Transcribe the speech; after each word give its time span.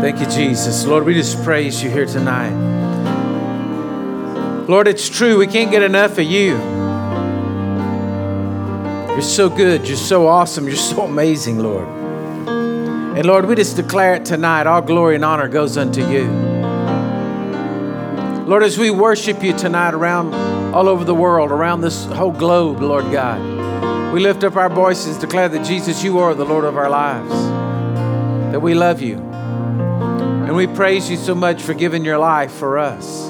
Thank 0.00 0.20
you, 0.20 0.26
Jesus. 0.26 0.84
Lord, 0.84 1.04
we 1.04 1.14
just 1.14 1.42
praise 1.42 1.82
you 1.82 1.90
here 1.90 2.06
tonight. 2.06 2.54
Lord, 4.68 4.88
it's 4.88 5.08
true. 5.08 5.38
We 5.38 5.46
can't 5.46 5.70
get 5.70 5.82
enough 5.82 6.18
of 6.18 6.24
you. 6.24 6.56
You're 9.12 9.22
so 9.22 9.48
good. 9.48 9.88
You're 9.88 9.96
so 9.96 10.26
awesome. 10.26 10.66
You're 10.66 10.76
so 10.76 11.02
amazing, 11.02 11.58
Lord. 11.58 11.88
And 13.16 13.24
Lord, 13.24 13.46
we 13.46 13.54
just 13.54 13.76
declare 13.76 14.14
it 14.14 14.26
tonight 14.26 14.66
all 14.66 14.82
glory 14.82 15.14
and 15.14 15.24
honor 15.24 15.48
goes 15.48 15.78
unto 15.78 16.06
you. 16.06 16.26
Lord, 18.46 18.62
as 18.62 18.78
we 18.78 18.90
worship 18.90 19.42
you 19.42 19.56
tonight 19.56 19.94
around 19.94 20.34
all 20.74 20.88
over 20.88 21.04
the 21.04 21.14
world, 21.14 21.50
around 21.50 21.80
this 21.80 22.04
whole 22.04 22.30
globe, 22.30 22.82
Lord 22.82 23.10
God, 23.10 24.12
we 24.12 24.20
lift 24.20 24.44
up 24.44 24.56
our 24.56 24.68
voices, 24.68 25.16
declare 25.16 25.48
that 25.48 25.64
Jesus, 25.64 26.04
you 26.04 26.18
are 26.18 26.34
the 26.34 26.44
Lord 26.44 26.64
of 26.64 26.76
our 26.76 26.90
lives, 26.90 27.32
that 28.52 28.60
we 28.60 28.74
love 28.74 29.00
you. 29.00 29.35
And 30.46 30.54
we 30.54 30.68
praise 30.68 31.10
you 31.10 31.16
so 31.16 31.34
much 31.34 31.60
for 31.60 31.74
giving 31.74 32.04
your 32.04 32.18
life 32.18 32.52
for 32.52 32.78
us, 32.78 33.28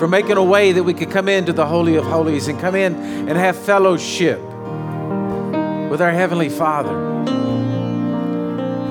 for 0.00 0.08
making 0.08 0.38
a 0.38 0.42
way 0.42 0.72
that 0.72 0.82
we 0.82 0.92
could 0.92 1.08
come 1.08 1.28
into 1.28 1.52
the 1.52 1.64
Holy 1.64 1.94
of 1.94 2.04
Holies 2.04 2.48
and 2.48 2.58
come 2.58 2.74
in 2.74 2.96
and 3.28 3.38
have 3.38 3.56
fellowship 3.56 4.40
with 5.88 6.02
our 6.02 6.10
Heavenly 6.10 6.48
Father. 6.48 6.98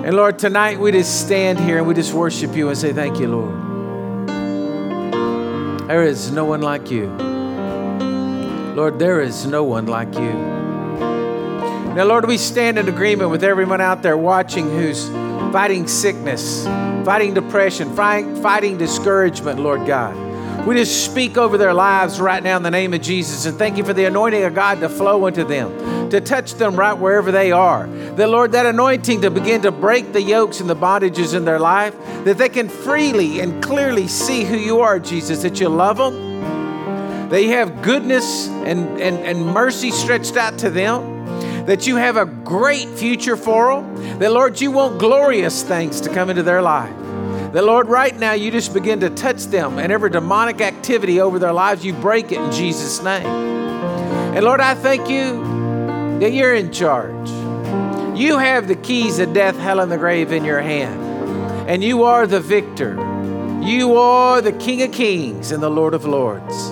And 0.05 0.16
Lord, 0.16 0.40
tonight 0.40 0.80
we 0.80 0.94
just 0.94 1.20
stand 1.26 1.60
here 1.60 1.77
and 1.77 1.86
we 1.86 1.94
just 1.94 2.14
worship 2.14 2.55
you 2.55 2.70
and 2.70 2.77
say, 2.77 2.94
Thank 2.94 3.20
you, 3.20 3.27
Lord. 3.27 4.30
There 5.90 6.04
is 6.04 6.32
no 6.32 6.46
one 6.46 6.62
like 6.62 6.90
you. 6.90 7.08
Lord, 8.76 8.98
there 8.98 9.20
is 9.20 9.46
no 9.46 9.66
one 9.66 9.88
like 9.88 10.16
you. 10.16 10.32
Now, 11.96 12.05
Lord, 12.05 12.26
we 12.26 12.38
stand 12.38 12.80
in 12.80 12.88
agreement 12.88 13.30
with 13.30 13.44
everyone 13.44 13.82
out 13.82 14.02
there 14.04 14.16
watching 14.16 14.70
who's 14.70 15.10
fighting 15.52 15.86
sickness, 15.86 16.66
fighting 17.05 17.34
depression, 17.34 17.94
fighting, 17.94 18.78
discouragement, 18.78 19.60
Lord 19.60 19.86
God. 19.86 20.32
We 20.66 20.76
just 20.76 21.05
speak 21.05 21.38
over 21.38 21.57
their 21.57 21.74
lives 21.74 22.21
right 22.21 22.41
now 22.41 22.55
in 22.55 22.63
the 22.63 22.71
name 22.71 22.94
of 22.94 23.02
Jesus 23.02 23.46
and 23.46 23.57
thank 23.57 23.77
you 23.77 23.84
for 23.84 23.94
the 23.94 24.05
anointing 24.05 24.44
of 24.44 24.54
God 24.54 24.79
to 24.82 24.90
flow 24.90 25.26
into 25.26 25.44
them, 25.44 26.10
to 26.12 26.22
touch 26.22 26.54
them 26.54 26.76
right 26.76 26.94
wherever 26.94 27.32
they 27.32 27.52
are. 27.52 27.88
That, 27.88 28.29
Lord, 28.29 28.52
that 28.52 28.66
anointing 28.66 29.22
to 29.22 29.32
begin 29.32 29.63
to 29.63 29.72
break 29.72 30.13
the 30.13 30.22
yokes 30.22 30.62
and 30.62 30.70
the 30.70 30.76
bondages 30.76 31.35
in 31.35 31.46
their 31.46 31.60
life, 31.60 31.96
that 32.26 32.38
they 32.38 32.49
can 32.49 32.70
freely 32.70 33.40
and 33.40 33.62
clearly 33.63 34.07
see 34.07 34.44
who 34.44 34.55
you 34.55 34.82
are, 34.82 34.99
Jesus, 34.99 35.41
that 35.41 35.60
you 35.60 35.68
love 35.68 35.98
them, 35.98 37.29
that 37.29 37.41
you 37.41 37.49
have 37.49 37.82
goodness 37.82 38.48
and, 38.48 39.02
and, 39.02 39.18
and 39.18 39.46
mercy 39.48 39.90
stretched 39.90 40.38
out 40.38 40.60
to 40.60 40.70
them, 40.70 41.66
that 41.66 41.88
you 41.88 41.96
have 41.96 42.18
a 42.18 42.26
great 42.26 42.88
future 42.90 43.35
for 43.35 43.82
them, 43.82 43.91
that, 44.22 44.32
Lord, 44.32 44.62
you 44.62 44.72
want 44.72 45.00
glorious 45.00 45.64
things 45.64 46.02
to 46.02 46.10
come 46.10 46.30
into 46.30 46.44
their 46.44 46.62
life. 46.62 46.96
That, 47.54 47.64
Lord, 47.64 47.88
right 47.88 48.16
now 48.16 48.34
you 48.34 48.52
just 48.52 48.74
begin 48.74 49.00
to 49.02 49.10
touch 49.10 49.46
them 49.46 49.80
and 49.80 49.91
every 49.91 50.10
demonic 50.10 50.62
activity 50.62 51.20
over 51.20 51.40
their 51.40 51.54
lives, 51.54 51.84
you 51.84 51.94
break 51.94 52.32
it 52.32 52.40
in 52.40 52.52
Jesus' 52.52 53.02
name. 53.02 53.26
And 53.26 54.46
Lord, 54.46 54.62
I 54.62 54.76
thank 54.76 55.10
you 55.10 56.20
that 56.20 56.32
you're 56.34 56.55
in 56.55 56.72
charge. 56.72 57.30
You 58.18 58.38
have 58.38 58.68
the 58.68 58.76
keys 58.76 59.20
of 59.20 59.34
death, 59.34 59.58
hell, 59.58 59.80
and 59.80 59.91
the 59.91 59.98
grave 59.98 60.32
in 60.32 60.46
your 60.46 60.62
hand. 60.62 61.02
And 61.68 61.84
you 61.84 62.04
are 62.04 62.28
the 62.28 62.40
victor. 62.40 62.94
You 63.62 63.96
are 63.96 64.41
the 64.41 64.53
King 64.53 64.81
of 64.84 64.91
kings 64.91 65.52
and 65.52 65.62
the 65.62 65.69
Lord 65.69 65.94
of 65.94 66.06
lords. 66.06 66.69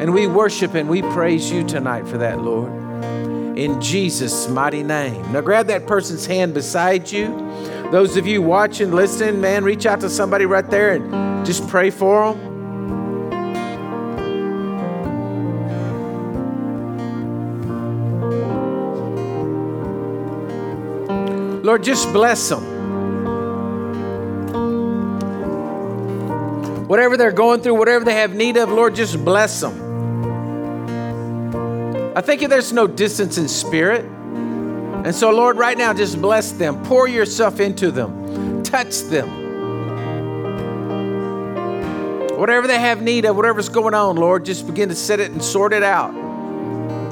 And 0.00 0.12
we 0.12 0.26
worship 0.26 0.74
and 0.74 0.88
we 0.88 1.02
praise 1.02 1.50
you 1.50 1.64
tonight 1.64 2.06
for 2.06 2.18
that, 2.18 2.40
Lord. 2.40 2.89
In 3.56 3.80
Jesus' 3.80 4.48
mighty 4.48 4.82
name. 4.82 5.32
Now 5.32 5.40
grab 5.40 5.66
that 5.66 5.86
person's 5.86 6.24
hand 6.26 6.54
beside 6.54 7.10
you. 7.10 7.28
Those 7.90 8.16
of 8.16 8.26
you 8.26 8.40
watching, 8.40 8.92
listening, 8.92 9.40
man, 9.40 9.64
reach 9.64 9.84
out 9.84 10.00
to 10.00 10.08
somebody 10.08 10.46
right 10.46 10.68
there 10.70 10.94
and 10.94 11.44
just 11.44 11.66
pray 11.68 11.90
for 11.90 12.32
them. 12.32 12.50
Lord, 21.62 21.82
just 21.82 22.12
bless 22.12 22.48
them. 22.48 22.78
Whatever 26.88 27.16
they're 27.16 27.30
going 27.32 27.60
through, 27.60 27.74
whatever 27.74 28.04
they 28.04 28.14
have 28.14 28.34
need 28.34 28.56
of, 28.56 28.70
Lord, 28.70 28.94
just 28.94 29.24
bless 29.24 29.60
them. 29.60 29.89
I 32.14 32.20
think 32.22 32.40
there's 32.48 32.72
no 32.72 32.86
distance 32.86 33.38
in 33.38 33.46
spirit. 33.46 34.04
And 34.04 35.14
so, 35.14 35.30
Lord, 35.30 35.56
right 35.56 35.78
now, 35.78 35.94
just 35.94 36.20
bless 36.20 36.50
them. 36.52 36.82
Pour 36.84 37.08
yourself 37.08 37.60
into 37.60 37.90
them. 37.90 38.62
Touch 38.64 39.00
them. 39.02 39.28
Whatever 42.36 42.66
they 42.66 42.78
have 42.78 43.00
need 43.00 43.24
of, 43.26 43.36
whatever's 43.36 43.68
going 43.68 43.94
on, 43.94 44.16
Lord, 44.16 44.44
just 44.44 44.66
begin 44.66 44.88
to 44.88 44.94
set 44.94 45.20
it 45.20 45.30
and 45.30 45.42
sort 45.42 45.72
it 45.72 45.82
out. 45.82 46.12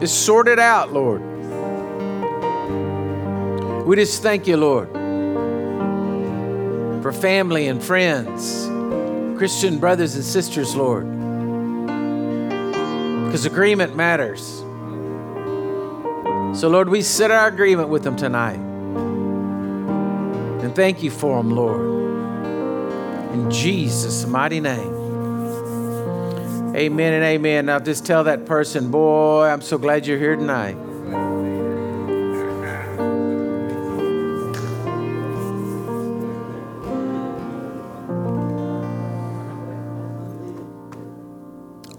Just 0.00 0.26
sort 0.26 0.48
it 0.48 0.58
out, 0.58 0.92
Lord. 0.92 1.22
We 3.86 3.96
just 3.96 4.22
thank 4.22 4.46
you, 4.46 4.56
Lord, 4.56 4.90
for 7.02 7.12
family 7.12 7.68
and 7.68 7.82
friends, 7.82 8.66
Christian 9.38 9.78
brothers 9.78 10.14
and 10.14 10.24
sisters, 10.24 10.74
Lord. 10.76 11.06
Because 13.24 13.46
agreement 13.46 13.96
matters. 13.96 14.62
So, 16.54 16.68
Lord, 16.68 16.88
we 16.88 17.02
set 17.02 17.30
our 17.30 17.46
agreement 17.46 17.88
with 17.88 18.02
them 18.02 18.16
tonight. 18.16 18.58
And 20.62 20.74
thank 20.74 21.02
you 21.02 21.10
for 21.10 21.36
them, 21.36 21.50
Lord. 21.50 21.80
In 23.32 23.50
Jesus' 23.50 24.26
mighty 24.26 24.60
name. 24.60 24.94
Amen 26.74 27.12
and 27.12 27.24
amen. 27.24 27.66
Now, 27.66 27.78
just 27.78 28.06
tell 28.06 28.24
that 28.24 28.46
person, 28.46 28.90
boy, 28.90 29.46
I'm 29.46 29.60
so 29.60 29.78
glad 29.78 30.06
you're 30.06 30.18
here 30.18 30.36
tonight. 30.36 30.76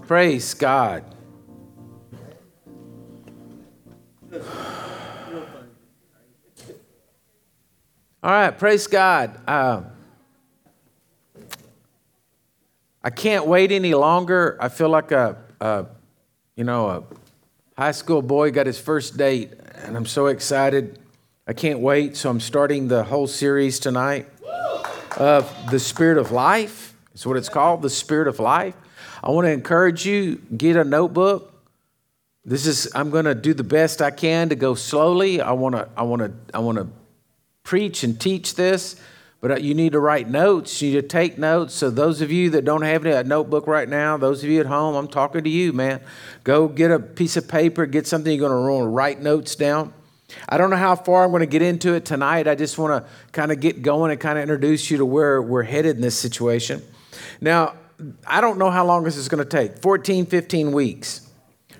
Praise 0.06 0.54
God. 0.54 1.04
All 8.22 8.30
right, 8.30 8.50
praise 8.50 8.86
God. 8.86 9.40
Uh, 9.48 9.80
I 13.02 13.08
can't 13.08 13.46
wait 13.46 13.72
any 13.72 13.94
longer. 13.94 14.58
I 14.60 14.68
feel 14.68 14.90
like 14.90 15.10
a, 15.10 15.38
a, 15.58 15.86
you 16.54 16.64
know, 16.64 16.88
a 16.90 17.02
high 17.78 17.92
school 17.92 18.20
boy 18.20 18.50
got 18.50 18.66
his 18.66 18.78
first 18.78 19.16
date, 19.16 19.52
and 19.76 19.96
I'm 19.96 20.04
so 20.04 20.26
excited. 20.26 20.98
I 21.46 21.54
can't 21.54 21.80
wait. 21.80 22.14
So 22.14 22.28
I'm 22.28 22.40
starting 22.40 22.88
the 22.88 23.04
whole 23.04 23.26
series 23.26 23.78
tonight 23.78 24.28
of 25.16 25.50
the 25.70 25.78
Spirit 25.78 26.18
of 26.18 26.30
Life. 26.30 26.94
It's 27.14 27.24
what 27.24 27.38
it's 27.38 27.48
called, 27.48 27.80
the 27.80 27.88
Spirit 27.88 28.28
of 28.28 28.38
Life. 28.38 28.74
I 29.24 29.30
want 29.30 29.46
to 29.46 29.50
encourage 29.50 30.04
you 30.04 30.42
get 30.54 30.76
a 30.76 30.84
notebook. 30.84 31.54
This 32.44 32.66
is 32.66 32.86
I'm 32.94 33.08
going 33.08 33.24
to 33.24 33.34
do 33.34 33.54
the 33.54 33.64
best 33.64 34.02
I 34.02 34.10
can 34.10 34.50
to 34.50 34.56
go 34.56 34.74
slowly. 34.74 35.40
I 35.40 35.52
want 35.52 35.74
to 35.74 35.88
I 35.96 36.02
want 36.02 36.20
to 36.20 36.32
I 36.52 36.58
want 36.58 36.76
to 36.76 36.99
preach 37.62 38.02
and 38.02 38.20
teach 38.20 38.54
this, 38.54 39.00
but 39.40 39.50
uh, 39.50 39.56
you 39.56 39.74
need 39.74 39.92
to 39.92 40.00
write 40.00 40.28
notes. 40.28 40.82
You 40.82 40.92
need 40.92 41.02
to 41.02 41.08
take 41.08 41.38
notes. 41.38 41.74
So, 41.74 41.90
those 41.90 42.20
of 42.20 42.30
you 42.30 42.50
that 42.50 42.64
don't 42.64 42.82
have 42.82 43.06
a 43.06 43.24
notebook 43.24 43.66
right 43.66 43.88
now, 43.88 44.16
those 44.16 44.44
of 44.44 44.50
you 44.50 44.60
at 44.60 44.66
home, 44.66 44.94
I'm 44.94 45.08
talking 45.08 45.44
to 45.44 45.50
you, 45.50 45.72
man. 45.72 46.00
Go 46.44 46.68
get 46.68 46.90
a 46.90 46.98
piece 46.98 47.36
of 47.36 47.48
paper, 47.48 47.86
get 47.86 48.06
something 48.06 48.32
you're 48.32 48.48
going 48.48 48.82
to 48.82 48.88
write 48.88 49.20
notes 49.20 49.54
down. 49.54 49.94
I 50.48 50.58
don't 50.58 50.70
know 50.70 50.76
how 50.76 50.94
far 50.94 51.24
I'm 51.24 51.30
going 51.30 51.40
to 51.40 51.46
get 51.46 51.62
into 51.62 51.94
it 51.94 52.04
tonight. 52.04 52.46
I 52.46 52.54
just 52.54 52.78
want 52.78 53.02
to 53.04 53.10
kind 53.32 53.50
of 53.50 53.60
get 53.60 53.82
going 53.82 54.12
and 54.12 54.20
kind 54.20 54.38
of 54.38 54.42
introduce 54.42 54.90
you 54.90 54.98
to 54.98 55.06
where 55.06 55.42
we're 55.42 55.64
headed 55.64 55.96
in 55.96 56.02
this 56.02 56.18
situation. 56.18 56.82
Now, 57.40 57.74
I 58.26 58.40
don't 58.40 58.58
know 58.58 58.70
how 58.70 58.86
long 58.86 59.04
this 59.04 59.16
is 59.16 59.28
going 59.28 59.42
to 59.42 59.48
take 59.48 59.78
14, 59.78 60.26
15 60.26 60.72
weeks. 60.72 61.26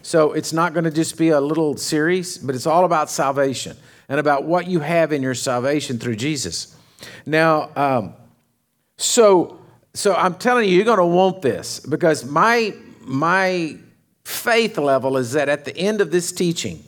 So 0.02 0.32
it's 0.32 0.52
not 0.52 0.72
going 0.72 0.84
to 0.84 0.90
just 0.90 1.16
be 1.18 1.28
a 1.28 1.40
little 1.40 1.76
series, 1.76 2.38
but 2.38 2.54
it's 2.54 2.66
all 2.66 2.84
about 2.84 3.10
salvation 3.10 3.76
and 4.10 4.18
about 4.18 4.44
what 4.44 4.66
you 4.66 4.80
have 4.80 5.12
in 5.12 5.22
your 5.22 5.34
salvation 5.34 5.98
through 5.98 6.16
Jesus. 6.16 6.76
Now, 7.24 7.70
um, 7.76 8.14
so 8.98 9.58
so 9.94 10.14
I'm 10.14 10.34
telling 10.34 10.68
you, 10.68 10.76
you're 10.76 10.84
going 10.84 10.98
to 10.98 11.06
want 11.06 11.40
this 11.40 11.80
because 11.80 12.24
my 12.24 12.74
my 13.00 13.78
faith 14.24 14.76
level 14.76 15.16
is 15.16 15.32
that 15.32 15.48
at 15.48 15.64
the 15.64 15.76
end 15.76 16.00
of 16.00 16.10
this 16.10 16.32
teaching, 16.32 16.82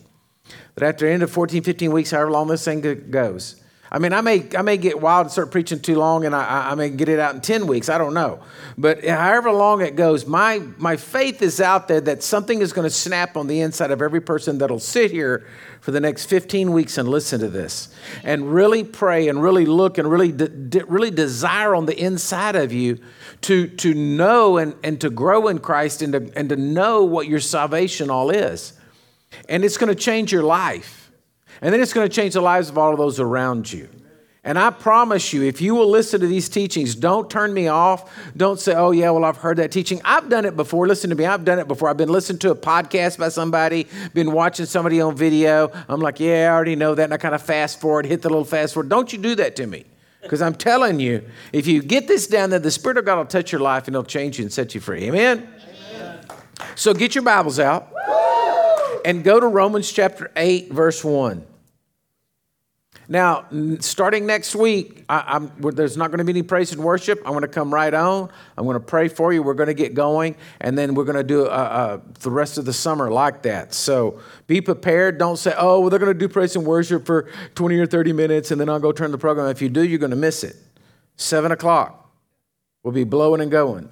that 0.75 0.83
after 0.87 1.07
the 1.07 1.11
end 1.11 1.23
of 1.23 1.31
14, 1.31 1.63
15 1.63 1.91
weeks, 1.91 2.11
however 2.11 2.31
long 2.31 2.47
this 2.47 2.63
thing 2.63 3.09
goes, 3.09 3.62
I 3.95 3.99
mean, 3.99 4.11
I 4.11 4.21
may, 4.21 4.49
I 4.57 4.63
may 4.63 4.77
get 4.77 4.99
wild 4.99 5.27
and 5.27 5.31
start 5.31 5.51
preaching 5.51 5.79
too 5.79 5.95
long 5.95 6.25
and 6.25 6.35
I, 6.35 6.71
I 6.71 6.75
may 6.75 6.89
get 6.89 7.09
it 7.09 7.19
out 7.19 7.35
in 7.35 7.41
10 7.41 7.67
weeks. 7.67 7.89
I 7.89 7.99
don't 7.99 8.15
know. 8.15 8.39
But 8.75 9.05
however 9.05 9.51
long 9.51 9.81
it 9.81 9.95
goes, 9.95 10.25
my, 10.25 10.63
my 10.79 10.97
faith 10.97 11.43
is 11.43 11.61
out 11.61 11.87
there 11.87 12.01
that 12.01 12.23
something 12.23 12.59
is 12.59 12.73
going 12.73 12.87
to 12.87 12.89
snap 12.89 13.37
on 13.37 13.45
the 13.45 13.59
inside 13.59 13.91
of 13.91 14.01
every 14.01 14.19
person 14.19 14.57
that'll 14.57 14.79
sit 14.79 15.11
here 15.11 15.45
for 15.79 15.91
the 15.91 15.99
next 15.99 16.25
15 16.25 16.71
weeks 16.71 16.97
and 16.97 17.07
listen 17.07 17.39
to 17.41 17.49
this 17.49 17.93
and 18.23 18.51
really 18.51 18.83
pray 18.83 19.27
and 19.27 19.43
really 19.43 19.67
look 19.67 19.99
and 19.99 20.09
really, 20.09 20.31
de- 20.31 20.47
de- 20.47 20.85
really 20.85 21.11
desire 21.11 21.75
on 21.75 21.85
the 21.85 21.95
inside 21.95 22.55
of 22.55 22.73
you 22.73 22.97
to, 23.41 23.67
to 23.67 23.93
know 23.93 24.57
and, 24.57 24.73
and 24.83 24.99
to 25.01 25.11
grow 25.11 25.49
in 25.49 25.59
Christ 25.59 26.01
and 26.01 26.13
to, 26.13 26.31
and 26.35 26.49
to 26.49 26.55
know 26.55 27.03
what 27.03 27.27
your 27.27 27.39
salvation 27.39 28.09
all 28.09 28.31
is. 28.31 28.73
And 29.47 29.63
it's 29.63 29.77
going 29.77 29.95
to 29.95 30.01
change 30.01 30.31
your 30.31 30.43
life. 30.43 31.02
And 31.63 31.73
then 31.73 31.81
it's 31.81 31.93
going 31.93 32.07
to 32.07 32.13
change 32.13 32.33
the 32.33 32.41
lives 32.41 32.69
of 32.69 32.77
all 32.77 32.91
of 32.91 32.97
those 32.97 33.21
around 33.21 33.71
you. 33.71 33.87
And 34.43 34.59
I 34.59 34.69
promise 34.69 35.31
you, 35.31 35.43
if 35.43 35.61
you 35.61 35.73
will 35.73 35.89
listen 35.89 36.19
to 36.19 36.27
these 36.27 36.49
teachings, 36.49 36.93
don't 36.93 37.29
turn 37.29 37.53
me 37.53 37.69
off. 37.69 38.13
Don't 38.35 38.59
say, 38.59 38.75
oh, 38.75 38.91
yeah, 38.91 39.09
well, 39.11 39.23
I've 39.23 39.37
heard 39.37 39.55
that 39.55 39.71
teaching. 39.71 40.01
I've 40.03 40.27
done 40.27 40.43
it 40.43 40.57
before. 40.57 40.85
Listen 40.85 41.09
to 41.11 41.15
me. 41.15 41.25
I've 41.25 41.45
done 41.45 41.59
it 41.59 41.69
before. 41.69 41.87
I've 41.87 41.95
been 41.95 42.09
listening 42.09 42.39
to 42.39 42.51
a 42.51 42.55
podcast 42.55 43.17
by 43.17 43.29
somebody, 43.29 43.87
been 44.13 44.33
watching 44.33 44.65
somebody 44.65 44.99
on 44.99 45.15
video. 45.15 45.71
I'm 45.87 46.01
like, 46.01 46.19
yeah, 46.19 46.51
I 46.51 46.53
already 46.53 46.75
know 46.75 46.93
that. 46.95 47.05
And 47.05 47.13
I 47.13 47.17
kind 47.17 47.33
of 47.33 47.41
fast 47.41 47.79
forward, 47.79 48.05
hit 48.05 48.21
the 48.21 48.27
little 48.27 48.43
fast 48.43 48.73
forward. 48.73 48.89
Don't 48.89 49.13
you 49.13 49.19
do 49.19 49.33
that 49.35 49.55
to 49.55 49.65
me. 49.65 49.85
Because 50.21 50.41
I'm 50.41 50.55
telling 50.55 50.99
you, 50.99 51.23
if 51.53 51.65
you 51.65 51.81
get 51.81 52.09
this 52.09 52.27
down 52.27 52.49
there, 52.49 52.59
the 52.59 52.71
Spirit 52.71 52.97
of 52.97 53.05
God 53.05 53.19
will 53.19 53.25
touch 53.25 53.53
your 53.53 53.61
life 53.61 53.87
and 53.87 53.95
He'll 53.95 54.03
change 54.03 54.39
you 54.39 54.43
and 54.43 54.51
set 54.51 54.75
you 54.75 54.81
free. 54.81 55.05
Amen? 55.05 55.47
Amen. 55.95 56.25
So 56.75 56.93
get 56.93 57.15
your 57.15 57.23
Bibles 57.23 57.59
out 57.59 57.93
and 59.05 59.23
go 59.23 59.39
to 59.39 59.47
Romans 59.47 59.89
chapter 59.89 60.29
8, 60.35 60.69
verse 60.69 61.01
1. 61.01 61.45
Now, 63.09 63.45
starting 63.79 64.25
next 64.25 64.55
week, 64.55 65.03
I, 65.09 65.39
there's 65.59 65.97
not 65.97 66.09
going 66.09 66.19
to 66.19 66.23
be 66.23 66.31
any 66.31 66.43
praise 66.43 66.71
and 66.71 66.81
worship. 66.81 67.19
I'm 67.25 67.31
going 67.31 67.41
to 67.41 67.47
come 67.49 67.73
right 67.73 67.93
on. 67.93 68.29
I'm 68.57 68.63
going 68.63 68.75
to 68.75 68.85
pray 68.85 69.09
for 69.09 69.33
you. 69.33 69.43
We're 69.43 69.55
going 69.55 69.67
to 69.67 69.73
get 69.73 69.93
going, 69.93 70.35
and 70.61 70.77
then 70.77 70.95
we're 70.95 71.03
going 71.03 71.17
to 71.17 71.23
do 71.23 71.45
uh, 71.45 71.49
uh, 71.49 71.99
the 72.21 72.31
rest 72.31 72.57
of 72.57 72.65
the 72.65 72.73
summer 72.73 73.11
like 73.11 73.43
that. 73.43 73.73
So 73.73 74.21
be 74.47 74.61
prepared. 74.61 75.17
Don't 75.17 75.37
say, 75.37 75.53
"Oh, 75.57 75.81
well, 75.81 75.89
they're 75.89 75.99
going 75.99 76.13
to 76.13 76.17
do 76.17 76.29
praise 76.29 76.55
and 76.55 76.65
worship 76.65 77.05
for 77.05 77.29
20 77.55 77.77
or 77.77 77.85
30 77.85 78.13
minutes, 78.13 78.51
and 78.51 78.61
then 78.61 78.69
I'll 78.69 78.79
go 78.79 78.91
turn 78.91 79.11
the 79.11 79.17
program." 79.17 79.47
If 79.47 79.61
you 79.61 79.69
do, 79.69 79.83
you're 79.83 79.99
going 79.99 80.11
to 80.11 80.15
miss 80.15 80.43
it. 80.43 80.55
Seven 81.17 81.51
o'clock, 81.51 82.09
we'll 82.83 82.93
be 82.93 83.03
blowing 83.03 83.41
and 83.41 83.51
going. 83.51 83.89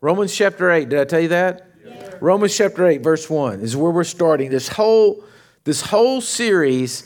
Romans 0.00 0.36
chapter 0.36 0.70
eight. 0.70 0.90
Did 0.90 1.00
I 1.00 1.04
tell 1.04 1.20
you 1.20 1.28
that? 1.28 1.70
Yeah. 1.84 2.14
Romans 2.20 2.56
chapter 2.56 2.86
eight, 2.86 3.02
verse 3.02 3.28
one 3.30 3.60
is 3.60 3.74
where 3.74 3.90
we're 3.90 4.04
starting. 4.04 4.50
This 4.50 4.68
whole 4.68 5.24
this 5.64 5.80
whole 5.80 6.20
series 6.20 7.04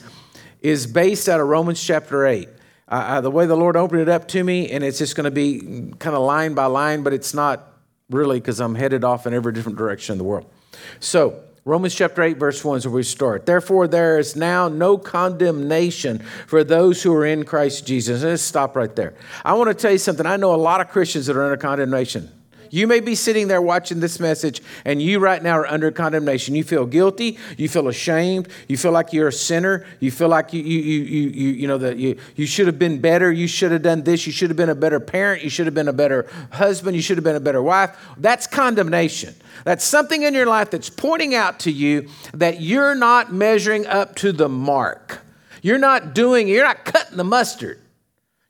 is 0.61 0.87
based 0.87 1.29
out 1.29 1.41
of 1.41 1.49
Romans 1.49 1.83
chapter 1.83 2.27
8. 2.27 2.49
Uh, 2.89 2.95
uh, 2.95 3.21
the 3.21 3.31
way 3.31 3.47
the 3.47 3.57
Lord 3.57 3.77
opened 3.77 4.01
it 4.01 4.09
up 4.09 4.27
to 4.29 4.43
me, 4.43 4.71
and 4.71 4.83
it's 4.83 4.99
just 4.99 5.15
going 5.15 5.25
to 5.25 5.31
be 5.31 5.61
kind 5.99 6.17
of 6.17 6.23
line 6.23 6.55
by 6.55 6.67
line, 6.67 7.03
but 7.03 7.13
it's 7.13 7.33
not 7.33 7.67
really 8.11 8.41
because 8.41 8.61
I'm 8.61 8.75
headed 8.75 9.05
off 9.05 9.27
in 9.27 9.35
every 9.35 9.53
different 9.53 9.79
direction 9.79 10.15
in 10.15 10.19
the 10.19 10.25
world. 10.25 10.51
So, 10.99 11.45
Romans 11.65 11.95
chapter 11.95 12.23
8, 12.23 12.39
verse 12.39 12.65
1 12.65 12.79
is 12.79 12.87
where 12.87 12.95
we 12.95 13.03
start. 13.03 13.45
Therefore, 13.45 13.87
there 13.87 14.19
is 14.19 14.35
now 14.35 14.69
no 14.69 14.97
condemnation 14.97 16.19
for 16.47 16.65
those 16.65 17.03
who 17.03 17.13
are 17.15 17.27
in 17.27 17.45
Christ 17.45 17.87
Jesus. 17.87 18.23
Let's 18.23 18.43
stop 18.43 18.75
right 18.75 18.95
there. 18.97 19.15
I 19.45 19.53
want 19.53 19.69
to 19.69 19.75
tell 19.75 19.93
you 19.93 19.99
something. 19.99 20.25
I 20.25 20.37
know 20.37 20.55
a 20.55 20.57
lot 20.57 20.81
of 20.81 20.89
Christians 20.89 21.27
that 21.27 21.37
are 21.37 21.45
under 21.45 21.59
condemnation. 21.59 22.31
You 22.71 22.87
may 22.87 23.01
be 23.01 23.15
sitting 23.15 23.49
there 23.49 23.61
watching 23.61 24.01
this 24.01 24.21
message, 24.21 24.63
and 24.85 25.03
you 25.03 25.19
right 25.19 25.43
now 25.43 25.59
are 25.59 25.67
under 25.67 25.91
condemnation. 25.91 26.55
You 26.55 26.65
feel 26.65 26.87
guilty. 26.87 27.37
You 27.57 27.69
feel 27.69 27.89
ashamed. 27.89 28.49
You 28.69 28.77
feel 28.77 28.93
like 28.93 29.13
you're 29.13 29.29
a 29.29 29.33
sinner. 29.33 29.85
You 29.99 30.11
feel 30.11 30.29
like 30.29 30.53
you, 30.53 30.63
you, 30.63 30.79
you, 30.81 31.29
you, 31.29 31.49
you 31.51 31.67
know 31.67 31.79
that 31.79 31.97
you, 31.97 32.17
you 32.37 32.47
should 32.47 32.67
have 32.67 32.79
been 32.79 33.01
better. 33.01 33.33
You 33.33 33.49
should 33.49 33.73
have 33.73 33.83
done 33.83 34.03
this. 34.03 34.25
You 34.27 34.33
should 34.33 34.51
have 34.51 34.57
been 34.57 34.69
a 34.69 34.75
better 34.75 35.01
parent. 35.01 35.43
You 35.43 35.51
should 35.51 35.67
have 35.67 35.75
been 35.75 35.89
a 35.89 35.93
better 35.93 36.29
husband. 36.53 36.95
You 36.95 37.03
should 37.03 37.17
have 37.17 37.25
been 37.25 37.37
a 37.37 37.41
better 37.41 37.63
wife. 37.63 37.97
That's 38.17 38.47
condemnation. 38.47 39.35
That's 39.65 39.85
something 39.85 40.23
in 40.23 40.33
your 40.33 40.47
life 40.47 40.71
that's 40.71 40.89
pointing 40.89 41.35
out 41.35 41.59
to 41.61 41.73
you 41.73 42.09
that 42.35 42.61
you're 42.61 42.95
not 42.95 43.33
measuring 43.33 43.87
up 43.87 44.15
to 44.17 44.33
the 44.33 44.49
mark. 44.49 45.21
You're 45.63 45.79
not 45.79 46.15
doing. 46.15 46.49
You're 46.49 46.65
not 46.65 46.85
cutting 46.85 47.17
the 47.17 47.25
mustard. 47.25 47.81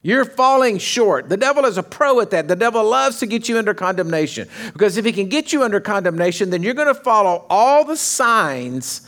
You're 0.03 0.25
falling 0.25 0.79
short. 0.79 1.29
The 1.29 1.37
devil 1.37 1.67
is 1.67 1.77
a 1.77 1.83
pro 1.83 2.21
at 2.21 2.31
that. 2.31 2.49
The 2.49 2.57
devil 2.57 2.83
loves 2.83 3.19
to 3.19 3.27
get 3.27 3.49
you 3.51 3.59
under 3.59 3.75
condemnation 3.75 4.49
because 4.73 4.97
if 4.97 5.05
he 5.05 5.13
can 5.13 5.29
get 5.29 5.53
you 5.53 5.63
under 5.63 5.79
condemnation, 5.79 6.49
then 6.49 6.63
you're 6.63 6.75
going 6.75 6.89
to 6.89 6.95
follow 6.95 7.45
all 7.51 7.85
the 7.85 7.97
signs 7.97 9.07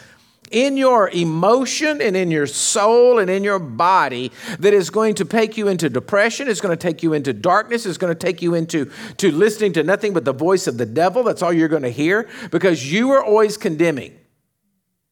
in 0.51 0.77
your 0.77 1.09
emotion 1.09 2.03
and 2.03 2.15
in 2.15 2.31
your 2.31 2.47
soul 2.47 3.19
and 3.19 3.31
in 3.31 3.43
your 3.43 3.59
body 3.59 4.31
that 4.59 4.75
is 4.75 4.91
going 4.91 5.15
to 5.15 5.25
take 5.25 5.57
you 5.57 5.67
into 5.69 5.89
depression, 5.89 6.47
it's 6.47 6.61
going 6.61 6.77
to 6.77 6.81
take 6.81 7.03
you 7.03 7.15
into 7.15 7.33
darkness, 7.33 7.87
it's 7.87 7.97
going 7.97 8.15
to 8.15 8.19
take 8.19 8.43
you 8.43 8.55
into 8.55 8.91
to 9.17 9.33
listening 9.33 9.73
to 9.73 9.83
nothing 9.83 10.13
but 10.13 10.27
the 10.27 10.35
voice 10.35 10.67
of 10.67 10.77
the 10.77 10.85
devil. 10.85 11.23
That's 11.23 11.41
all 11.41 11.55
you're 11.55 11.69
going 11.69 11.85
to 11.85 11.91
hear 11.91 12.29
because 12.51 12.93
you 12.93 13.13
are 13.13 13.25
always 13.25 13.57
condemning. 13.57 14.19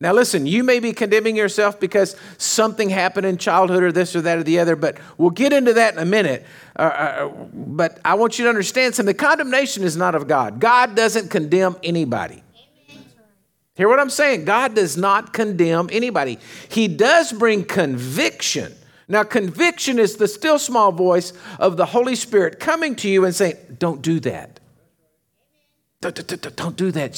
Now, 0.03 0.15
listen, 0.15 0.47
you 0.47 0.65
may 0.65 0.81
be 0.81 0.95
condemning 0.95 1.37
yourself 1.37 1.79
because 1.79 2.17
something 2.39 2.89
happened 2.89 3.27
in 3.27 3.37
childhood 3.37 3.83
or 3.83 3.93
this 3.93 4.17
or 4.17 4.23
that 4.23 4.39
or 4.39 4.43
the 4.43 4.59
other, 4.59 4.75
but 4.75 4.97
we'll 5.19 5.29
get 5.29 5.53
into 5.53 5.75
that 5.75 5.93
in 5.93 5.99
a 5.99 6.07
minute. 6.07 6.47
Uh, 6.75 6.83
uh, 6.83 7.29
but 7.53 8.01
I 8.03 8.15
want 8.15 8.39
you 8.39 8.45
to 8.45 8.49
understand 8.49 8.95
something. 8.95 9.15
The 9.15 9.23
condemnation 9.23 9.85
is 9.85 9.99
not 9.99 10.15
of 10.15 10.27
God, 10.27 10.59
God 10.59 10.97
doesn't 10.97 11.29
condemn 11.29 11.77
anybody. 11.83 12.43
Hear 13.75 13.89
what 13.89 13.99
I'm 13.99 14.11
saying? 14.11 14.45
God 14.45 14.75
does 14.75 14.97
not 14.97 15.33
condemn 15.33 15.89
anybody. 15.91 16.39
He 16.69 16.87
does 16.87 17.33
bring 17.33 17.65
conviction. 17.65 18.75
Now, 19.09 19.23
conviction 19.23 19.99
is 19.99 20.17
the 20.17 20.29
still 20.29 20.59
small 20.59 20.93
voice 20.93 21.33
of 21.59 21.77
the 21.77 21.87
Holy 21.87 22.15
Spirit 22.15 22.61
coming 22.61 22.95
to 22.97 23.09
you 23.09 23.25
and 23.25 23.35
saying, 23.35 23.57
Don't 23.79 24.03
do 24.03 24.21
that. 24.21 24.61
Don't 26.01 26.77
do 26.77 26.91
that 26.93 27.17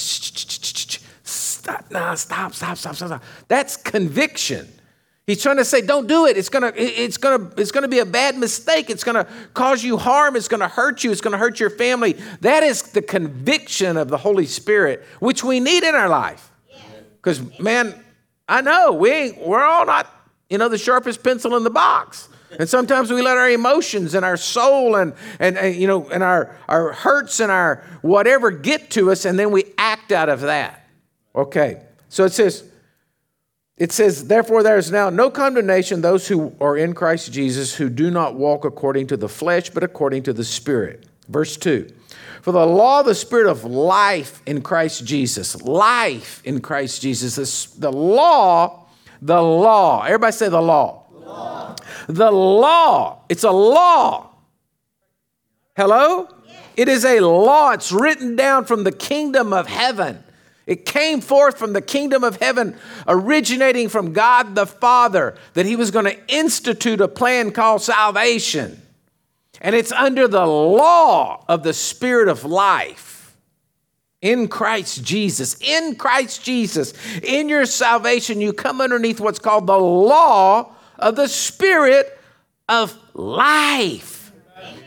stop, 1.62 1.84
nah, 1.90 2.14
stop, 2.14 2.54
stop, 2.54 2.76
stop, 2.76 2.96
stop, 2.96 3.08
stop. 3.08 3.22
That's 3.46 3.76
conviction. 3.76 4.68
He's 5.26 5.40
trying 5.40 5.58
to 5.58 5.64
say, 5.64 5.80
don't 5.80 6.08
do 6.08 6.26
it. 6.26 6.36
It's 6.36 6.48
gonna, 6.48 6.72
it's 6.74 7.16
gonna, 7.16 7.52
it's 7.56 7.70
gonna 7.70 7.86
be 7.86 8.00
a 8.00 8.04
bad 8.04 8.36
mistake. 8.36 8.90
It's 8.90 9.04
gonna 9.04 9.28
cause 9.54 9.84
you 9.84 9.96
harm. 9.96 10.34
It's 10.34 10.48
gonna 10.48 10.66
hurt 10.66 11.04
you. 11.04 11.12
It's 11.12 11.20
gonna 11.20 11.38
hurt 11.38 11.60
your 11.60 11.70
family. 11.70 12.14
That 12.40 12.64
is 12.64 12.82
the 12.82 13.02
conviction 13.02 13.96
of 13.96 14.08
the 14.08 14.18
Holy 14.18 14.46
Spirit, 14.46 15.04
which 15.20 15.44
we 15.44 15.60
need 15.60 15.84
in 15.84 15.94
our 15.94 16.08
life. 16.08 16.50
Because 17.14 17.40
man, 17.60 17.94
I 18.48 18.60
know 18.62 18.92
we 18.92 19.10
ain't, 19.10 19.38
we're 19.38 19.64
all 19.64 19.86
not, 19.86 20.08
you 20.50 20.58
know, 20.58 20.68
the 20.68 20.78
sharpest 20.78 21.22
pencil 21.22 21.56
in 21.56 21.62
the 21.62 21.70
box. 21.70 22.28
And 22.58 22.68
sometimes 22.68 23.10
we 23.10 23.22
let 23.22 23.36
our 23.36 23.48
emotions 23.48 24.14
and 24.14 24.24
our 24.24 24.36
soul 24.36 24.96
and, 24.96 25.14
and, 25.38 25.56
and, 25.56 25.74
you 25.76 25.86
know 25.86 26.08
and 26.10 26.22
our, 26.22 26.58
our 26.68 26.92
hurts 26.92 27.38
and 27.38 27.50
our 27.50 27.82
whatever 28.02 28.50
get 28.50 28.90
to 28.90 29.12
us, 29.12 29.24
and 29.24 29.38
then 29.38 29.52
we 29.52 29.72
act 29.78 30.10
out 30.10 30.28
of 30.28 30.40
that. 30.42 30.81
Okay, 31.34 31.82
so 32.08 32.24
it 32.24 32.32
says, 32.32 32.64
it 33.78 33.90
says, 33.90 34.28
therefore, 34.28 34.62
there 34.62 34.76
is 34.76 34.92
now 34.92 35.08
no 35.08 35.30
condemnation 35.30 36.02
those 36.02 36.28
who 36.28 36.54
are 36.60 36.76
in 36.76 36.94
Christ 36.94 37.32
Jesus 37.32 37.74
who 37.74 37.88
do 37.88 38.10
not 38.10 38.34
walk 38.34 38.64
according 38.64 39.06
to 39.08 39.16
the 39.16 39.28
flesh, 39.28 39.70
but 39.70 39.82
according 39.82 40.24
to 40.24 40.32
the 40.32 40.44
Spirit. 40.44 41.06
Verse 41.28 41.56
2 41.56 41.90
For 42.42 42.52
the 42.52 42.66
law 42.66 43.00
of 43.00 43.06
the 43.06 43.14
Spirit 43.14 43.50
of 43.50 43.64
life 43.64 44.42
in 44.44 44.60
Christ 44.60 45.06
Jesus, 45.06 45.60
life 45.62 46.42
in 46.44 46.60
Christ 46.60 47.00
Jesus, 47.00 47.66
the 47.66 47.90
law, 47.90 48.86
the 49.22 49.40
law, 49.40 50.02
everybody 50.02 50.32
say 50.32 50.48
the 50.48 50.60
law. 50.60 51.06
law. 51.10 51.74
The 52.08 52.30
law, 52.30 53.24
it's 53.28 53.44
a 53.44 53.50
law. 53.50 54.30
Hello? 55.76 56.28
It 56.76 56.88
is 56.88 57.04
a 57.04 57.20
law, 57.20 57.72
it's 57.72 57.90
written 57.90 58.36
down 58.36 58.66
from 58.66 58.84
the 58.84 58.92
kingdom 58.92 59.52
of 59.52 59.66
heaven. 59.66 60.22
It 60.66 60.86
came 60.86 61.20
forth 61.20 61.58
from 61.58 61.72
the 61.72 61.80
kingdom 61.80 62.22
of 62.22 62.36
heaven, 62.36 62.76
originating 63.06 63.88
from 63.88 64.12
God 64.12 64.54
the 64.54 64.66
Father, 64.66 65.36
that 65.54 65.66
He 65.66 65.76
was 65.76 65.90
going 65.90 66.04
to 66.04 66.34
institute 66.34 67.00
a 67.00 67.08
plan 67.08 67.50
called 67.50 67.82
salvation. 67.82 68.80
And 69.60 69.74
it's 69.74 69.92
under 69.92 70.28
the 70.28 70.46
law 70.46 71.44
of 71.48 71.62
the 71.62 71.74
Spirit 71.74 72.28
of 72.28 72.44
life 72.44 73.36
in 74.20 74.48
Christ 74.48 75.02
Jesus. 75.04 75.60
In 75.60 75.96
Christ 75.96 76.44
Jesus, 76.44 76.94
in 77.22 77.48
your 77.48 77.66
salvation, 77.66 78.40
you 78.40 78.52
come 78.52 78.80
underneath 78.80 79.20
what's 79.20 79.40
called 79.40 79.66
the 79.66 79.78
law 79.78 80.72
of 80.98 81.16
the 81.16 81.28
Spirit 81.28 82.18
of 82.68 82.96
life. 83.14 84.21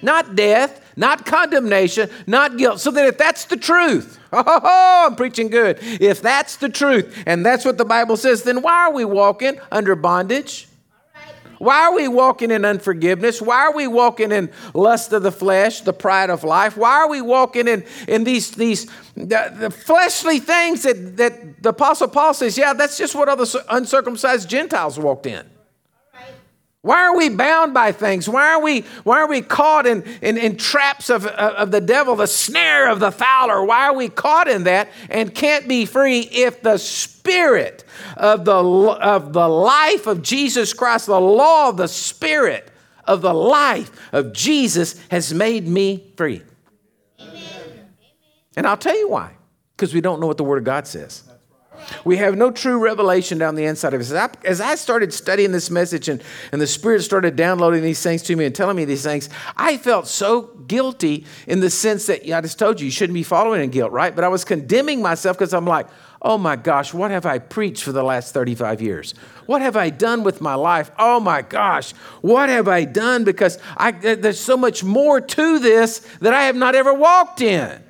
Not 0.06 0.36
death, 0.36 0.94
not 0.96 1.26
condemnation, 1.26 2.12
not 2.28 2.58
guilt. 2.58 2.80
So 2.80 2.92
that 2.92 3.08
if 3.08 3.18
that's 3.18 3.46
the 3.46 3.58
truth, 3.58 4.20
oh, 4.34 5.06
I'm 5.08 5.16
preaching 5.16 5.50
good. 5.50 5.80
If 5.82 6.22
that's 6.22 6.58
the 6.58 6.70
truth, 6.70 7.24
and 7.26 7.44
that's 7.44 7.66
what 7.66 7.80
the 7.80 7.86
Bible 7.86 8.16
says, 8.16 8.44
then 8.44 8.62
why 8.62 8.86
are 8.86 8.94
we 8.94 9.04
walking 9.04 9.60
under 9.72 9.96
bondage? 9.96 10.68
Why 11.58 11.86
are 11.86 11.96
we 11.96 12.08
walking 12.08 12.52
in 12.52 12.66
unforgiveness? 12.66 13.42
Why 13.42 13.62
are 13.66 13.74
we 13.74 13.88
walking 13.88 14.32
in 14.32 14.52
lust 14.76 15.12
of 15.12 15.24
the 15.24 15.32
flesh, 15.32 15.82
the 15.82 15.94
pride 15.94 16.30
of 16.30 16.44
life? 16.44 16.78
Why 16.78 16.92
are 16.92 17.10
we 17.10 17.22
walking 17.22 17.68
in, 17.68 17.84
in 18.08 18.26
these, 18.26 18.52
these 18.52 18.86
the, 19.16 19.52
the 19.58 19.72
fleshly 19.72 20.38
things 20.38 20.84
that, 20.84 21.18
that 21.18 21.64
the 21.64 21.70
Apostle 21.70 22.10
Paul 22.10 22.36
says, 22.36 22.60
yeah, 22.60 22.74
that's 22.74 23.00
just 23.00 23.16
what 23.16 23.28
other 23.28 23.46
uncircumcised 23.70 24.48
Gentiles 24.48 25.00
walked 25.00 25.26
in? 25.26 25.50
Why 26.86 27.02
are 27.02 27.18
we 27.18 27.30
bound 27.30 27.74
by 27.74 27.92
things? 27.92 28.30
Why 28.30 28.52
are 28.52 28.62
we, 28.62 28.82
why 29.04 29.18
are 29.18 29.28
we 29.28 29.42
caught 29.42 29.88
in, 29.88 30.04
in, 30.22 30.38
in 30.38 30.56
traps 30.56 31.10
of, 31.10 31.26
of 31.26 31.72
the 31.72 31.82
devil, 31.82 32.16
the 32.16 32.28
snare 32.28 32.92
of 32.92 33.00
the 33.00 33.12
fowler? 33.12 33.66
Why 33.66 33.88
are 33.88 33.96
we 33.96 34.08
caught 34.08 34.48
in 34.48 34.66
that 34.66 34.90
and 35.10 35.34
can't 35.34 35.68
be 35.68 35.88
free 35.88 36.20
if 36.20 36.62
the 36.62 36.78
spirit 36.78 37.86
of 38.18 38.46
the, 38.46 38.54
of 38.54 39.34
the 39.34 39.48
life 39.48 40.06
of 40.06 40.22
Jesus 40.22 40.74
Christ, 40.74 41.08
the 41.08 41.20
law 41.20 41.70
of 41.70 41.78
the 41.78 41.88
spirit 41.88 42.70
of 43.06 43.24
the 43.24 43.34
life 43.34 43.90
of 44.14 44.32
Jesus 44.32 45.04
has 45.10 45.34
made 45.34 45.68
me 45.68 46.14
free? 46.18 46.44
Amen. 47.20 47.90
And 48.56 48.68
I'll 48.68 48.78
tell 48.78 48.96
you 48.96 49.10
why. 49.10 49.32
Because 49.76 49.92
we 49.92 50.02
don't 50.02 50.20
know 50.20 50.28
what 50.28 50.38
the 50.38 50.44
Word 50.44 50.60
of 50.60 50.66
God 50.66 50.86
says. 50.86 51.24
We 52.04 52.18
have 52.18 52.36
no 52.36 52.52
true 52.52 52.78
revelation 52.78 53.38
down 53.38 53.56
the 53.56 53.66
inside 53.66 53.94
of 53.94 54.02
us. 54.02 54.12
As 54.12 54.18
I, 54.18 54.30
as 54.48 54.62
I 54.62 54.76
started 54.76 55.14
studying 55.14 55.52
this 55.52 55.70
message 55.70 56.10
and, 56.10 56.22
and 56.52 56.62
the 56.62 56.68
Spirit 56.68 57.02
started 57.02 57.36
downloading 57.36 57.82
these 57.82 58.02
things 58.02 58.24
to 58.24 58.36
me 58.36 58.46
and 58.46 58.54
telling 58.54 58.76
me 58.76 58.86
these 58.86 59.04
things, 59.04 59.30
I 59.56 59.78
felt 59.78 60.08
so 60.08 60.44
guilty 60.68 61.26
in 61.48 61.60
the 61.60 61.70
sense 61.70 62.08
that 62.08 62.26
yeah, 62.26 62.38
I 62.38 62.42
just 62.42 62.60
told 62.60 62.80
you, 62.80 62.86
you 62.86 62.92
shouldn't 62.92 63.16
be 63.16 63.24
following 63.24 63.64
in 63.64 63.70
guilt, 63.70 63.92
right? 63.92 64.16
But 64.16 64.24
I 64.24 64.28
was 64.28 64.46
condemning 64.46 65.02
myself 65.02 65.38
because 65.38 65.54
I'm 65.54 65.66
like, 65.66 65.88
oh 66.22 66.38
my 66.38 66.56
gosh, 66.56 66.94
what 66.94 67.12
have 67.12 67.26
I 67.26 67.38
preached 67.38 67.84
for 67.84 67.92
the 67.92 68.04
last 68.04 68.34
35 68.34 68.82
years? 68.82 69.14
What 69.46 69.62
have 69.62 69.78
I 69.78 69.92
done 69.92 70.24
with 70.24 70.42
my 70.42 70.56
life? 70.56 70.90
Oh 70.98 71.20
my 71.20 71.44
gosh, 71.44 71.92
what 72.22 72.50
have 72.50 72.68
I 72.68 72.84
done? 72.86 73.24
Because 73.24 73.60
I, 73.78 73.92
there's 73.92 74.40
so 74.40 74.58
much 74.58 74.84
more 74.84 75.22
to 75.22 75.60
this 75.60 76.00
that 76.22 76.34
I 76.34 76.44
have 76.44 76.56
not 76.56 76.74
ever 76.76 76.94
walked 76.94 77.42
in. 77.42 77.85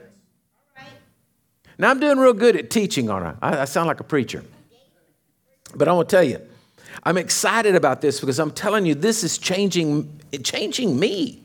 Now, 1.78 1.90
I'm 1.90 2.00
doing 2.00 2.18
real 2.18 2.34
good 2.34 2.56
at 2.56 2.70
teaching, 2.70 3.10
aren't 3.10 3.38
I? 3.42 3.62
I, 3.62 3.66
sound 3.66 3.88
like 3.88 4.00
a 4.00 4.04
preacher. 4.04 4.44
But 5.76 5.88
I 5.88 5.94
want 5.94 6.08
to 6.10 6.16
tell 6.16 6.24
you, 6.24 6.40
I'm 7.04 7.18
excited 7.18 7.76
about 7.76 8.02
this 8.02 8.20
because 8.20 8.40
I'm 8.40 8.52
telling 8.52 8.86
you, 8.86 8.96
this 8.96 9.24
is 9.24 9.38
changing, 9.38 10.22
changing 10.44 10.98
me. 10.98 11.44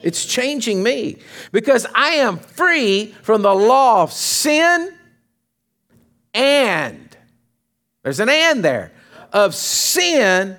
It's 0.00 0.24
changing 0.24 0.82
me 0.82 1.18
because 1.52 1.86
I 1.94 2.14
am 2.14 2.38
free 2.38 3.14
from 3.22 3.42
the 3.42 3.54
law 3.54 4.02
of 4.02 4.12
sin 4.12 4.94
and, 6.32 7.16
there's 8.02 8.20
an 8.20 8.28
and 8.28 8.64
there, 8.64 8.92
of 9.32 9.54
sin 9.54 10.56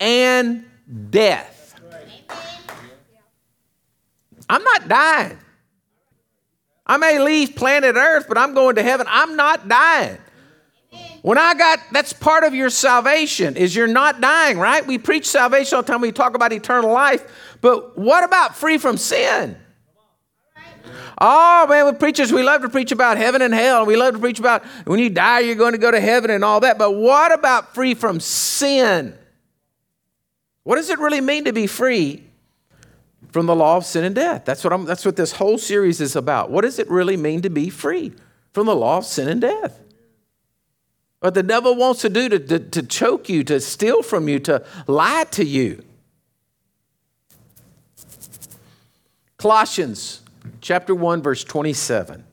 and 0.00 0.64
death. 1.10 1.74
I'm 4.48 4.62
not 4.62 4.88
dying. 4.88 5.38
I 6.86 6.96
may 6.96 7.18
leave 7.18 7.56
planet 7.56 7.96
Earth, 7.96 8.26
but 8.28 8.38
I'm 8.38 8.54
going 8.54 8.76
to 8.76 8.82
heaven. 8.82 9.06
I'm 9.08 9.36
not 9.36 9.68
dying. 9.68 10.18
When 11.22 11.38
I 11.38 11.54
got, 11.54 11.80
that's 11.90 12.12
part 12.12 12.44
of 12.44 12.54
your 12.54 12.70
salvation, 12.70 13.56
is 13.56 13.74
you're 13.74 13.88
not 13.88 14.20
dying, 14.20 14.58
right? 14.58 14.86
We 14.86 14.96
preach 14.96 15.26
salvation 15.26 15.74
all 15.74 15.82
the 15.82 15.90
time. 15.90 16.00
We 16.00 16.12
talk 16.12 16.36
about 16.36 16.52
eternal 16.52 16.92
life. 16.92 17.56
But 17.60 17.98
what 17.98 18.22
about 18.22 18.54
free 18.54 18.78
from 18.78 18.96
sin? 18.96 19.56
Oh 21.18 21.66
man, 21.68 21.86
with 21.86 21.98
preachers, 21.98 22.30
we 22.30 22.42
love 22.42 22.62
to 22.62 22.68
preach 22.68 22.92
about 22.92 23.16
heaven 23.16 23.42
and 23.42 23.52
hell. 23.52 23.86
We 23.86 23.96
love 23.96 24.14
to 24.14 24.20
preach 24.20 24.38
about 24.38 24.64
when 24.84 25.00
you 25.00 25.10
die, 25.10 25.40
you're 25.40 25.54
going 25.54 25.72
to 25.72 25.78
go 25.78 25.90
to 25.90 25.98
heaven 25.98 26.30
and 26.30 26.44
all 26.44 26.60
that. 26.60 26.78
But 26.78 26.92
what 26.92 27.32
about 27.32 27.74
free 27.74 27.94
from 27.94 28.20
sin? 28.20 29.16
What 30.62 30.76
does 30.76 30.90
it 30.90 30.98
really 30.98 31.20
mean 31.20 31.46
to 31.46 31.52
be 31.52 31.66
free 31.66 32.22
from 33.32 33.46
the 33.46 33.54
law 33.54 33.76
of 33.76 33.84
sin 33.84 34.04
and 34.04 34.14
death. 34.14 34.44
That's 34.44 34.64
what, 34.64 34.72
I'm, 34.72 34.84
that's 34.84 35.04
what 35.04 35.16
this 35.16 35.32
whole 35.32 35.58
series 35.58 36.00
is 36.00 36.16
about. 36.16 36.50
What 36.50 36.62
does 36.62 36.78
it 36.78 36.88
really 36.90 37.16
mean 37.16 37.42
to 37.42 37.50
be 37.50 37.70
free 37.70 38.12
from 38.52 38.66
the 38.66 38.76
law 38.76 38.98
of 38.98 39.04
sin 39.04 39.28
and 39.28 39.40
death? 39.40 39.80
What 41.20 41.34
the 41.34 41.42
devil 41.42 41.74
wants 41.74 42.02
to 42.02 42.08
do 42.08 42.28
to, 42.28 42.38
to, 42.38 42.58
to 42.58 42.82
choke 42.82 43.28
you, 43.28 43.42
to 43.44 43.60
steal 43.60 44.02
from 44.02 44.28
you, 44.28 44.38
to 44.40 44.64
lie 44.86 45.24
to 45.32 45.44
you. 45.44 45.82
Colossians 49.36 50.22
chapter 50.60 50.94
1 50.94 51.22
verse 51.22 51.44
27. 51.44 52.24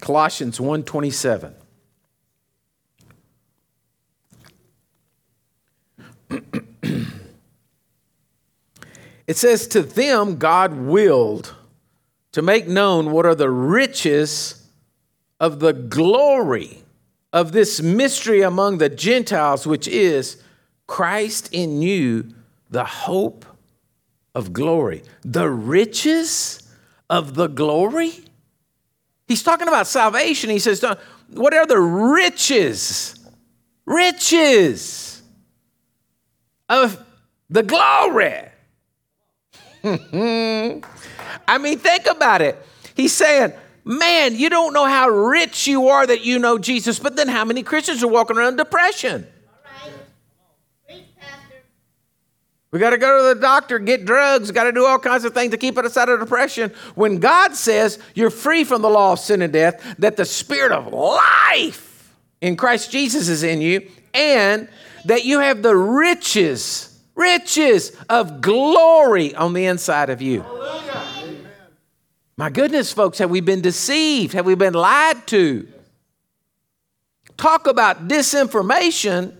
Colossians 0.00 0.60
1 0.60 0.84
27. 0.84 1.54
It 9.28 9.36
says, 9.36 9.68
To 9.68 9.82
them 9.82 10.38
God 10.38 10.72
willed 10.72 11.54
to 12.32 12.40
make 12.40 12.66
known 12.66 13.12
what 13.12 13.26
are 13.26 13.34
the 13.34 13.50
riches 13.50 14.66
of 15.38 15.60
the 15.60 15.74
glory 15.74 16.82
of 17.32 17.52
this 17.52 17.82
mystery 17.82 18.40
among 18.40 18.78
the 18.78 18.88
Gentiles, 18.88 19.66
which 19.66 19.86
is 19.86 20.42
Christ 20.86 21.50
in 21.52 21.82
you, 21.82 22.30
the 22.70 22.84
hope 22.84 23.44
of 24.34 24.54
glory. 24.54 25.02
The 25.22 25.50
riches 25.50 26.66
of 27.10 27.34
the 27.34 27.48
glory? 27.48 28.12
He's 29.26 29.42
talking 29.42 29.68
about 29.68 29.86
salvation. 29.86 30.48
He 30.48 30.58
says, 30.58 30.82
What 31.28 31.52
are 31.52 31.66
the 31.66 31.78
riches? 31.78 33.14
Riches 33.84 35.22
of 36.70 37.04
the 37.50 37.62
glory 37.62 38.47
I 41.48 41.58
mean, 41.58 41.78
think 41.78 42.06
about 42.06 42.42
it. 42.42 42.58
He's 42.94 43.12
saying, 43.12 43.52
man, 43.84 44.36
you 44.36 44.50
don't 44.50 44.72
know 44.72 44.84
how 44.84 45.08
rich 45.08 45.66
you 45.66 45.88
are 45.88 46.06
that 46.06 46.24
you 46.24 46.38
know 46.38 46.58
Jesus, 46.58 46.98
but 46.98 47.16
then 47.16 47.28
how 47.28 47.44
many 47.44 47.62
Christians 47.62 48.02
are 48.02 48.08
walking 48.08 48.36
around 48.36 48.56
depression? 48.56 49.26
We 52.70 52.78
got 52.78 52.90
to 52.90 52.98
go 52.98 53.16
to 53.16 53.34
the 53.34 53.40
doctor, 53.40 53.78
get 53.78 54.04
drugs, 54.04 54.50
got 54.50 54.64
to 54.64 54.72
do 54.72 54.84
all 54.84 54.98
kinds 54.98 55.24
of 55.24 55.32
things 55.32 55.52
to 55.52 55.56
keep 55.56 55.78
us 55.78 55.96
out 55.96 56.10
of 56.10 56.20
depression. 56.20 56.70
When 56.94 57.18
God 57.18 57.54
says 57.54 57.98
you're 58.14 58.28
free 58.28 58.64
from 58.64 58.82
the 58.82 58.90
law 58.90 59.12
of 59.12 59.20
sin 59.20 59.40
and 59.40 59.52
death, 59.52 59.82
that 59.98 60.16
the 60.18 60.26
spirit 60.26 60.72
of 60.72 60.92
life 60.92 62.14
in 62.42 62.56
Christ 62.56 62.90
Jesus 62.90 63.28
is 63.28 63.42
in 63.42 63.62
you, 63.62 63.88
and 64.12 64.68
that 65.06 65.24
you 65.24 65.40
have 65.40 65.62
the 65.62 65.74
riches 65.74 66.97
riches 67.18 67.92
of 68.08 68.40
glory 68.40 69.34
on 69.34 69.52
the 69.52 69.66
inside 69.66 70.08
of 70.08 70.22
you. 70.22 70.44
My 72.36 72.50
goodness, 72.50 72.92
folks, 72.92 73.18
have 73.18 73.30
we 73.30 73.40
been 73.40 73.60
deceived? 73.60 74.32
Have 74.32 74.46
we 74.46 74.54
been 74.54 74.74
lied 74.74 75.26
to? 75.26 75.66
Talk 77.36 77.66
about 77.66 78.06
disinformation. 78.06 79.34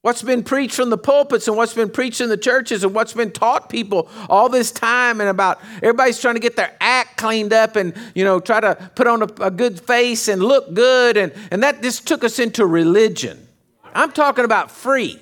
What's 0.00 0.22
been 0.22 0.42
preached 0.42 0.74
from 0.74 0.90
the 0.90 0.98
pulpits 0.98 1.46
and 1.46 1.56
what's 1.56 1.74
been 1.74 1.90
preached 1.90 2.20
in 2.20 2.28
the 2.28 2.36
churches 2.36 2.82
and 2.82 2.92
what's 2.92 3.12
been 3.12 3.30
taught 3.30 3.68
people 3.68 4.08
all 4.28 4.48
this 4.48 4.72
time 4.72 5.20
and 5.20 5.30
about 5.30 5.60
everybody's 5.76 6.20
trying 6.20 6.34
to 6.34 6.40
get 6.40 6.56
their 6.56 6.74
act 6.80 7.16
cleaned 7.18 7.52
up 7.52 7.76
and 7.76 7.94
you 8.16 8.24
know 8.24 8.40
try 8.40 8.58
to 8.58 8.74
put 8.96 9.06
on 9.06 9.22
a, 9.22 9.28
a 9.40 9.50
good 9.52 9.80
face 9.80 10.26
and 10.26 10.42
look 10.42 10.74
good 10.74 11.16
and, 11.16 11.32
and 11.52 11.62
that 11.62 11.82
just 11.82 12.08
took 12.08 12.24
us 12.24 12.40
into 12.40 12.66
religion. 12.66 13.46
I'm 13.94 14.10
talking 14.10 14.44
about 14.44 14.72
free 14.72 15.20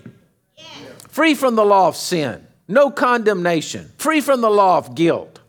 free 1.11 1.35
from 1.35 1.57
the 1.57 1.65
law 1.65 1.89
of 1.89 1.97
sin, 1.97 2.47
no 2.69 2.91
condemnation, 2.91 3.91
free 3.99 4.21
from 4.21 4.41
the 4.41 4.51
law 4.51 4.79
of 4.79 4.95
guilt, 4.95 5.41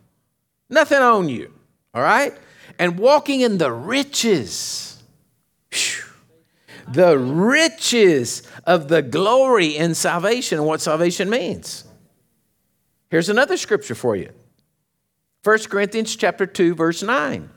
nothing 0.70 1.00
on 1.00 1.30
you, 1.30 1.54
all 1.94 2.02
right? 2.02 2.34
And 2.80 2.98
walking 2.98 3.42
in 3.42 3.58
the 3.58 3.72
riches, 3.72 5.02
whew, 5.72 6.06
the 6.88 7.18
riches 7.18 8.44
of 8.66 8.88
the 8.88 9.02
glory 9.02 9.78
in 9.78 9.96
salvation 9.96 10.58
and 10.58 10.68
what 10.68 10.82
salvation 10.82 11.30
means. 11.30 11.86
Here's 13.10 13.30
another 13.30 13.58
scripture 13.58 13.96
for 13.96 14.16
you 14.16 14.32
1 15.44 15.60
Corinthians 15.70 16.16
chapter 16.16 16.46
2, 16.46 16.76
verse 16.76 17.04
9. 17.04 17.50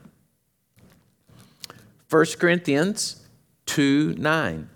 1 2.11 2.27
Corinthians 2.39 3.27
2 3.67 4.15
9. 4.19 4.71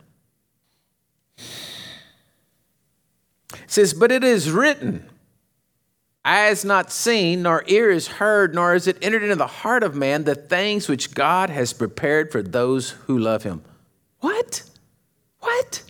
Says, 3.71 3.95
But 3.95 4.13
it 4.13 4.25
is 4.25 4.51
written, 4.51 5.09
eye 6.25 6.49
is 6.49 6.65
not 6.65 6.91
seen, 6.91 7.43
nor 7.43 7.65
ear 7.67 7.91
is 7.91 8.09
heard, 8.09 8.55
nor 8.55 8.75
is 8.75 8.87
it 8.87 8.99
entered 9.03 9.23
into 9.23 9.37
the 9.37 9.47
heart 9.47 9.83
of 9.83 9.95
man 9.95 10.25
the 10.25 10.35
things 10.35 10.89
which 10.89 11.15
God 11.15 11.51
has 11.51 11.73
prepared 11.73 12.33
for 12.33 12.43
those 12.43 12.91
who 12.91 13.19
love 13.19 13.45
him. 13.45 13.63
What? 14.21 14.63
What? 15.41 15.83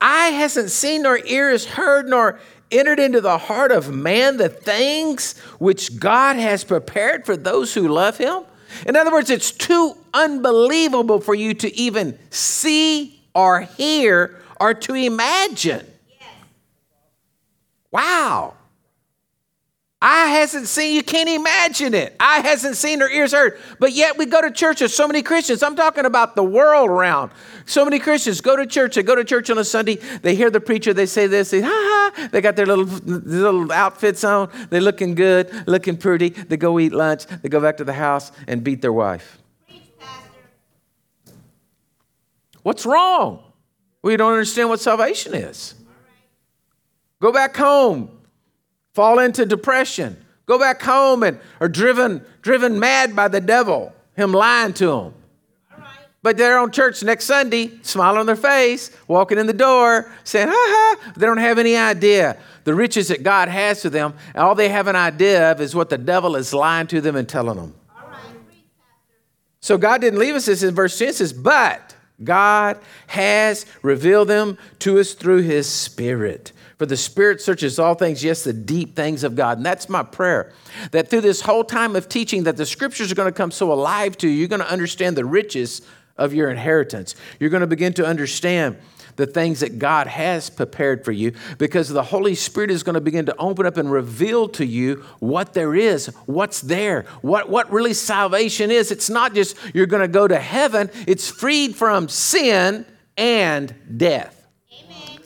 Eye 0.00 0.30
hasn't 0.30 0.70
seen, 0.70 1.02
nor 1.02 1.18
ear 1.24 1.50
has 1.50 1.64
heard, 1.64 2.08
nor 2.08 2.40
entered 2.72 2.98
into 2.98 3.20
the 3.20 3.38
heart 3.38 3.70
of 3.70 3.94
man 3.94 4.38
the 4.38 4.48
things 4.48 5.38
which 5.58 6.00
God 6.00 6.36
has 6.36 6.64
prepared 6.64 7.26
for 7.26 7.36
those 7.36 7.74
who 7.74 7.86
love 7.88 8.18
him? 8.18 8.42
In 8.86 8.96
other 8.96 9.12
words, 9.12 9.30
it's 9.30 9.52
too 9.52 9.96
unbelievable 10.14 11.20
for 11.20 11.34
you 11.34 11.54
to 11.54 11.74
even 11.76 12.18
see 12.30 13.20
or 13.34 13.60
hear 13.60 14.40
or 14.58 14.74
to 14.74 14.94
imagine. 14.94 15.86
Wow. 17.92 18.54
Eye 20.04 20.26
hasn't 20.26 20.66
seen, 20.66 20.96
you 20.96 21.04
can't 21.04 21.28
imagine 21.28 21.94
it. 21.94 22.16
Eye 22.18 22.40
hasn't 22.40 22.76
seen 22.76 23.00
or 23.02 23.08
ears 23.08 23.32
heard. 23.32 23.60
But 23.78 23.92
yet 23.92 24.18
we 24.18 24.26
go 24.26 24.42
to 24.42 24.50
church. 24.50 24.80
There's 24.80 24.92
so 24.92 25.06
many 25.06 25.22
Christians. 25.22 25.62
I'm 25.62 25.76
talking 25.76 26.06
about 26.06 26.34
the 26.34 26.42
world 26.42 26.90
around. 26.90 27.30
So 27.66 27.84
many 27.84 28.00
Christians 28.00 28.40
go 28.40 28.56
to 28.56 28.66
church. 28.66 28.96
They 28.96 29.04
go 29.04 29.14
to 29.14 29.22
church 29.22 29.48
on 29.48 29.58
a 29.58 29.64
Sunday. 29.64 30.00
They 30.22 30.34
hear 30.34 30.50
the 30.50 30.58
preacher. 30.58 30.92
They 30.92 31.06
say 31.06 31.28
this. 31.28 31.52
They, 31.52 31.60
ha 31.60 31.68
ha. 31.70 32.28
They 32.32 32.40
got 32.40 32.56
their 32.56 32.66
little, 32.66 32.84
little 32.84 33.70
outfits 33.70 34.24
on. 34.24 34.50
They're 34.70 34.80
looking 34.80 35.14
good, 35.14 35.68
looking 35.68 35.96
pretty. 35.96 36.30
They 36.30 36.56
go 36.56 36.80
eat 36.80 36.92
lunch. 36.92 37.26
They 37.26 37.48
go 37.48 37.60
back 37.60 37.76
to 37.76 37.84
the 37.84 37.92
house 37.92 38.32
and 38.48 38.64
beat 38.64 38.82
their 38.82 38.92
wife. 38.92 39.38
What's 42.64 42.84
wrong? 42.84 43.52
We 44.02 44.16
don't 44.16 44.32
understand 44.32 44.68
what 44.68 44.80
salvation 44.80 45.32
is. 45.32 45.76
Go 47.22 47.30
back 47.30 47.56
home, 47.56 48.10
fall 48.94 49.20
into 49.20 49.46
depression. 49.46 50.16
Go 50.46 50.58
back 50.58 50.82
home 50.82 51.22
and 51.22 51.38
are 51.60 51.68
driven, 51.68 52.20
driven 52.40 52.80
mad 52.80 53.14
by 53.14 53.28
the 53.28 53.40
devil, 53.40 53.94
him 54.16 54.32
lying 54.32 54.72
to 54.74 54.86
them. 54.88 55.14
But 56.20 56.36
they're 56.36 56.58
on 56.58 56.72
church 56.72 57.00
next 57.04 57.26
Sunday, 57.26 57.78
smile 57.82 58.18
on 58.18 58.26
their 58.26 58.34
face, 58.34 58.90
walking 59.06 59.38
in 59.38 59.46
the 59.46 59.52
door, 59.52 60.12
saying, 60.24 60.48
ha 60.50 60.54
ha. 60.56 61.12
They 61.16 61.24
don't 61.24 61.38
have 61.38 61.60
any 61.60 61.76
idea 61.76 62.38
the 62.64 62.74
riches 62.74 63.06
that 63.06 63.22
God 63.22 63.48
has 63.48 63.82
for 63.82 63.88
them. 63.90 64.14
All 64.34 64.56
they 64.56 64.68
have 64.68 64.88
an 64.88 64.96
idea 64.96 65.52
of 65.52 65.60
is 65.60 65.76
what 65.76 65.90
the 65.90 65.98
devil 65.98 66.34
is 66.34 66.52
lying 66.52 66.88
to 66.88 67.00
them 67.00 67.14
and 67.14 67.28
telling 67.28 67.56
them. 67.56 67.74
So 69.60 69.78
God 69.78 70.00
didn't 70.00 70.18
leave 70.18 70.34
us 70.34 70.46
this 70.46 70.64
in 70.64 70.74
verse 70.74 70.98
10 70.98 71.12
says, 71.12 71.32
but 71.32 71.94
God 72.24 72.80
has 73.06 73.64
revealed 73.82 74.26
them 74.26 74.58
to 74.80 74.98
us 74.98 75.14
through 75.14 75.42
his 75.42 75.68
spirit. 75.68 76.50
For 76.82 76.86
the 76.86 76.96
Spirit 76.96 77.40
searches 77.40 77.78
all 77.78 77.94
things, 77.94 78.24
yes, 78.24 78.42
the 78.42 78.52
deep 78.52 78.96
things 78.96 79.22
of 79.22 79.36
God. 79.36 79.56
And 79.56 79.64
that's 79.64 79.88
my 79.88 80.02
prayer. 80.02 80.52
That 80.90 81.08
through 81.08 81.20
this 81.20 81.42
whole 81.42 81.62
time 81.62 81.94
of 81.94 82.08
teaching, 82.08 82.42
that 82.42 82.56
the 82.56 82.66
scriptures 82.66 83.12
are 83.12 83.14
going 83.14 83.32
to 83.32 83.36
come 83.36 83.52
so 83.52 83.72
alive 83.72 84.18
to 84.18 84.26
you, 84.26 84.34
you're 84.34 84.48
going 84.48 84.62
to 84.62 84.68
understand 84.68 85.16
the 85.16 85.24
riches 85.24 85.82
of 86.16 86.34
your 86.34 86.50
inheritance. 86.50 87.14
You're 87.38 87.50
going 87.50 87.60
to 87.60 87.68
begin 87.68 87.92
to 87.92 88.04
understand 88.04 88.78
the 89.14 89.28
things 89.28 89.60
that 89.60 89.78
God 89.78 90.08
has 90.08 90.50
prepared 90.50 91.04
for 91.04 91.12
you 91.12 91.34
because 91.56 91.88
the 91.88 92.02
Holy 92.02 92.34
Spirit 92.34 92.72
is 92.72 92.82
going 92.82 92.94
to 92.94 93.00
begin 93.00 93.26
to 93.26 93.36
open 93.36 93.64
up 93.64 93.76
and 93.76 93.88
reveal 93.88 94.48
to 94.48 94.66
you 94.66 95.04
what 95.20 95.54
there 95.54 95.76
is, 95.76 96.08
what's 96.26 96.62
there, 96.62 97.02
what, 97.20 97.48
what 97.48 97.70
really 97.70 97.94
salvation 97.94 98.72
is. 98.72 98.90
It's 98.90 99.08
not 99.08 99.36
just 99.36 99.56
you're 99.72 99.86
going 99.86 100.02
to 100.02 100.08
go 100.08 100.26
to 100.26 100.36
heaven, 100.36 100.90
it's 101.06 101.30
freed 101.30 101.76
from 101.76 102.08
sin 102.08 102.84
and 103.16 103.72
death. 103.96 104.41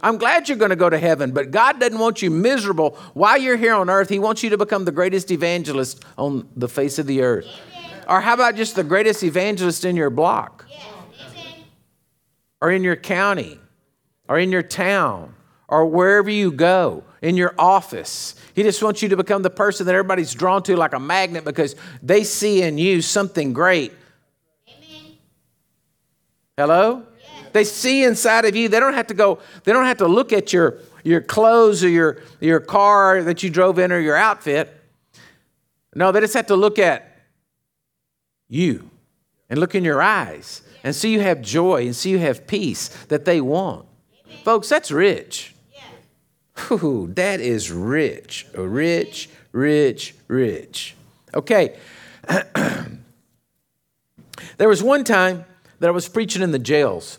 I'm 0.07 0.19
glad 0.19 0.49
you're 0.49 0.59
going 0.59 0.71
to 0.71 0.77
go 0.77 0.89
to 0.89 0.99
heaven, 0.99 1.33
but 1.33 1.51
God 1.51 1.81
doesn't 1.81 1.99
want 1.99 2.23
you 2.23 2.31
miserable 2.31 2.97
while 3.15 3.39
you're 3.39 3.57
here 3.57 3.75
on 3.75 3.91
earth. 3.91 4.09
He 4.09 4.19
wants 4.19 4.43
you 4.43 4.51
to 4.51 4.59
become 4.59 4.85
the 4.85 4.93
greatest 4.93 5.31
evangelist 5.31 6.05
on 6.17 6.49
the 6.57 6.69
face 6.69 6.99
of 6.99 7.07
the 7.07 7.23
earth. 7.23 7.47
Amen. 7.47 8.05
Or 8.09 8.21
how 8.21 8.35
about 8.35 8.57
just 8.57 8.77
the 8.77 8.85
greatest 8.85 9.23
evangelist 9.23 9.85
in 9.85 9.97
your 9.97 10.11
block? 10.11 10.67
Yes. 10.71 10.85
Or 12.61 12.71
in 12.71 12.85
your 12.85 12.97
county? 12.97 13.59
or 14.29 14.39
in 14.39 14.53
your 14.53 14.63
town 14.63 15.35
or 15.69 15.87
wherever 15.87 16.31
you 16.31 16.53
go, 16.53 17.03
in 17.23 17.37
your 17.37 17.55
office. 17.59 18.37
He 18.55 18.63
just 18.63 18.83
wants 18.83 19.03
you 19.03 19.09
to 19.09 19.17
become 19.17 19.43
the 19.43 19.51
person 19.51 19.87
that 19.87 19.95
everybody's 19.95 20.33
drawn 20.33 20.63
to 20.65 20.77
like 20.77 20.93
a 20.93 21.01
magnet 21.01 21.45
because 21.45 21.75
they 22.03 22.23
see 22.23 22.63
in 22.63 22.79
you 22.79 23.03
something 23.03 23.53
great. 23.53 23.93
Amen. 24.69 25.13
Hello? 26.57 27.03
They 27.57 27.65
see 27.65 28.05
inside 28.05 28.45
of 28.45 28.55
you. 28.55 28.69
They 28.69 28.79
don't 28.79 28.93
have 28.93 29.07
to 29.07 29.15
go, 29.15 29.39
they 29.65 29.73
don't 29.73 29.87
have 29.87 29.97
to 29.97 30.07
look 30.07 30.31
at 30.31 30.53
your, 30.53 30.77
your 31.05 31.23
clothes 31.23 31.83
or 31.83 31.89
your, 31.89 32.19
your 32.39 32.61
car 32.61 33.23
that 33.23 33.43
you 33.43 33.49
drove 33.49 33.79
in 33.79 33.91
or 33.91 33.99
your 33.99 34.15
outfit. 34.15 34.79
No, 35.95 36.13
they 36.13 36.21
just 36.21 36.35
have 36.35 36.49
to 36.49 36.55
look 36.55 36.79
at 36.79 37.19
you 38.47 38.91
and 39.49 39.59
look 39.59 39.75
in 39.75 39.85
your 39.85 40.03
eyes 40.03 40.61
and 40.85 40.95
see 40.95 41.11
you 41.11 41.21
have 41.21 41.41
joy 41.41 41.87
and 41.87 41.97
see 41.97 42.11
you 42.11 42.19
have 42.19 42.47
peace 42.47 42.89
that 43.07 43.25
they 43.25 43.41
want. 43.41 43.87
Folks, 44.45 44.69
that's 44.69 44.91
rich. 44.91 45.55
Ooh, 46.71 47.11
that 47.15 47.41
is 47.41 47.73
rich. 47.73 48.47
Rich, 48.55 49.31
rich, 49.53 50.15
rich. 50.29 50.95
Okay. 51.33 51.79
there 54.59 54.69
was 54.69 54.83
one 54.83 55.05
time 55.05 55.47
that 55.79 55.89
I 55.89 55.93
was 55.93 56.07
preaching 56.07 56.43
in 56.43 56.51
the 56.51 56.59
jails, 56.59 57.19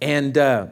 and 0.00 0.36
uh, 0.36 0.66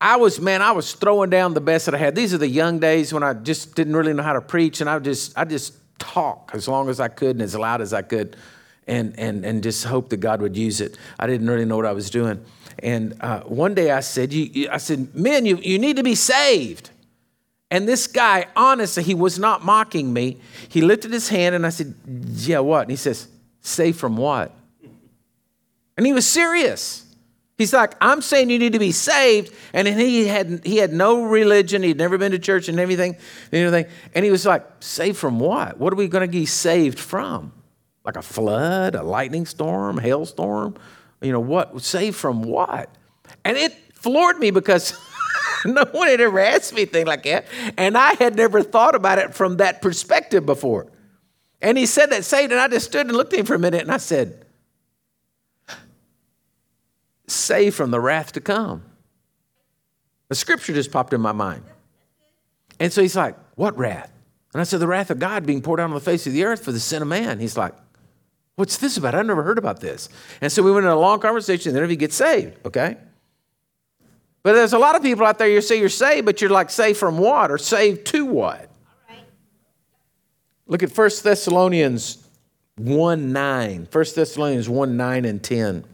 I 0.00 0.16
was, 0.16 0.40
man, 0.40 0.62
I 0.62 0.72
was 0.72 0.92
throwing 0.94 1.30
down 1.30 1.54
the 1.54 1.60
best 1.60 1.86
that 1.86 1.94
I 1.94 1.98
had. 1.98 2.14
These 2.14 2.34
are 2.34 2.38
the 2.38 2.48
young 2.48 2.78
days 2.78 3.12
when 3.12 3.22
I 3.22 3.34
just 3.34 3.74
didn't 3.74 3.94
really 3.94 4.12
know 4.12 4.22
how 4.22 4.32
to 4.32 4.40
preach, 4.40 4.80
and 4.80 4.90
I 4.90 4.98
just, 4.98 5.36
I 5.38 5.44
just 5.44 5.74
talk 5.98 6.50
as 6.54 6.66
long 6.66 6.88
as 6.88 7.00
I 7.00 7.08
could 7.08 7.36
and 7.36 7.42
as 7.42 7.54
loud 7.54 7.80
as 7.80 7.92
I 7.92 8.02
could, 8.02 8.36
and 8.86 9.18
and 9.18 9.44
and 9.44 9.62
just 9.62 9.84
hope 9.84 10.08
that 10.10 10.18
God 10.18 10.42
would 10.42 10.56
use 10.56 10.80
it. 10.80 10.98
I 11.18 11.26
didn't 11.26 11.48
really 11.48 11.64
know 11.64 11.76
what 11.76 11.86
I 11.86 11.92
was 11.92 12.10
doing. 12.10 12.44
And 12.78 13.16
uh, 13.20 13.42
one 13.42 13.74
day 13.74 13.90
I 13.90 14.00
said, 14.00 14.32
you, 14.32 14.68
I 14.70 14.78
said, 14.78 15.14
men, 15.14 15.46
you, 15.46 15.58
you 15.58 15.78
need 15.78 15.96
to 15.96 16.02
be 16.02 16.14
saved. 16.14 16.90
And 17.70 17.88
this 17.88 18.06
guy, 18.06 18.46
honestly, 18.54 19.02
he 19.02 19.14
was 19.14 19.38
not 19.38 19.64
mocking 19.64 20.12
me. 20.12 20.38
He 20.68 20.82
lifted 20.82 21.10
his 21.10 21.28
hand 21.28 21.54
and 21.54 21.64
I 21.64 21.70
said, 21.70 21.94
Yeah, 22.06 22.58
what? 22.58 22.82
And 22.82 22.90
he 22.90 22.96
says, 22.96 23.28
Saved 23.62 23.98
from 23.98 24.16
what? 24.16 24.52
And 25.96 26.06
he 26.06 26.12
was 26.12 26.26
serious. 26.26 27.06
He's 27.58 27.72
like, 27.72 27.94
I'm 28.00 28.22
saying 28.22 28.50
you 28.50 28.58
need 28.58 28.72
to 28.72 28.78
be 28.78 28.92
saved. 28.92 29.54
And 29.72 29.86
he 29.86 30.26
had, 30.26 30.62
he 30.64 30.78
had 30.78 30.92
no 30.92 31.24
religion. 31.24 31.82
He'd 31.82 31.98
never 31.98 32.18
been 32.18 32.32
to 32.32 32.38
church 32.38 32.68
and 32.68 32.80
everything, 32.80 33.16
anything. 33.52 33.86
And 34.14 34.24
he 34.24 34.30
was 34.30 34.46
like, 34.46 34.66
Saved 34.80 35.18
from 35.18 35.38
what? 35.38 35.78
What 35.78 35.92
are 35.92 35.96
we 35.96 36.08
going 36.08 36.26
to 36.26 36.32
be 36.32 36.46
saved 36.46 36.98
from? 36.98 37.52
Like 38.04 38.16
a 38.16 38.22
flood, 38.22 38.94
a 38.94 39.02
lightning 39.02 39.46
storm, 39.46 39.98
hailstorm? 39.98 40.76
you 41.22 41.32
know, 41.32 41.40
what? 41.40 41.80
Saved 41.80 42.16
from 42.16 42.42
what? 42.42 42.90
And 43.44 43.56
it 43.56 43.72
floored 43.94 44.38
me 44.38 44.50
because 44.50 44.98
no 45.64 45.84
one 45.92 46.08
had 46.08 46.20
ever 46.20 46.40
asked 46.40 46.74
me 46.74 46.82
anything 46.82 47.06
like 47.06 47.22
that. 47.24 47.46
And 47.78 47.96
I 47.96 48.14
had 48.14 48.36
never 48.36 48.62
thought 48.62 48.94
about 48.94 49.18
it 49.18 49.34
from 49.34 49.58
that 49.58 49.80
perspective 49.82 50.44
before. 50.44 50.88
And 51.60 51.78
he 51.78 51.86
said 51.86 52.06
that 52.10 52.24
saved, 52.24 52.50
and 52.50 52.60
I 52.60 52.66
just 52.68 52.86
stood 52.86 53.06
and 53.06 53.16
looked 53.16 53.32
at 53.32 53.38
him 53.38 53.46
for 53.46 53.54
a 53.54 53.58
minute 53.58 53.82
and 53.82 53.92
I 53.92 53.98
said, 53.98 54.44
Saved 57.32 57.74
from 57.76 57.90
the 57.90 58.00
wrath 58.00 58.32
to 58.32 58.40
come. 58.40 58.82
The 60.28 60.34
scripture 60.34 60.72
just 60.72 60.92
popped 60.92 61.12
in 61.12 61.20
my 61.20 61.32
mind. 61.32 61.64
And 62.78 62.92
so 62.92 63.00
he's 63.00 63.16
like, 63.16 63.36
What 63.54 63.76
wrath? 63.76 64.12
And 64.52 64.60
I 64.60 64.64
said, 64.64 64.80
The 64.80 64.86
wrath 64.86 65.10
of 65.10 65.18
God 65.18 65.46
being 65.46 65.62
poured 65.62 65.80
out 65.80 65.84
on 65.84 65.94
the 65.94 66.00
face 66.00 66.26
of 66.26 66.32
the 66.32 66.44
earth 66.44 66.64
for 66.64 66.72
the 66.72 66.80
sin 66.80 67.00
of 67.02 67.08
man. 67.08 67.38
He's 67.38 67.56
like, 67.56 67.74
What's 68.56 68.76
this 68.76 68.96
about? 68.96 69.14
I've 69.14 69.26
never 69.26 69.42
heard 69.42 69.58
about 69.58 69.80
this. 69.80 70.08
And 70.40 70.52
so 70.52 70.62
we 70.62 70.70
went 70.70 70.84
in 70.84 70.92
a 70.92 70.98
long 70.98 71.20
conversation, 71.20 71.70
and 71.70 71.76
then 71.76 71.84
if 71.84 71.90
you 71.90 71.96
get 71.96 72.12
saved, 72.12 72.58
okay? 72.66 72.96
But 74.42 74.52
there's 74.52 74.74
a 74.74 74.78
lot 74.78 74.94
of 74.94 75.02
people 75.02 75.24
out 75.24 75.38
there, 75.38 75.48
you 75.48 75.60
say 75.60 75.78
you're 75.78 75.88
saved, 75.88 76.26
but 76.26 76.40
you're 76.40 76.50
like 76.50 76.68
saved 76.68 76.98
from 76.98 77.16
what 77.16 77.50
or 77.50 77.58
saved 77.58 78.06
to 78.08 78.26
what? 78.26 78.68
Look 80.66 80.82
at 80.82 80.96
1 80.96 81.10
Thessalonians 81.22 82.26
1 82.76 83.32
9. 83.32 83.88
1 83.90 84.04
Thessalonians 84.14 84.68
1 84.68 84.96
9 84.96 85.24
and 85.24 85.42
10. 85.42 85.84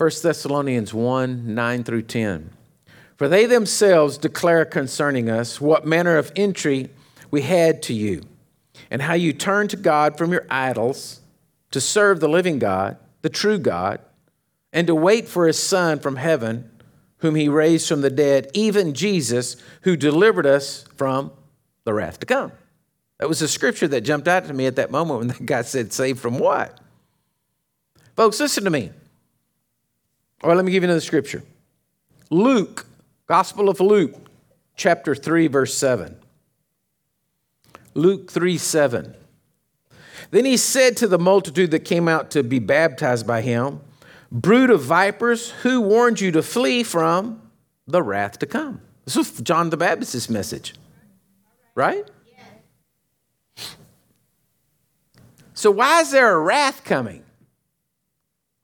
1 0.00 0.10
Thessalonians 0.22 0.94
1 0.94 1.54
9 1.54 1.84
through 1.84 2.00
10. 2.00 2.48
For 3.18 3.28
they 3.28 3.44
themselves 3.44 4.16
declare 4.16 4.64
concerning 4.64 5.28
us 5.28 5.60
what 5.60 5.86
manner 5.86 6.16
of 6.16 6.32
entry 6.34 6.88
we 7.30 7.42
had 7.42 7.82
to 7.82 7.92
you 7.92 8.22
and 8.90 9.02
how 9.02 9.12
you 9.12 9.34
turned 9.34 9.68
to 9.68 9.76
God 9.76 10.16
from 10.16 10.32
your 10.32 10.46
idols 10.48 11.20
to 11.72 11.82
serve 11.82 12.18
the 12.18 12.30
living 12.30 12.58
God, 12.58 12.96
the 13.20 13.28
true 13.28 13.58
God, 13.58 14.00
and 14.72 14.86
to 14.86 14.94
wait 14.94 15.28
for 15.28 15.46
his 15.46 15.62
Son 15.62 15.98
from 15.98 16.16
heaven, 16.16 16.70
whom 17.18 17.34
he 17.34 17.50
raised 17.50 17.86
from 17.86 18.00
the 18.00 18.08
dead, 18.08 18.50
even 18.54 18.94
Jesus, 18.94 19.56
who 19.82 19.96
delivered 19.96 20.46
us 20.46 20.86
from 20.96 21.30
the 21.84 21.92
wrath 21.92 22.20
to 22.20 22.26
come. 22.26 22.52
That 23.18 23.28
was 23.28 23.42
a 23.42 23.48
scripture 23.48 23.88
that 23.88 24.00
jumped 24.00 24.28
out 24.28 24.46
to 24.46 24.54
me 24.54 24.64
at 24.64 24.76
that 24.76 24.90
moment 24.90 25.18
when 25.18 25.28
that 25.36 25.44
guy 25.44 25.60
said, 25.60 25.92
Saved 25.92 26.20
from 26.20 26.38
what? 26.38 26.80
Folks, 28.16 28.40
listen 28.40 28.64
to 28.64 28.70
me. 28.70 28.92
All 30.42 30.48
right, 30.48 30.56
let 30.56 30.64
me 30.64 30.72
give 30.72 30.82
you 30.82 30.88
another 30.88 31.00
scripture. 31.00 31.42
Luke, 32.30 32.86
Gospel 33.26 33.68
of 33.68 33.80
Luke, 33.80 34.14
chapter 34.76 35.14
3, 35.14 35.48
verse 35.48 35.74
7. 35.74 36.16
Luke 37.94 38.30
3 38.30 38.56
7. 38.56 39.14
Then 40.30 40.44
he 40.44 40.56
said 40.56 40.96
to 40.98 41.08
the 41.08 41.18
multitude 41.18 41.70
that 41.72 41.80
came 41.80 42.08
out 42.08 42.30
to 42.30 42.42
be 42.42 42.58
baptized 42.58 43.26
by 43.26 43.42
him, 43.42 43.80
Brood 44.32 44.70
of 44.70 44.82
vipers, 44.82 45.50
who 45.62 45.80
warned 45.80 46.20
you 46.20 46.30
to 46.32 46.42
flee 46.42 46.84
from 46.84 47.42
the 47.86 48.02
wrath 48.02 48.38
to 48.38 48.46
come? 48.46 48.80
This 49.04 49.16
was 49.16 49.32
John 49.40 49.70
the 49.70 49.76
Baptist's 49.76 50.30
message, 50.30 50.74
right? 51.74 52.08
So, 55.52 55.70
why 55.70 56.00
is 56.00 56.10
there 56.12 56.32
a 56.32 56.38
wrath 56.40 56.84
coming? 56.84 57.24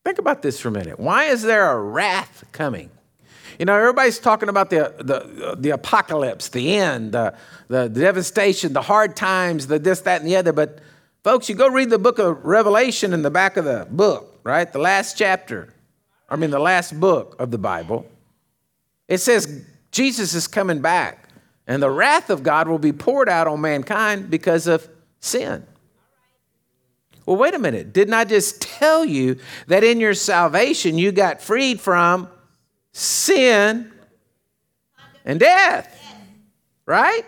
Think 0.06 0.20
about 0.20 0.40
this 0.40 0.60
for 0.60 0.68
a 0.68 0.70
minute. 0.70 1.00
Why 1.00 1.24
is 1.24 1.42
there 1.42 1.68
a 1.68 1.82
wrath 1.82 2.44
coming? 2.52 2.90
You 3.58 3.64
know, 3.64 3.76
everybody's 3.76 4.20
talking 4.20 4.48
about 4.48 4.70
the, 4.70 4.94
the, 4.98 5.56
the 5.58 5.70
apocalypse, 5.70 6.48
the 6.48 6.76
end, 6.76 7.10
the, 7.10 7.34
the 7.66 7.88
devastation, 7.88 8.72
the 8.72 8.82
hard 8.82 9.16
times, 9.16 9.66
the 9.66 9.80
this, 9.80 10.02
that, 10.02 10.20
and 10.20 10.30
the 10.30 10.36
other. 10.36 10.52
But 10.52 10.78
folks, 11.24 11.48
you 11.48 11.56
go 11.56 11.66
read 11.66 11.90
the 11.90 11.98
book 11.98 12.20
of 12.20 12.44
Revelation 12.44 13.12
in 13.12 13.22
the 13.22 13.32
back 13.32 13.56
of 13.56 13.64
the 13.64 13.88
book, 13.90 14.38
right? 14.44 14.72
The 14.72 14.78
last 14.78 15.18
chapter, 15.18 15.74
I 16.30 16.36
mean, 16.36 16.50
the 16.50 16.60
last 16.60 17.00
book 17.00 17.34
of 17.40 17.50
the 17.50 17.58
Bible. 17.58 18.06
It 19.08 19.18
says 19.18 19.64
Jesus 19.90 20.34
is 20.34 20.46
coming 20.46 20.80
back, 20.80 21.30
and 21.66 21.82
the 21.82 21.90
wrath 21.90 22.30
of 22.30 22.44
God 22.44 22.68
will 22.68 22.78
be 22.78 22.92
poured 22.92 23.28
out 23.28 23.48
on 23.48 23.60
mankind 23.60 24.30
because 24.30 24.68
of 24.68 24.88
sin. 25.18 25.66
Well, 27.26 27.36
wait 27.36 27.54
a 27.54 27.58
minute. 27.58 27.92
Didn't 27.92 28.14
I 28.14 28.24
just 28.24 28.62
tell 28.62 29.04
you 29.04 29.38
that 29.66 29.82
in 29.84 30.00
your 30.00 30.14
salvation 30.14 30.96
you 30.96 31.12
got 31.12 31.42
freed 31.42 31.80
from 31.80 32.28
sin 32.92 33.92
and 35.24 35.40
death? 35.40 35.92
Right? 36.86 37.24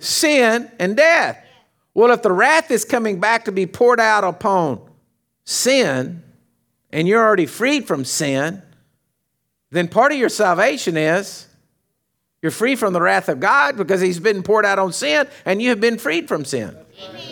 Sin 0.00 0.70
and 0.78 0.96
death. 0.96 1.38
Well, 1.92 2.10
if 2.10 2.22
the 2.22 2.32
wrath 2.32 2.70
is 2.70 2.84
coming 2.84 3.20
back 3.20 3.44
to 3.44 3.52
be 3.52 3.66
poured 3.66 4.00
out 4.00 4.24
upon 4.24 4.80
sin, 5.44 6.22
and 6.94 7.08
you're 7.08 7.22
already 7.22 7.46
freed 7.46 7.86
from 7.86 8.04
sin, 8.04 8.62
then 9.70 9.88
part 9.88 10.12
of 10.12 10.18
your 10.18 10.28
salvation 10.28 10.96
is 10.96 11.48
you're 12.40 12.52
free 12.52 12.76
from 12.76 12.92
the 12.92 13.00
wrath 13.00 13.28
of 13.28 13.40
God 13.40 13.76
because 13.76 14.00
He's 14.00 14.20
been 14.20 14.42
poured 14.42 14.64
out 14.64 14.78
on 14.78 14.92
sin 14.92 15.26
and 15.44 15.60
you 15.60 15.70
have 15.70 15.80
been 15.80 15.98
freed 15.98 16.28
from 16.28 16.44
sin. 16.44 16.76
Amen. 17.02 17.23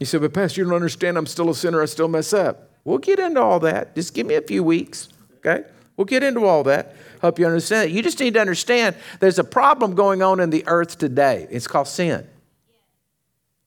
You 0.00 0.06
said, 0.06 0.22
but 0.22 0.32
Pastor, 0.32 0.62
you 0.62 0.64
don't 0.64 0.74
understand. 0.74 1.18
I'm 1.18 1.26
still 1.26 1.50
a 1.50 1.54
sinner. 1.54 1.82
I 1.82 1.84
still 1.84 2.08
mess 2.08 2.32
up. 2.32 2.70
We'll 2.84 2.98
get 2.98 3.18
into 3.18 3.40
all 3.40 3.60
that. 3.60 3.94
Just 3.94 4.14
give 4.14 4.26
me 4.26 4.34
a 4.34 4.40
few 4.40 4.64
weeks, 4.64 5.10
okay? 5.36 5.68
We'll 5.96 6.06
get 6.06 6.22
into 6.22 6.46
all 6.46 6.64
that. 6.64 6.96
Help 7.20 7.38
you 7.38 7.44
understand. 7.44 7.90
You 7.90 8.02
just 8.02 8.18
need 8.18 8.32
to 8.32 8.40
understand 8.40 8.96
there's 9.20 9.38
a 9.38 9.44
problem 9.44 9.94
going 9.94 10.22
on 10.22 10.40
in 10.40 10.48
the 10.48 10.66
earth 10.66 10.96
today. 10.96 11.46
It's 11.50 11.66
called 11.66 11.86
sin. 11.88 12.26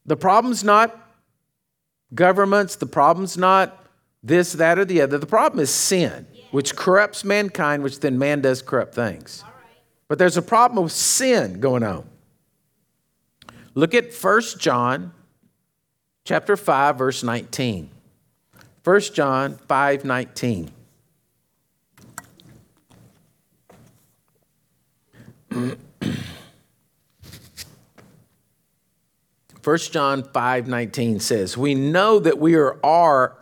The 0.08 0.18
problem's 0.18 0.64
not 0.64 1.00
governments, 2.16 2.76
the 2.76 2.88
problem's 2.88 3.38
not 3.38 3.86
this, 4.24 4.54
that, 4.54 4.80
or 4.80 4.86
the 4.86 5.02
other. 5.02 5.20
The 5.20 5.28
problem 5.28 5.60
is 5.60 5.70
sin, 5.70 6.26
which 6.50 6.76
corrupts 6.76 7.24
mankind, 7.24 7.84
which 7.84 8.00
then 8.00 8.18
man 8.18 8.42
does 8.42 8.64
corrupt 8.64 8.96
things. 8.96 9.44
But 10.08 10.18
there's 10.18 10.38
a 10.38 10.42
problem 10.42 10.84
with 10.84 10.92
sin 10.92 11.60
going 11.60 11.84
on. 11.84 12.10
Look 13.76 13.94
at 13.94 14.14
1 14.14 14.42
John 14.58 15.14
chapter 16.24 16.56
5 16.56 16.98
verse 16.98 17.24
19. 17.24 17.90
1 18.84 19.02
John 19.14 19.58
5 19.58 20.06
19. 20.06 20.72
First 29.62 29.94
John 29.94 30.24
5 30.24 30.68
19 30.68 31.20
says, 31.22 31.58
We 31.58 31.74
know 31.74 32.20
that 32.20 32.38
we 32.38 32.56
are, 32.56 32.78
are 32.84 33.38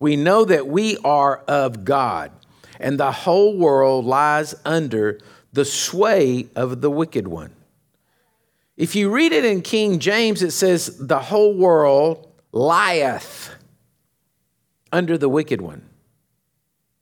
we 0.00 0.16
know 0.16 0.44
that 0.44 0.66
we 0.66 0.96
are 1.04 1.38
of 1.46 1.84
God, 1.84 2.32
and 2.80 2.98
the 2.98 3.12
whole 3.12 3.56
world 3.56 4.04
lies 4.04 4.56
under 4.64 5.20
the 5.52 5.64
sway 5.64 6.48
of 6.56 6.80
the 6.80 6.90
wicked 6.90 7.28
one. 7.28 7.52
If 8.82 8.96
you 8.96 9.10
read 9.10 9.30
it 9.30 9.44
in 9.44 9.62
King 9.62 10.00
James, 10.00 10.42
it 10.42 10.50
says, 10.50 10.96
The 10.98 11.20
whole 11.20 11.54
world 11.54 12.26
lieth 12.50 13.54
under 14.90 15.16
the 15.16 15.28
wicked 15.28 15.60
one. 15.60 15.88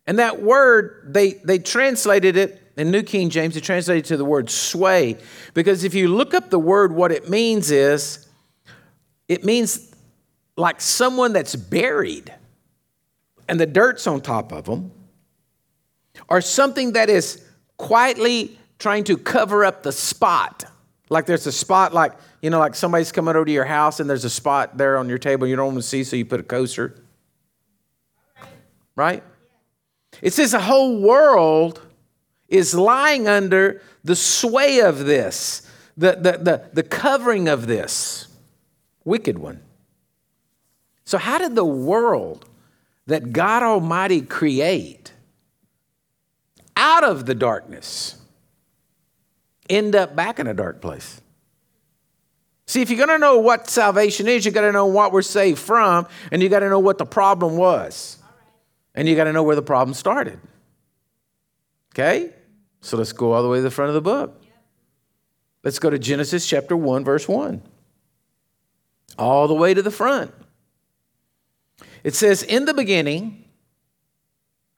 And 0.06 0.18
that 0.18 0.42
word, 0.42 1.14
they, 1.14 1.40
they 1.42 1.58
translated 1.58 2.36
it 2.36 2.62
in 2.76 2.90
New 2.90 3.02
King 3.02 3.30
James, 3.30 3.54
they 3.54 3.62
translated 3.62 4.04
it 4.04 4.08
to 4.08 4.18
the 4.18 4.26
word 4.26 4.50
sway. 4.50 5.16
Because 5.54 5.82
if 5.82 5.94
you 5.94 6.08
look 6.08 6.34
up 6.34 6.50
the 6.50 6.58
word, 6.58 6.92
what 6.92 7.12
it 7.12 7.30
means 7.30 7.70
is, 7.70 8.28
it 9.26 9.42
means 9.42 9.90
like 10.58 10.82
someone 10.82 11.32
that's 11.32 11.56
buried 11.56 12.30
and 13.48 13.58
the 13.58 13.64
dirt's 13.64 14.06
on 14.06 14.20
top 14.20 14.52
of 14.52 14.66
them, 14.66 14.92
or 16.28 16.42
something 16.42 16.92
that 16.92 17.08
is 17.08 17.42
quietly 17.78 18.58
trying 18.78 19.04
to 19.04 19.16
cover 19.16 19.64
up 19.64 19.82
the 19.82 19.92
spot 19.92 20.70
like 21.10 21.26
there's 21.26 21.46
a 21.46 21.52
spot, 21.52 21.92
like, 21.92 22.12
you 22.40 22.48
know, 22.48 22.60
like 22.60 22.74
somebody's 22.74 23.12
coming 23.12 23.34
over 23.36 23.44
to 23.44 23.52
your 23.52 23.64
house 23.64 24.00
and 24.00 24.08
there's 24.08 24.24
a 24.24 24.30
spot 24.30 24.78
there 24.78 24.96
on 24.96 25.08
your 25.08 25.18
table 25.18 25.46
you 25.46 25.56
don't 25.56 25.66
want 25.66 25.78
to 25.78 25.82
see, 25.82 26.04
so 26.04 26.16
you 26.16 26.24
put 26.24 26.40
a 26.40 26.44
coaster. 26.44 27.02
Right? 28.94 29.22
It 30.22 30.32
says 30.32 30.52
the 30.52 30.60
whole 30.60 31.02
world 31.02 31.86
is 32.48 32.74
lying 32.74 33.28
under 33.28 33.82
the 34.04 34.16
sway 34.16 34.80
of 34.80 35.04
this, 35.04 35.68
the, 35.96 36.12
the, 36.12 36.32
the, 36.38 36.70
the 36.72 36.82
covering 36.82 37.48
of 37.48 37.66
this 37.66 38.28
wicked 39.04 39.38
one. 39.38 39.62
So, 41.04 41.18
how 41.18 41.38
did 41.38 41.56
the 41.56 41.64
world 41.64 42.48
that 43.06 43.32
God 43.32 43.64
Almighty 43.64 44.20
create 44.20 45.12
out 46.76 47.02
of 47.02 47.26
the 47.26 47.34
darkness? 47.34 48.19
End 49.70 49.94
up 49.94 50.14
back 50.14 50.38
in 50.38 50.46
a 50.46 50.54
dark 50.54 50.80
place. 50.80 51.20
See, 52.66 52.82
if 52.82 52.90
you're 52.90 53.04
going 53.04 53.08
to 53.08 53.18
know 53.18 53.38
what 53.38 53.68
salvation 53.68 54.28
is, 54.28 54.44
you 54.44 54.52
got 54.52 54.60
to 54.60 54.72
know 54.72 54.86
what 54.86 55.12
we're 55.12 55.22
saved 55.22 55.58
from, 55.58 56.06
and 56.30 56.42
you 56.42 56.48
got 56.48 56.60
to 56.60 56.68
know 56.68 56.78
what 56.78 56.98
the 56.98 57.06
problem 57.06 57.56
was. 57.56 58.18
And 58.94 59.08
you 59.08 59.16
got 59.16 59.24
to 59.24 59.32
know 59.32 59.42
where 59.42 59.56
the 59.56 59.62
problem 59.62 59.94
started. 59.94 60.38
Okay? 61.92 62.32
So 62.80 62.96
let's 62.96 63.12
go 63.12 63.32
all 63.32 63.42
the 63.42 63.48
way 63.48 63.58
to 63.58 63.62
the 63.62 63.70
front 63.70 63.88
of 63.88 63.94
the 63.94 64.00
book. 64.00 64.40
Let's 65.62 65.78
go 65.78 65.90
to 65.90 65.98
Genesis 65.98 66.46
chapter 66.46 66.76
1, 66.76 67.04
verse 67.04 67.28
1. 67.28 67.62
All 69.18 69.48
the 69.48 69.54
way 69.54 69.74
to 69.74 69.82
the 69.82 69.90
front. 69.90 70.32
It 72.02 72.14
says, 72.14 72.42
In 72.42 72.64
the 72.64 72.74
beginning, 72.74 73.44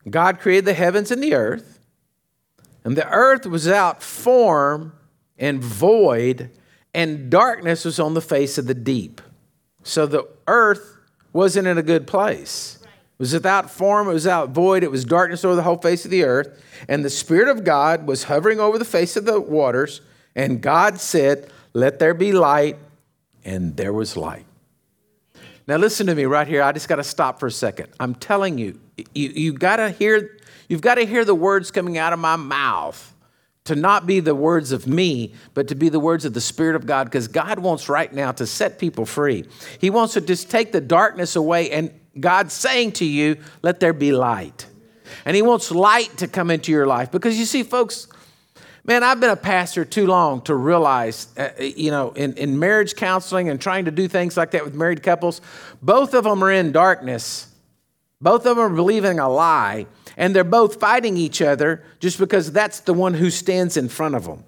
God 0.09 0.41
created 0.41 0.65
the 0.65 0.75
heavens 0.75 1.11
and 1.11 1.23
the 1.23 1.35
earth. 1.35 1.72
And 2.85 2.97
the 2.97 3.09
earth 3.09 3.47
was 3.47 3.65
without 3.65 4.03
form 4.03 4.93
and 5.39 5.63
void, 5.63 6.51
and 6.95 7.31
darkness 7.31 7.85
was 7.85 7.99
on 7.99 8.15
the 8.15 8.21
face 8.21 8.59
of 8.59 8.67
the 8.67 8.75
deep. 8.75 9.21
So 9.83 10.07
the 10.07 10.29
earth 10.47 10.97
wasn't 11.33 11.67
in 11.67 11.79
a 11.79 11.83
good 11.83 12.07
place. 12.07 12.79
It 12.83 13.19
was 13.19 13.33
without 13.33 13.71
form, 13.71 14.09
it 14.09 14.13
was 14.13 14.25
without 14.25 14.51
void, 14.51 14.83
it 14.83 14.91
was 14.91 15.05
darkness 15.05 15.45
over 15.45 15.55
the 15.55 15.63
whole 15.63 15.77
face 15.77 16.05
of 16.05 16.11
the 16.11 16.25
earth. 16.25 16.63
And 16.89 17.05
the 17.05 17.11
Spirit 17.11 17.49
of 17.49 17.65
God 17.65 18.07
was 18.07 18.25
hovering 18.25 18.61
over 18.61 18.79
the 18.79 18.85
face 18.85 19.17
of 19.17 19.25
the 19.25 19.41
waters. 19.41 20.01
And 20.35 20.61
God 20.61 21.01
said, 21.01 21.51
Let 21.73 21.99
there 21.99 22.15
be 22.15 22.33
light. 22.33 22.79
And 23.45 23.77
there 23.77 23.93
was 23.93 24.17
light. 24.17 24.47
Now, 25.67 25.77
listen 25.77 26.07
to 26.09 26.15
me 26.15 26.25
right 26.25 26.47
here. 26.47 26.63
I 26.63 26.73
just 26.73 26.89
got 26.89 26.97
to 26.97 27.05
stop 27.05 27.39
for 27.39 27.47
a 27.47 27.51
second. 27.51 27.89
I'm 28.01 28.15
telling 28.15 28.59
you, 28.59 28.81
you, 29.15 29.29
you 29.31 29.53
got 29.53 29.77
to 29.77 29.91
hear 29.91 30.39
You've 30.73 30.81
got 30.81 30.95
to 30.95 31.05
hear 31.05 31.27
the 31.27 31.35
words 31.35 31.71
coming 31.71 31.99
out 31.99 32.15
of 32.15 32.19
my 32.19 32.37
mouth 32.37 33.15
to 33.65 33.77
not 33.77 34.07
be 34.07 34.21
the 34.21 34.35
words 34.35 34.73
of 34.73 34.87
me, 34.87 35.35
but 35.53 35.69
to 35.69 35.75
be 35.75 35.91
the 35.91 36.01
words 36.01 36.25
of 36.25 36.33
the 36.33 36.41
Spirit 36.41 36.77
of 36.77 36.87
God, 36.87 37.05
because 37.05 37.29
God 37.29 37.59
wants 37.59 37.91
right 37.91 38.11
now 38.11 38.33
to 38.33 38.47
set 38.47 38.79
people 38.79 39.05
free. 39.05 39.45
He 39.83 39.91
wants 39.91 40.15
to 40.15 40.23
just 40.23 40.51
take 40.51 40.73
the 40.73 40.81
darkness 40.81 41.37
away, 41.37 41.71
and 41.73 41.93
God's 42.19 42.55
saying 42.55 42.93
to 42.93 43.05
you, 43.05 43.37
let 43.61 43.81
there 43.81 43.93
be 43.93 44.13
light. 44.13 44.67
And 45.27 45.37
He 45.37 45.43
wants 45.43 45.71
light 45.71 46.17
to 46.17 46.27
come 46.27 46.51
into 46.51 46.73
your 46.73 46.87
life. 46.87 47.11
Because 47.11 47.39
you 47.39 47.45
see, 47.45 47.65
folks, 47.65 48.09
man, 48.83 49.03
I've 49.03 49.21
been 49.21 49.29
a 49.29 49.37
pastor 49.37 49.85
too 49.85 50.07
long 50.07 50.41
to 50.45 50.55
realize, 50.55 51.29
uh, 51.37 51.51
you 51.59 51.91
know, 51.91 52.13
in, 52.13 52.33
in 52.39 52.59
marriage 52.59 52.97
counseling 52.97 53.51
and 53.51 53.61
trying 53.61 53.85
to 53.85 53.91
do 53.91 54.09
things 54.09 54.39
like 54.39 54.53
that 54.53 54.65
with 54.65 54.75
married 54.75 55.03
couples, 55.03 55.43
both 55.83 56.15
of 56.15 56.25
them 56.25 56.43
are 56.43 56.51
in 56.51 56.73
darkness. 56.73 57.52
Both 58.23 58.47
of 58.47 58.57
them 58.57 58.61
are 58.61 58.75
believing 58.75 59.19
a 59.19 59.29
lie 59.29 59.87
and 60.17 60.35
they're 60.35 60.45
both 60.45 60.79
fighting 60.79 61.17
each 61.17 61.43
other 61.43 61.83
just 61.99 62.19
because 62.19 62.53
that's 62.53 62.81
the 62.81 62.95
one 62.95 63.15
who 63.15 63.31
stands 63.31 63.77
in 63.77 63.89
front 63.89 64.15
of 64.15 64.25
them. 64.25 64.45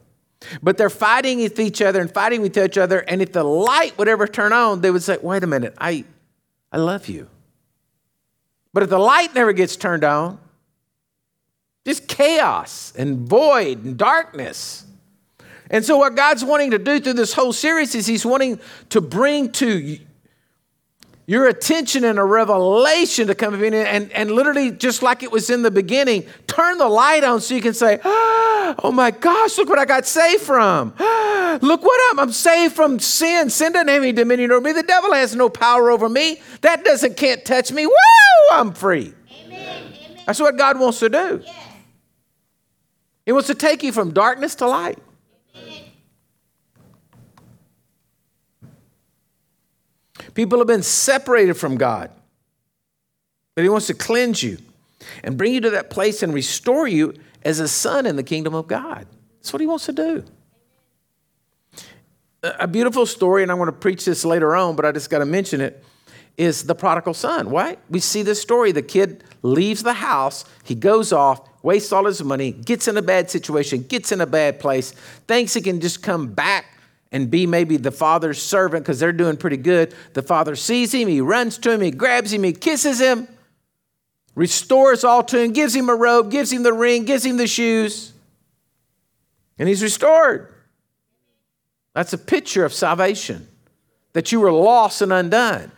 But 0.62 0.78
they're 0.78 0.90
fighting 0.90 1.40
with 1.40 1.58
each 1.58 1.82
other 1.82 2.00
and 2.00 2.10
fighting 2.10 2.40
with 2.40 2.56
each 2.56 2.78
other, 2.78 3.00
and 3.00 3.20
if 3.20 3.32
the 3.32 3.42
light 3.42 3.98
would 3.98 4.08
ever 4.08 4.28
turn 4.28 4.52
on, 4.52 4.80
they 4.80 4.90
would 4.90 5.02
say, 5.02 5.18
Wait 5.20 5.42
a 5.42 5.46
minute, 5.46 5.74
I, 5.78 6.04
I 6.70 6.76
love 6.76 7.08
you. 7.08 7.28
But 8.72 8.82
if 8.82 8.90
the 8.90 8.98
light 8.98 9.34
never 9.34 9.52
gets 9.52 9.76
turned 9.76 10.04
on, 10.04 10.38
just 11.87 12.06
chaos 12.08 12.92
and 12.96 13.26
void 13.26 13.84
and 13.84 13.96
darkness. 13.96 14.84
And 15.70 15.84
so, 15.84 15.96
what 15.96 16.14
God's 16.14 16.44
wanting 16.44 16.72
to 16.72 16.78
do 16.78 17.00
through 17.00 17.14
this 17.14 17.32
whole 17.32 17.52
series 17.52 17.94
is 17.94 18.06
He's 18.06 18.26
wanting 18.26 18.60
to 18.90 19.00
bring 19.00 19.50
to 19.52 19.98
your 21.26 21.48
attention 21.48 22.04
and 22.04 22.18
a 22.18 22.24
revelation 22.24 23.28
to 23.28 23.34
come 23.34 23.62
in 23.62 23.72
and, 23.72 24.12
and 24.12 24.30
literally 24.30 24.70
just 24.70 25.02
like 25.02 25.22
it 25.22 25.32
was 25.32 25.48
in 25.48 25.62
the 25.62 25.70
beginning 25.70 26.24
turn 26.46 26.76
the 26.78 26.88
light 26.88 27.24
on 27.24 27.40
so 27.40 27.54
you 27.54 27.62
can 27.62 27.72
say 27.72 27.98
ah, 28.04 28.74
oh 28.82 28.92
my 28.92 29.10
gosh 29.10 29.56
look 29.56 29.68
what 29.68 29.78
i 29.78 29.84
got 29.84 30.04
saved 30.06 30.42
from. 30.42 30.92
Ah, 30.98 31.58
look 31.62 31.82
what 31.82 32.00
i'm 32.10 32.20
i'm 32.20 32.32
saved 32.32 32.74
from 32.74 32.98
sin. 32.98 33.48
Sin 33.48 33.72
doesn't 33.72 33.88
have 33.88 34.02
any 34.02 34.12
dominion 34.12 34.52
over 34.52 34.60
me. 34.60 34.72
The 34.72 34.82
devil 34.82 35.12
has 35.12 35.34
no 35.34 35.48
power 35.48 35.90
over 35.90 36.08
me. 36.08 36.40
That 36.60 36.84
doesn't 36.84 37.16
can't 37.16 37.44
touch 37.44 37.72
me. 37.72 37.87
Woo 37.87 37.94
i'm 38.52 38.72
free. 38.72 39.14
Amen. 39.46 39.92
that's 40.26 40.40
what 40.40 40.56
god 40.56 40.78
wants 40.78 40.98
to 41.00 41.08
do. 41.08 41.42
He 43.24 43.32
wants 43.32 43.46
to 43.46 43.54
take 43.54 43.82
you 43.82 43.92
from 43.92 44.12
darkness 44.12 44.54
to 44.56 44.66
light. 44.66 44.98
People 50.34 50.58
have 50.58 50.66
been 50.66 50.82
separated 50.82 51.54
from 51.54 51.76
God, 51.76 52.10
but 53.54 53.62
He 53.62 53.68
wants 53.68 53.86
to 53.86 53.94
cleanse 53.94 54.42
you 54.42 54.58
and 55.22 55.38
bring 55.38 55.54
you 55.54 55.60
to 55.60 55.70
that 55.70 55.90
place 55.90 56.22
and 56.22 56.34
restore 56.34 56.88
you 56.88 57.14
as 57.44 57.60
a 57.60 57.68
son 57.68 58.06
in 58.06 58.16
the 58.16 58.22
kingdom 58.22 58.54
of 58.54 58.66
God. 58.66 59.06
That's 59.36 59.52
what 59.52 59.60
He 59.60 59.66
wants 59.66 59.86
to 59.86 59.92
do. 59.92 60.24
A 62.42 62.66
beautiful 62.66 63.06
story, 63.06 63.42
and 63.42 63.50
I'm 63.50 63.58
going 63.58 63.66
to 63.66 63.72
preach 63.72 64.04
this 64.04 64.24
later 64.24 64.54
on, 64.54 64.76
but 64.76 64.84
I 64.84 64.92
just 64.92 65.08
got 65.08 65.20
to 65.20 65.24
mention 65.24 65.60
it, 65.60 65.82
is 66.36 66.64
the 66.64 66.74
prodigal 66.74 67.14
son. 67.14 67.50
Why? 67.50 67.76
We 67.88 68.00
see 68.00 68.22
this 68.22 68.42
story. 68.42 68.72
The 68.72 68.82
kid 68.82 69.24
leaves 69.42 69.82
the 69.82 69.94
house, 69.94 70.44
he 70.64 70.74
goes 70.74 71.12
off, 71.12 71.48
wastes 71.62 71.92
all 71.92 72.04
his 72.04 72.22
money, 72.22 72.52
gets 72.52 72.88
in 72.88 72.96
a 72.96 73.02
bad 73.02 73.30
situation, 73.30 73.82
gets 73.82 74.12
in 74.12 74.20
a 74.20 74.26
bad 74.26 74.58
place, 74.58 74.90
thinks 75.26 75.54
he 75.54 75.60
can 75.60 75.80
just 75.80 76.02
come 76.02 76.26
back 76.26 76.66
and 77.14 77.31
be 77.31 77.46
maybe 77.46 77.77
the 77.77 77.92
father's 77.92 78.42
servant 78.42 78.85
because 78.85 78.98
they're 78.98 79.12
doing 79.12 79.37
pretty 79.37 79.57
good. 79.57 79.94
The 80.14 80.22
father 80.22 80.57
sees 80.57 80.92
him, 80.92 81.07
he 81.07 81.20
runs 81.20 81.57
to 81.59 81.70
him, 81.70 81.81
he 81.81 81.92
grabs 81.92 82.33
him, 82.33 82.42
he 82.42 82.53
kisses 82.53 83.00
him, 83.00 83.29
restores 84.35 85.05
all 85.05 85.22
to 85.22 85.38
him, 85.38 85.53
gives 85.53 85.77
him 85.77 85.88
a 85.88 85.94
robe, 85.94 86.33
gives 86.33 86.53
him 86.53 86.64
the 86.64 86.72
ring, 86.72 87.05
gives 87.05 87.24
him 87.24 87.37
the 87.37 87.46
shoes, 87.46 88.12
and 89.61 89.68
he's 89.68 89.81
restored. 89.81 90.53
That's 91.92 92.12
a 92.12 92.18
picture 92.18 92.64
of 92.64 92.72
salvation 92.72 93.46
that 94.12 94.33
you 94.33 94.40
were 94.40 94.50
lost 94.50 95.00
and 95.00 95.12
undone. 95.12 95.70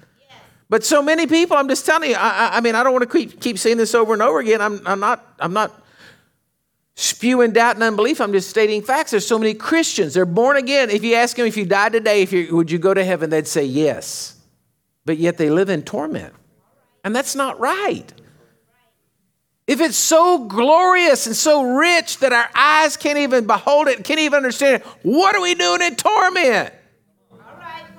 But 0.71 0.85
so 0.85 1.03
many 1.03 1.27
people, 1.27 1.59
I'm 1.59 1.69
just 1.69 1.85
telling 1.85 2.11
you, 2.11 2.17
I, 2.19 2.57
I 2.57 2.61
mean, 2.63 2.75
I 2.75 2.83
don't 2.83 2.95
want 2.95 3.11
to 3.11 3.19
keep, 3.19 3.43
keep 3.43 3.59
saying 3.59 3.77
this 3.77 3.95
over 3.95 4.15
and 4.15 4.23
over 4.23 4.41
again. 4.41 4.63
I'm, 4.63 4.81
I'm, 4.87 5.01
not, 5.01 5.35
I'm 5.39 5.53
not 5.53 5.85
spewing 6.97 7.53
doubt 7.53 7.77
and 7.77 7.85
unbelief. 7.85 8.21
I'm 8.21 8.33
just 8.33 8.51
stating 8.51 8.83
facts. 8.83 9.13
There's 9.13 9.27
so 9.27 9.39
many 9.39 9.55
Christians. 9.55 10.15
They're 10.15 10.27
born 10.27 10.57
again. 10.57 10.91
If 10.91 11.05
you 11.05 11.15
ask 11.15 11.37
them 11.37 11.47
if 11.47 11.57
you 11.57 11.67
died 11.67 11.93
today, 11.93 12.23
if 12.23 12.33
you, 12.33 12.57
would 12.57 12.71
you 12.71 12.79
go 12.79 12.95
to 12.95 13.05
heaven? 13.05 13.31
They'd 13.31 13.47
say 13.47 13.65
yes. 13.65 14.35
But 15.05 15.19
yet 15.19 15.37
they 15.37 15.51
live 15.51 15.69
in 15.69 15.83
torment. 15.83 16.35
And 17.05 17.15
that's 17.15 17.37
not 17.37 17.61
right. 17.61 18.13
If 19.67 19.81
it's 19.81 19.97
so 19.97 20.47
glorious 20.47 21.27
and 21.27 21.37
so 21.37 21.63
rich 21.63 22.19
that 22.19 22.33
our 22.33 22.49
eyes 22.55 22.97
can't 22.97 23.19
even 23.19 23.47
behold 23.47 23.89
it, 23.89 24.03
can't 24.05 24.21
even 24.21 24.39
understand 24.39 24.83
it, 24.83 24.87
what 25.03 25.35
are 25.35 25.43
we 25.43 25.55
doing 25.55 25.83
in 25.83 25.97
torment? 25.97 26.73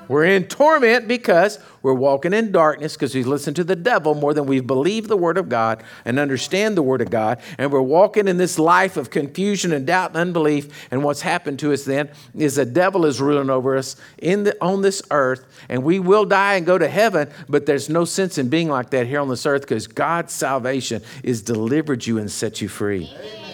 We're 0.08 0.26
in 0.26 0.46
torment 0.46 1.08
because 1.08 1.60
we're 1.82 1.94
walking 1.94 2.34
in 2.34 2.52
darkness 2.52 2.94
because 2.94 3.14
we 3.14 3.24
listen 3.24 3.54
to 3.56 3.64
the 3.64 3.76
devil 3.76 4.16
more 4.16 4.34
than 4.34 4.46
we 4.46 4.60
believe 4.60 5.08
the 5.08 5.18
Word 5.18 5.38
of 5.38 5.50
God 5.50 5.84
and 6.06 6.20
understand 6.20 6.78
the 6.78 6.82
Word 6.82 7.02
of 7.02 7.10
God. 7.10 7.40
And 7.58 7.72
we're 7.72 7.82
walking 7.82 8.28
in 8.28 8.38
this 8.38 8.58
life 8.58 8.98
of 8.98 9.10
confusion 9.10 9.72
and 9.74 9.86
doubt 9.86 10.12
and 10.12 10.18
unbelief. 10.18 10.88
And 10.92 11.04
what's 11.04 11.22
happened 11.22 11.60
to 11.60 11.74
us 11.74 11.84
then 11.84 12.10
is 12.36 12.56
the 12.56 12.66
devil 12.66 13.06
is 13.06 13.22
ruling 13.22 13.50
over 13.50 13.78
us 13.78 13.96
in 14.18 14.44
the, 14.44 14.58
on 14.64 14.82
this 14.82 15.02
earth. 15.12 15.46
And 15.70 15.84
we 15.84 16.00
will 16.00 16.26
die 16.26 16.56
and 16.56 16.66
go 16.66 16.78
to 16.78 16.88
heaven, 16.88 17.30
but 17.50 17.66
there's 17.66 17.90
no 17.90 18.06
sense 18.06 18.38
in 18.38 18.50
being 18.50 18.70
like 18.70 18.90
that 18.92 19.08
here 19.08 19.20
on 19.20 19.30
this 19.30 19.46
earth 19.46 19.62
because 19.62 19.88
God's 19.88 20.34
salvation 20.34 21.02
is 21.24 21.42
delivered 21.42 22.06
you 22.06 22.18
and 22.18 22.32
set 22.32 22.62
you 22.62 22.68
free. 22.68 23.12
Amen. 23.14 23.48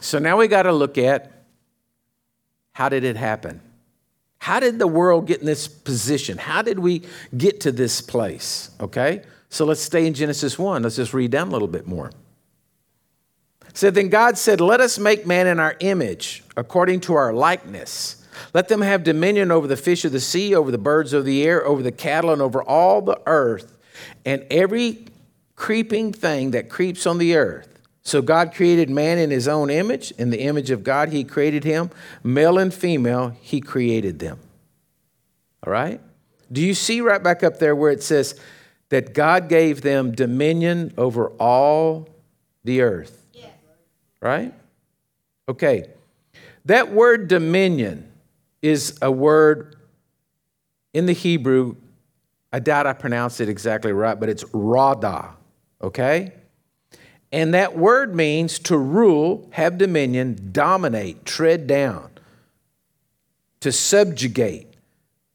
So 0.00 0.18
now 0.18 0.38
we 0.38 0.48
got 0.48 0.62
to 0.62 0.72
look 0.72 0.96
at 0.96 1.37
how 2.78 2.88
did 2.88 3.02
it 3.02 3.16
happen? 3.16 3.60
How 4.38 4.60
did 4.60 4.78
the 4.78 4.86
world 4.86 5.26
get 5.26 5.40
in 5.40 5.46
this 5.46 5.66
position? 5.66 6.38
How 6.38 6.62
did 6.62 6.78
we 6.78 7.02
get 7.36 7.62
to 7.62 7.72
this 7.72 8.00
place? 8.00 8.70
Okay? 8.78 9.22
So 9.48 9.64
let's 9.64 9.80
stay 9.80 10.06
in 10.06 10.14
Genesis 10.14 10.56
1. 10.56 10.84
Let's 10.84 10.94
just 10.94 11.12
read 11.12 11.32
down 11.32 11.48
a 11.48 11.50
little 11.50 11.66
bit 11.66 11.88
more. 11.88 12.12
Said, 13.74 13.96
Then 13.96 14.10
God 14.10 14.38
said, 14.38 14.60
Let 14.60 14.80
us 14.80 14.96
make 14.96 15.26
man 15.26 15.48
in 15.48 15.58
our 15.58 15.74
image, 15.80 16.44
according 16.56 17.00
to 17.00 17.14
our 17.14 17.32
likeness. 17.32 18.24
Let 18.54 18.68
them 18.68 18.82
have 18.82 19.02
dominion 19.02 19.50
over 19.50 19.66
the 19.66 19.76
fish 19.76 20.04
of 20.04 20.12
the 20.12 20.20
sea, 20.20 20.54
over 20.54 20.70
the 20.70 20.78
birds 20.78 21.12
of 21.12 21.24
the 21.24 21.42
air, 21.42 21.66
over 21.66 21.82
the 21.82 21.90
cattle, 21.90 22.30
and 22.30 22.40
over 22.40 22.62
all 22.62 23.02
the 23.02 23.20
earth, 23.26 23.76
and 24.24 24.46
every 24.52 25.04
creeping 25.56 26.12
thing 26.12 26.52
that 26.52 26.68
creeps 26.68 27.08
on 27.08 27.18
the 27.18 27.34
earth. 27.34 27.77
So 28.08 28.22
God 28.22 28.54
created 28.54 28.88
man 28.88 29.18
in 29.18 29.30
his 29.30 29.46
own 29.46 29.68
image. 29.68 30.12
In 30.12 30.30
the 30.30 30.40
image 30.40 30.70
of 30.70 30.82
God, 30.82 31.10
he 31.10 31.24
created 31.24 31.62
him. 31.62 31.90
Male 32.24 32.56
and 32.56 32.72
female, 32.72 33.36
he 33.42 33.60
created 33.60 34.18
them. 34.18 34.38
All 35.62 35.70
right? 35.70 36.00
Do 36.50 36.62
you 36.62 36.72
see 36.72 37.02
right 37.02 37.22
back 37.22 37.44
up 37.44 37.58
there 37.58 37.76
where 37.76 37.90
it 37.90 38.02
says 38.02 38.40
that 38.88 39.12
God 39.12 39.50
gave 39.50 39.82
them 39.82 40.12
dominion 40.12 40.94
over 40.96 41.28
all 41.32 42.08
the 42.64 42.80
earth? 42.80 43.26
Yes. 43.34 43.52
Right? 44.22 44.54
Okay. 45.46 45.84
That 46.64 46.90
word 46.90 47.28
dominion 47.28 48.10
is 48.62 48.98
a 49.02 49.12
word 49.12 49.76
in 50.94 51.04
the 51.04 51.12
Hebrew. 51.12 51.76
I 52.54 52.60
doubt 52.60 52.86
I 52.86 52.94
pronounced 52.94 53.42
it 53.42 53.50
exactly 53.50 53.92
right, 53.92 54.18
but 54.18 54.30
it's 54.30 54.46
rada. 54.54 55.34
Okay? 55.82 56.32
And 57.30 57.52
that 57.52 57.76
word 57.76 58.14
means 58.14 58.58
to 58.60 58.78
rule, 58.78 59.48
have 59.52 59.76
dominion, 59.76 60.50
dominate, 60.52 61.24
tread 61.26 61.66
down, 61.66 62.10
to 63.60 63.70
subjugate, 63.70 64.66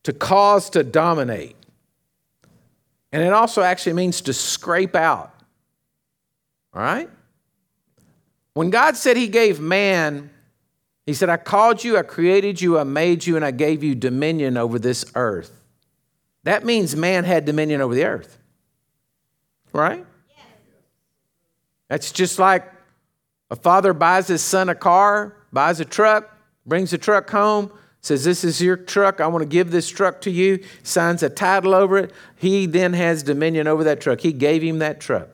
to 0.04 0.14
cause 0.14 0.70
to 0.72 0.84
dominate. 0.84 1.56
And 3.12 3.22
it 3.22 3.32
also 3.32 3.62
actually 3.62 3.94
means 3.94 4.22
to 4.22 4.34
scrape 4.34 4.96
out. 4.96 5.32
All 6.74 6.82
right? 6.82 7.10
When 8.56 8.72
God 8.72 8.98
said 8.98 9.16
He 9.16 9.28
gave 9.28 9.60
man, 9.60 10.32
He 11.06 11.14
said, 11.14 11.30
I 11.30 11.38
called 11.38 11.84
you, 11.84 11.98
I 11.98 12.02
created 12.02 12.60
you, 12.60 12.80
I 12.80 12.84
made 12.84 13.26
you, 13.26 13.36
and 13.36 13.46
I 13.46 13.52
gave 13.52 13.84
you 13.84 13.94
dominion 13.94 14.58
over 14.58 14.80
this 14.80 15.06
earth. 15.14 15.62
That 16.44 16.66
means 16.66 16.96
man 16.96 17.24
had 17.24 17.46
dominion 17.46 17.82
over 17.82 17.94
the 17.94 18.06
earth. 18.06 18.40
Right? 19.72 20.06
That's 21.90 22.12
just 22.12 22.40
like 22.40 22.72
a 23.50 23.56
father 23.56 23.94
buys 23.94 24.28
his 24.28 24.42
son 24.42 24.70
a 24.70 24.76
car, 24.76 25.36
buys 25.52 25.80
a 25.80 25.86
truck, 25.86 26.36
brings 26.66 26.92
the 26.92 26.98
truck 26.98 27.30
home, 27.30 27.72
says, 28.02 28.24
This 28.24 28.44
is 28.44 28.62
your 28.62 28.78
truck. 28.78 29.22
I 29.22 29.28
want 29.28 29.44
to 29.44 29.48
give 29.48 29.72
this 29.72 29.90
truck 29.90 30.22
to 30.22 30.32
you, 30.32 30.64
signs 30.84 31.24
a 31.24 31.30
title 31.30 31.74
over 31.74 31.98
it. 31.98 32.12
He 32.36 32.66
then 32.66 32.94
has 32.94 33.24
dominion 33.24 33.68
over 33.68 33.84
that 33.86 34.02
truck. 34.02 34.22
He 34.22 34.34
gave 34.34 34.62
him 34.62 34.80
that 34.80 35.00
truck. 35.00 35.30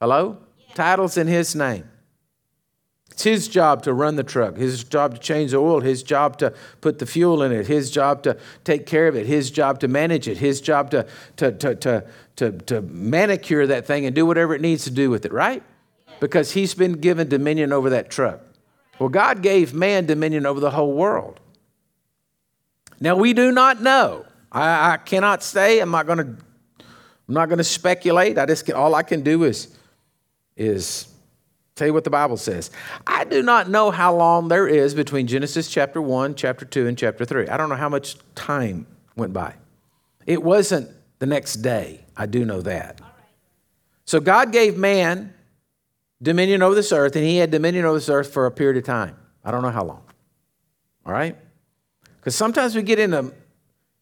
Hello? 0.00 0.38
Yeah. 0.56 0.74
Title's 0.74 1.16
in 1.16 1.26
his 1.26 1.54
name. 1.54 1.90
It's 3.10 3.24
his 3.24 3.48
job 3.48 3.82
to 3.82 3.92
run 3.92 4.16
the 4.16 4.22
truck, 4.22 4.56
his 4.56 4.82
job 4.82 5.14
to 5.14 5.20
change 5.20 5.50
the 5.50 5.58
oil, 5.58 5.80
his 5.80 6.02
job 6.02 6.38
to 6.38 6.54
put 6.80 7.00
the 7.00 7.06
fuel 7.06 7.42
in 7.42 7.52
it, 7.52 7.66
his 7.66 7.90
job 7.90 8.22
to 8.22 8.38
take 8.64 8.86
care 8.86 9.08
of 9.08 9.16
it, 9.16 9.26
his 9.26 9.50
job 9.50 9.78
to 9.80 9.88
manage 9.88 10.26
it, 10.26 10.38
his 10.38 10.60
job 10.60 10.90
to, 10.92 11.06
to, 11.36 11.52
to, 11.52 11.74
to, 11.74 12.06
to, 12.40 12.52
to 12.52 12.80
manicure 12.80 13.66
that 13.66 13.86
thing 13.86 14.06
and 14.06 14.14
do 14.14 14.24
whatever 14.24 14.54
it 14.54 14.62
needs 14.62 14.84
to 14.84 14.90
do 14.90 15.10
with 15.10 15.26
it, 15.26 15.32
right? 15.32 15.62
Because 16.20 16.52
he's 16.52 16.72
been 16.72 16.94
given 16.94 17.28
dominion 17.28 17.70
over 17.70 17.90
that 17.90 18.10
truck. 18.10 18.40
Well, 18.98 19.10
God 19.10 19.42
gave 19.42 19.74
man 19.74 20.06
dominion 20.06 20.46
over 20.46 20.58
the 20.58 20.70
whole 20.70 20.94
world. 20.94 21.38
Now 22.98 23.14
we 23.14 23.34
do 23.34 23.52
not 23.52 23.82
know. 23.82 24.24
I, 24.50 24.94
I 24.94 24.96
cannot 24.96 25.42
say. 25.42 25.80
I'm 25.80 25.90
not 25.90 26.06
going 26.06 26.18
to. 26.18 26.36
I'm 27.28 27.34
not 27.34 27.50
going 27.50 27.58
to 27.58 27.64
speculate. 27.64 28.38
I 28.38 28.46
just 28.46 28.70
all 28.72 28.94
I 28.94 29.02
can 29.02 29.20
do 29.20 29.44
is 29.44 29.76
is 30.56 31.08
tell 31.74 31.86
you 31.86 31.92
what 31.92 32.04
the 32.04 32.10
Bible 32.10 32.38
says. 32.38 32.70
I 33.06 33.24
do 33.24 33.42
not 33.42 33.68
know 33.68 33.90
how 33.90 34.14
long 34.16 34.48
there 34.48 34.66
is 34.66 34.94
between 34.94 35.26
Genesis 35.26 35.68
chapter 35.68 36.00
one, 36.00 36.34
chapter 36.34 36.64
two, 36.64 36.86
and 36.86 36.96
chapter 36.96 37.26
three. 37.26 37.48
I 37.48 37.58
don't 37.58 37.68
know 37.68 37.76
how 37.76 37.90
much 37.90 38.16
time 38.34 38.86
went 39.14 39.34
by. 39.34 39.54
It 40.26 40.42
wasn't 40.42 40.90
the 41.20 41.26
next 41.26 41.56
day. 41.56 42.04
I 42.16 42.26
do 42.26 42.44
know 42.44 42.60
that. 42.62 43.00
So 44.04 44.18
God 44.18 44.50
gave 44.50 44.76
man 44.76 45.32
dominion 46.20 46.62
over 46.62 46.74
this 46.74 46.90
earth, 46.90 47.14
and 47.14 47.24
he 47.24 47.36
had 47.36 47.52
dominion 47.52 47.84
over 47.84 47.98
this 47.98 48.08
earth 48.08 48.32
for 48.32 48.46
a 48.46 48.50
period 48.50 48.76
of 48.76 48.84
time. 48.84 49.16
I 49.44 49.52
don't 49.52 49.62
know 49.62 49.70
how 49.70 49.84
long. 49.84 50.02
All 51.06 51.12
right? 51.12 51.36
Because 52.16 52.34
sometimes 52.34 52.74
we 52.74 52.82
get 52.82 52.98
into 52.98 53.32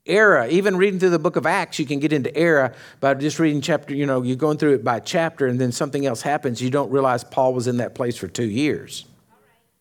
era, 0.07 0.49
even 0.49 0.77
reading 0.77 0.99
through 0.99 1.11
the 1.11 1.19
book 1.19 1.37
of 1.37 1.45
Acts, 1.45 1.79
you 1.79 1.85
can 1.85 2.01
get 2.01 2.13
into 2.13 2.35
era 2.37 2.73
by 3.01 3.15
just 3.15 3.39
reading 3.39 3.61
chapter, 3.61 3.95
you 3.95 4.07
know, 4.07 4.23
you're 4.23 4.37
going 4.37 4.57
through 4.57 4.75
it 4.75 4.85
by 4.85 4.99
chapter, 4.99 5.47
and 5.47 5.61
then 5.61 5.71
something 5.71 6.07
else 6.07 6.23
happens. 6.23 6.63
You 6.63 6.71
don't 6.71 6.91
realize 6.91 7.23
Paul 7.23 7.53
was 7.53 7.69
in 7.69 7.77
that 7.77 7.95
place 7.95 8.17
for 8.17 8.27
two 8.27 8.49
years. 8.49 9.05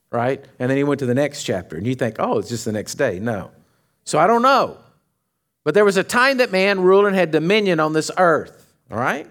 Right? 0.10 0.44
And 0.60 0.70
then 0.70 0.78
he 0.78 0.84
went 0.84 1.00
to 1.00 1.06
the 1.06 1.16
next 1.16 1.44
chapter, 1.44 1.78
and 1.78 1.86
you 1.86 1.96
think, 1.96 2.16
oh, 2.20 2.40
it's 2.40 2.50
just 2.50 2.66
the 2.66 2.72
next 2.72 2.96
day. 2.96 3.20
No. 3.20 3.52
So 4.04 4.20
I 4.20 4.28
don't 4.28 4.42
know. 4.42 4.78
But 5.68 5.74
there 5.74 5.84
was 5.84 5.98
a 5.98 6.04
time 6.04 6.38
that 6.38 6.50
man 6.50 6.80
ruled 6.80 7.08
and 7.08 7.14
had 7.14 7.32
dominion 7.32 7.82
on 7.82 7.92
this 7.92 8.10
earth. 8.18 8.74
All 8.90 8.98
right? 8.98 9.28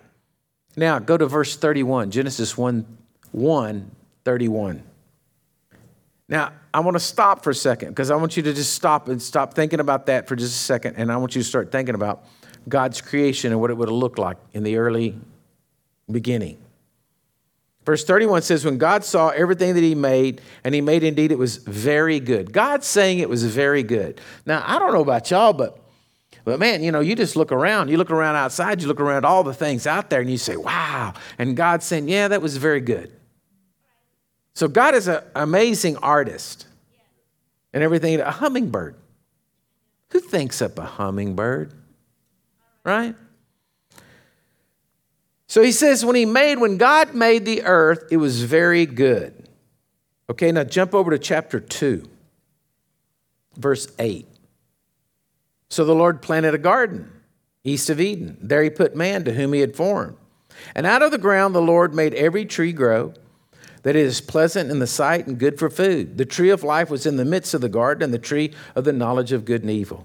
Now 0.76 0.98
go 0.98 1.16
to 1.16 1.26
verse 1.26 1.56
31, 1.56 2.10
Genesis 2.10 2.58
1 2.58 2.84
1 3.32 3.90
31. 4.26 4.82
Now, 6.28 6.52
I 6.74 6.80
want 6.80 6.94
to 6.94 7.00
stop 7.00 7.42
for 7.42 7.48
a 7.48 7.54
second 7.54 7.88
because 7.88 8.10
I 8.10 8.16
want 8.16 8.36
you 8.36 8.42
to 8.42 8.52
just 8.52 8.74
stop 8.74 9.08
and 9.08 9.22
stop 9.22 9.54
thinking 9.54 9.80
about 9.80 10.04
that 10.06 10.28
for 10.28 10.36
just 10.36 10.54
a 10.54 10.58
second. 10.58 10.96
And 10.96 11.10
I 11.10 11.16
want 11.16 11.34
you 11.34 11.40
to 11.40 11.48
start 11.48 11.72
thinking 11.72 11.94
about 11.94 12.26
God's 12.68 13.00
creation 13.00 13.50
and 13.50 13.58
what 13.58 13.70
it 13.70 13.74
would 13.78 13.88
have 13.88 13.96
looked 13.96 14.18
like 14.18 14.36
in 14.52 14.62
the 14.62 14.76
early 14.76 15.18
beginning. 16.10 16.58
Verse 17.86 18.04
31 18.04 18.42
says, 18.42 18.62
When 18.62 18.76
God 18.76 19.06
saw 19.06 19.30
everything 19.30 19.72
that 19.72 19.82
he 19.82 19.94
made, 19.94 20.42
and 20.64 20.74
he 20.74 20.82
made 20.82 21.02
indeed 21.02 21.32
it 21.32 21.38
was 21.38 21.56
very 21.56 22.20
good. 22.20 22.52
God's 22.52 22.86
saying 22.86 23.20
it 23.20 23.30
was 23.30 23.42
very 23.42 23.82
good. 23.82 24.20
Now, 24.44 24.62
I 24.66 24.78
don't 24.78 24.92
know 24.92 25.00
about 25.00 25.30
y'all, 25.30 25.54
but 25.54 25.80
but 26.46 26.60
man, 26.60 26.80
you 26.84 26.92
know, 26.92 27.00
you 27.00 27.16
just 27.16 27.34
look 27.34 27.50
around, 27.50 27.88
you 27.88 27.96
look 27.96 28.12
around 28.12 28.36
outside, 28.36 28.80
you 28.80 28.86
look 28.86 29.00
around 29.00 29.24
all 29.24 29.42
the 29.42 29.52
things 29.52 29.84
out 29.84 30.10
there, 30.10 30.20
and 30.20 30.30
you 30.30 30.38
say, 30.38 30.56
wow. 30.56 31.12
And 31.38 31.56
God's 31.56 31.84
saying, 31.84 32.08
yeah, 32.08 32.28
that 32.28 32.40
was 32.40 32.56
very 32.56 32.80
good. 32.80 33.10
So 34.54 34.68
God 34.68 34.94
is 34.94 35.08
an 35.08 35.24
amazing 35.34 35.96
artist 35.96 36.68
and 37.74 37.82
everything. 37.82 38.20
A 38.20 38.30
hummingbird. 38.30 38.94
Who 40.10 40.20
thinks 40.20 40.62
up 40.62 40.78
a 40.78 40.84
hummingbird? 40.84 41.74
Right? 42.84 43.16
So 45.48 45.64
he 45.64 45.72
says, 45.72 46.04
when 46.04 46.14
he 46.14 46.26
made, 46.26 46.60
when 46.60 46.76
God 46.76 47.12
made 47.12 47.44
the 47.44 47.64
earth, 47.64 48.04
it 48.12 48.18
was 48.18 48.44
very 48.44 48.86
good. 48.86 49.48
Okay, 50.30 50.52
now 50.52 50.62
jump 50.62 50.94
over 50.94 51.10
to 51.10 51.18
chapter 51.18 51.58
2, 51.58 52.08
verse 53.56 53.88
8. 53.98 54.28
So 55.68 55.84
the 55.84 55.94
Lord 55.94 56.22
planted 56.22 56.54
a 56.54 56.58
garden 56.58 57.10
east 57.64 57.90
of 57.90 58.00
Eden. 58.00 58.38
There 58.40 58.62
he 58.62 58.70
put 58.70 58.94
man 58.94 59.24
to 59.24 59.32
whom 59.32 59.52
he 59.52 59.60
had 59.60 59.76
formed. 59.76 60.16
And 60.74 60.86
out 60.86 61.02
of 61.02 61.10
the 61.10 61.18
ground 61.18 61.54
the 61.54 61.60
Lord 61.60 61.94
made 61.94 62.14
every 62.14 62.44
tree 62.44 62.72
grow 62.72 63.12
that 63.82 63.94
it 63.94 64.04
is 64.04 64.20
pleasant 64.20 64.68
in 64.68 64.80
the 64.80 64.86
sight 64.86 65.28
and 65.28 65.38
good 65.38 65.60
for 65.60 65.70
food. 65.70 66.18
The 66.18 66.24
tree 66.24 66.50
of 66.50 66.64
life 66.64 66.90
was 66.90 67.06
in 67.06 67.16
the 67.16 67.24
midst 67.24 67.54
of 67.54 67.60
the 67.60 67.68
garden, 67.68 68.02
and 68.02 68.12
the 68.12 68.18
tree 68.18 68.52
of 68.74 68.82
the 68.82 68.92
knowledge 68.92 69.30
of 69.30 69.44
good 69.44 69.62
and 69.62 69.70
evil. 69.70 70.04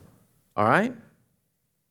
All 0.56 0.68
right? 0.68 0.94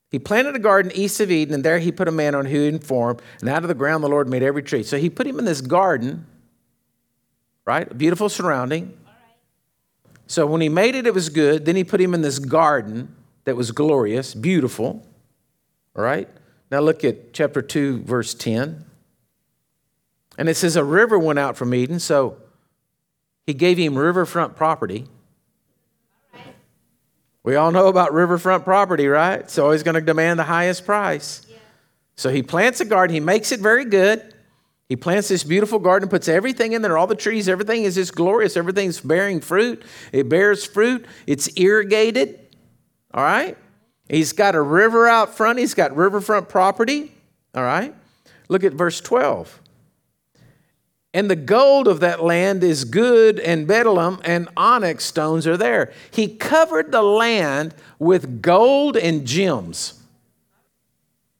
He 0.09 0.21
planted 0.21 0.55
a 0.55 0.61
garden 0.61 0.93
east 0.95 1.19
of 1.21 1.33
Eden, 1.33 1.53
and 1.53 1.65
there 1.65 1.81
he 1.81 1.91
put 1.91 2.07
a 2.07 2.13
man 2.13 2.37
on 2.37 2.45
whom 2.47 2.61
he 2.61 2.73
had 2.73 2.85
formed. 2.85 3.21
And 3.41 3.49
out 3.49 3.63
of 3.63 3.69
the 3.69 3.75
ground 3.75 4.05
the 4.05 4.09
Lord 4.09 4.29
made 4.29 4.45
every 4.45 4.63
tree. 4.63 4.85
So 4.85 4.99
he 4.99 5.11
put 5.11 5.27
him 5.27 5.41
in 5.41 5.45
this 5.45 5.61
garden, 5.61 6.27
right? 7.65 7.91
A 7.91 7.95
beautiful 7.95 8.29
surrounding. 8.29 8.97
So 10.29 10.47
when 10.47 10.61
he 10.61 10.69
made 10.69 10.95
it, 10.95 11.09
it 11.09 11.15
was 11.15 11.29
good. 11.29 11.65
Then 11.65 11.75
he 11.75 11.83
put 11.83 12.01
him 12.01 12.15
in 12.15 12.23
this 12.23 12.39
garden 12.39 13.17
that 13.45 13.57
was 13.57 13.71
glorious, 13.73 14.35
beautiful. 14.35 15.07
All 15.97 16.05
right? 16.05 16.29
Now 16.71 16.81
look 16.81 17.05
at 17.05 17.33
chapter 17.33 17.63
2, 17.63 18.03
verse 18.03 18.35
10. 18.35 18.85
And 20.39 20.49
it 20.49 20.57
says, 20.57 20.77
A 20.77 20.85
river 20.85 21.19
went 21.19 21.39
out 21.39 21.57
from 21.57 21.75
Eden, 21.75 22.01
so 22.01 22.37
he 23.47 23.55
gave 23.55 23.79
him 23.79 23.99
riverfront 23.99 24.57
property. 24.57 25.07
We 27.43 27.57
all 27.57 27.73
know 27.73 27.89
about 27.89 28.13
riverfront 28.13 28.65
property, 28.65 29.09
right? 29.09 29.51
So 29.51 29.71
he's 29.71 29.83
going 29.83 29.95
to 29.95 30.01
demand 30.01 30.39
the 30.39 30.45
highest 30.45 30.85
price. 30.85 31.47
Yeah. 31.49 31.57
So 32.17 32.29
he 32.29 32.43
plants 32.43 32.81
a 32.81 32.85
garden, 32.85 33.15
he 33.15 33.21
makes 33.21 33.51
it 33.51 33.61
very 33.61 33.85
good. 33.85 34.35
He 34.91 34.97
plants 34.97 35.29
this 35.29 35.45
beautiful 35.45 35.79
garden, 35.79 36.09
puts 36.09 36.27
everything 36.27 36.73
in 36.73 36.83
there, 36.83 36.99
all 36.99 37.07
the 37.07 37.15
trees, 37.15 37.49
everything 37.49 37.85
is 37.85 37.95
just 37.95 38.15
glorious. 38.15 38.57
Everything's 38.57 39.01
bearing 39.01 39.41
fruit. 39.41 39.85
It 40.13 40.29
bears 40.29 40.67
fruit, 40.67 41.07
it's 41.27 41.49
irrigated. 41.57 42.50
All 43.13 43.23
right? 43.23 43.57
He's 44.09 44.33
got 44.33 44.55
a 44.55 44.63
river 44.63 45.07
out 45.07 45.35
front, 45.37 45.59
he's 45.59 45.75
got 45.75 45.95
riverfront 45.95 46.49
property. 46.49 47.13
All 47.55 47.63
right? 47.63 47.95
Look 48.49 48.65
at 48.65 48.73
verse 48.73 49.01
12. 49.01 49.61
And 51.13 51.29
the 51.29 51.37
gold 51.37 51.89
of 51.89 52.01
that 52.01 52.23
land 52.23 52.63
is 52.63 52.85
good, 52.85 53.41
and 53.41 53.67
bdellium 53.67 54.21
and 54.25 54.49
onyx 54.57 55.05
stones 55.05 55.47
are 55.47 55.57
there. 55.57 55.93
He 56.13 56.37
covered 56.37 56.93
the 56.93 57.03
land 57.03 57.75
with 57.99 58.43
gold 58.43 58.97
and 58.97 59.27
gems. 59.27 60.01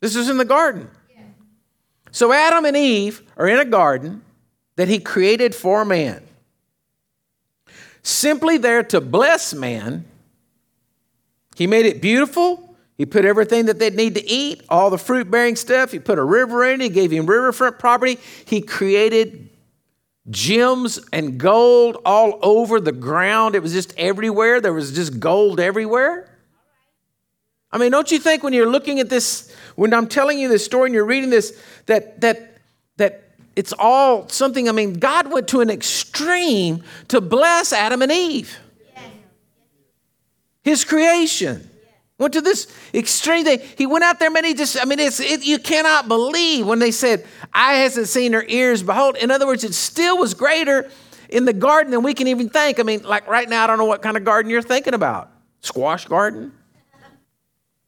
This 0.01 0.17
is 0.17 0.29
in 0.29 0.39
the 0.39 0.45
garden. 0.45 0.91
So 2.11 2.33
Adam 2.33 2.65
and 2.65 2.77
Eve 2.77 3.23
are 3.37 3.47
in 3.47 3.59
a 3.59 3.65
garden 3.65 4.23
that 4.75 4.89
he 4.89 4.99
created 4.99 5.55
for 5.55 5.85
man. 5.85 6.23
Simply 8.03 8.59
there 8.59 8.83
to 8.85 9.01
bless 9.01 9.55
man 9.55 10.05
he 11.61 11.67
made 11.67 11.85
it 11.85 12.01
beautiful. 12.01 12.75
He 12.97 13.05
put 13.05 13.27
everything 13.27 13.67
that 13.67 13.79
they'd 13.79 13.95
need 13.95 14.15
to 14.15 14.27
eat, 14.27 14.63
all 14.71 14.89
the 14.89 14.97
fruit 14.97 15.31
bearing 15.31 15.57
stuff. 15.57 15.93
He 15.93 15.99
put 15.99 16.19
a 16.19 16.25
river 16.25 16.65
in 16.65 16.81
it. 16.81 16.85
He 16.85 16.89
gave 16.89 17.11
him 17.11 17.27
riverfront 17.27 17.79
property. 17.79 18.19
He 18.47 18.63
created 18.63 19.51
gems 20.31 20.99
and 21.13 21.37
gold 21.37 21.99
all 22.07 22.39
over 22.41 22.81
the 22.81 22.93
ground. 22.93 23.55
It 23.55 23.63
was 23.63 23.75
just 23.75 23.93
everywhere. 23.99 24.63
There 24.63 24.73
was 24.73 24.93
just 24.93 25.21
gold 25.21 25.61
everywhere. 25.61 26.35
I 27.71 27.77
mean, 27.77 27.91
don't 27.91 28.11
you 28.11 28.19
think 28.19 28.43
when 28.43 28.55
you're 28.55 28.71
looking 28.71 28.99
at 28.99 29.11
this, 29.11 29.55
when 29.77 29.93
I'm 29.93 30.09
telling 30.09 30.39
you 30.39 30.49
this 30.49 30.65
story 30.65 30.87
and 30.87 30.95
you're 30.95 31.05
reading 31.05 31.29
this, 31.29 31.61
that 31.85 32.23
that 32.23 32.57
that 32.97 33.35
it's 33.55 33.75
all 33.79 34.31
something, 34.31 34.67
I 34.67 34.73
mean, 34.73 34.95
God 34.95 35.31
went 35.31 35.47
to 35.49 35.61
an 35.61 35.69
extreme 35.69 36.83
to 37.09 37.21
bless 37.21 37.75
Adam 37.75 38.01
and 38.01 38.11
Eve 38.11 38.59
his 40.63 40.85
creation. 40.85 41.69
Went 42.19 42.35
to 42.35 42.43
this 42.43 42.67
extreme. 42.93 43.45
They, 43.45 43.57
he 43.79 43.87
went 43.87 44.05
out 44.05 44.19
there, 44.19 44.31
man. 44.31 44.45
He 44.45 44.53
just, 44.53 44.79
I 44.79 44.85
mean, 44.85 44.99
it's, 44.99 45.21
it, 45.21 45.43
you 45.43 45.59
cannot 45.59 46.07
believe 46.07 46.67
when 46.67 46.79
they 46.79 46.91
said, 46.91 47.27
eye 47.55 47.77
hasn't 47.77 48.09
seen 48.09 48.35
her 48.35 48.45
ears, 48.47 48.83
behold. 48.83 49.17
In 49.17 49.31
other 49.31 49.47
words, 49.47 49.65
it 49.65 49.73
still 49.73 50.19
was 50.19 50.35
greater 50.35 50.91
in 51.31 51.47
the 51.47 51.55
garden 51.55 51.93
than 51.93 52.03
we 52.03 52.13
can 52.13 52.27
even 52.29 52.51
think. 52.51 52.79
I 52.79 52.83
mean, 52.83 53.03
like 53.05 53.27
right 53.27 53.49
now, 53.49 53.65
I 53.65 53.67
don't 53.67 53.79
know 53.79 53.87
what 53.87 54.03
kind 54.03 54.19
of 54.19 54.25
garden 54.25 54.51
you're 54.51 54.61
thinking 54.61 54.93
about. 54.93 55.31
Squash 55.61 56.07
garden? 56.07 56.53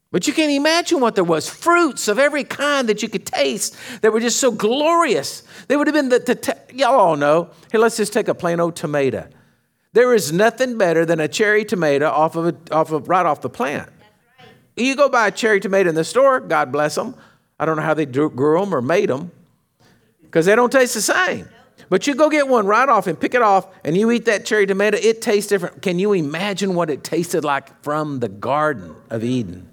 But 0.09 0.27
you 0.27 0.33
can't 0.33 0.51
imagine 0.51 0.99
what 0.99 1.15
there 1.15 1.23
was. 1.23 1.49
Fruits 1.49 2.07
of 2.07 2.17
every 2.17 2.43
kind 2.43 2.89
that 2.89 3.03
you 3.03 3.09
could 3.09 3.25
taste 3.25 3.75
that 4.01 4.13
were 4.13 4.19
just 4.19 4.39
so 4.39 4.51
glorious. 4.51 5.43
They 5.67 5.75
would 5.75 5.85
have 5.87 5.93
been 5.93 6.09
the, 6.09 6.19
the 6.19 6.57
y'all 6.73 6.99
all 6.99 7.15
know. 7.15 7.49
Here, 7.71 7.79
let's 7.79 7.97
just 7.97 8.13
take 8.13 8.27
a 8.27 8.35
plain 8.35 8.59
old 8.59 8.75
tomato. 8.75 9.27
There 9.93 10.13
is 10.13 10.31
nothing 10.31 10.77
better 10.77 11.05
than 11.05 11.19
a 11.19 11.27
cherry 11.27 11.63
tomato 11.65 12.09
off 12.09 12.35
of, 12.35 12.47
a, 12.47 12.75
off 12.75 12.91
of 12.91 13.07
right 13.07 13.25
off 13.25 13.41
the 13.41 13.49
plant. 13.49 13.89
Right. 14.39 14.49
You 14.75 14.95
go 14.95 15.07
buy 15.07 15.27
a 15.27 15.31
cherry 15.31 15.59
tomato 15.59 15.89
in 15.89 15.95
the 15.95 16.03
store, 16.03 16.39
God 16.39 16.71
bless 16.71 16.95
them. 16.95 17.15
I 17.59 17.65
don't 17.65 17.77
know 17.77 17.83
how 17.83 17.93
they 17.93 18.05
grew 18.05 18.59
them 18.59 18.73
or 18.73 18.81
made 18.81 19.09
them 19.09 19.31
because 20.21 20.47
they 20.47 20.55
don't 20.55 20.71
taste 20.71 20.95
the 20.95 21.01
same. 21.01 21.47
But 21.89 22.07
you 22.07 22.15
go 22.15 22.29
get 22.29 22.47
one 22.47 22.65
right 22.65 22.89
off 22.89 23.05
and 23.05 23.19
pick 23.19 23.35
it 23.35 23.41
off, 23.41 23.67
and 23.83 23.95
you 23.95 24.09
eat 24.09 24.25
that 24.25 24.45
cherry 24.45 24.65
tomato, 24.65 24.97
it 24.97 25.21
tastes 25.21 25.49
different. 25.49 25.81
Can 25.81 25.99
you 25.99 26.13
imagine 26.13 26.73
what 26.73 26.89
it 26.89 27.03
tasted 27.03 27.43
like 27.43 27.83
from 27.83 28.19
the 28.19 28.29
Garden 28.29 28.95
of 29.11 29.23
Eden? 29.23 29.69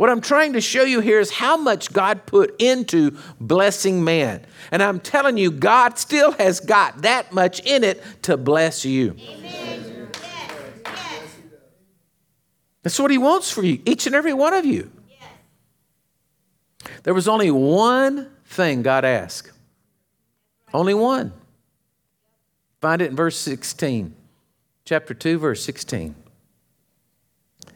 What 0.00 0.08
I'm 0.08 0.22
trying 0.22 0.54
to 0.54 0.62
show 0.62 0.84
you 0.84 1.00
here 1.00 1.20
is 1.20 1.30
how 1.30 1.58
much 1.58 1.92
God 1.92 2.24
put 2.24 2.58
into 2.58 3.18
blessing 3.38 4.02
man. 4.02 4.40
And 4.70 4.82
I'm 4.82 4.98
telling 4.98 5.36
you, 5.36 5.50
God 5.50 5.98
still 5.98 6.32
has 6.32 6.58
got 6.58 7.02
that 7.02 7.34
much 7.34 7.60
in 7.66 7.84
it 7.84 8.02
to 8.22 8.38
bless 8.38 8.86
you. 8.86 9.14
Amen. 9.20 10.08
That's 12.82 12.98
what 12.98 13.10
He 13.10 13.18
wants 13.18 13.50
for 13.50 13.62
you, 13.62 13.82
each 13.84 14.06
and 14.06 14.16
every 14.16 14.32
one 14.32 14.54
of 14.54 14.64
you. 14.64 14.90
There 17.02 17.12
was 17.12 17.28
only 17.28 17.50
one 17.50 18.30
thing 18.46 18.80
God 18.80 19.04
asked. 19.04 19.52
Only 20.72 20.94
one. 20.94 21.34
Find 22.80 23.02
it 23.02 23.10
in 23.10 23.16
verse 23.16 23.36
16, 23.36 24.14
chapter 24.86 25.12
2, 25.12 25.38
verse 25.38 25.62
16. 25.62 26.14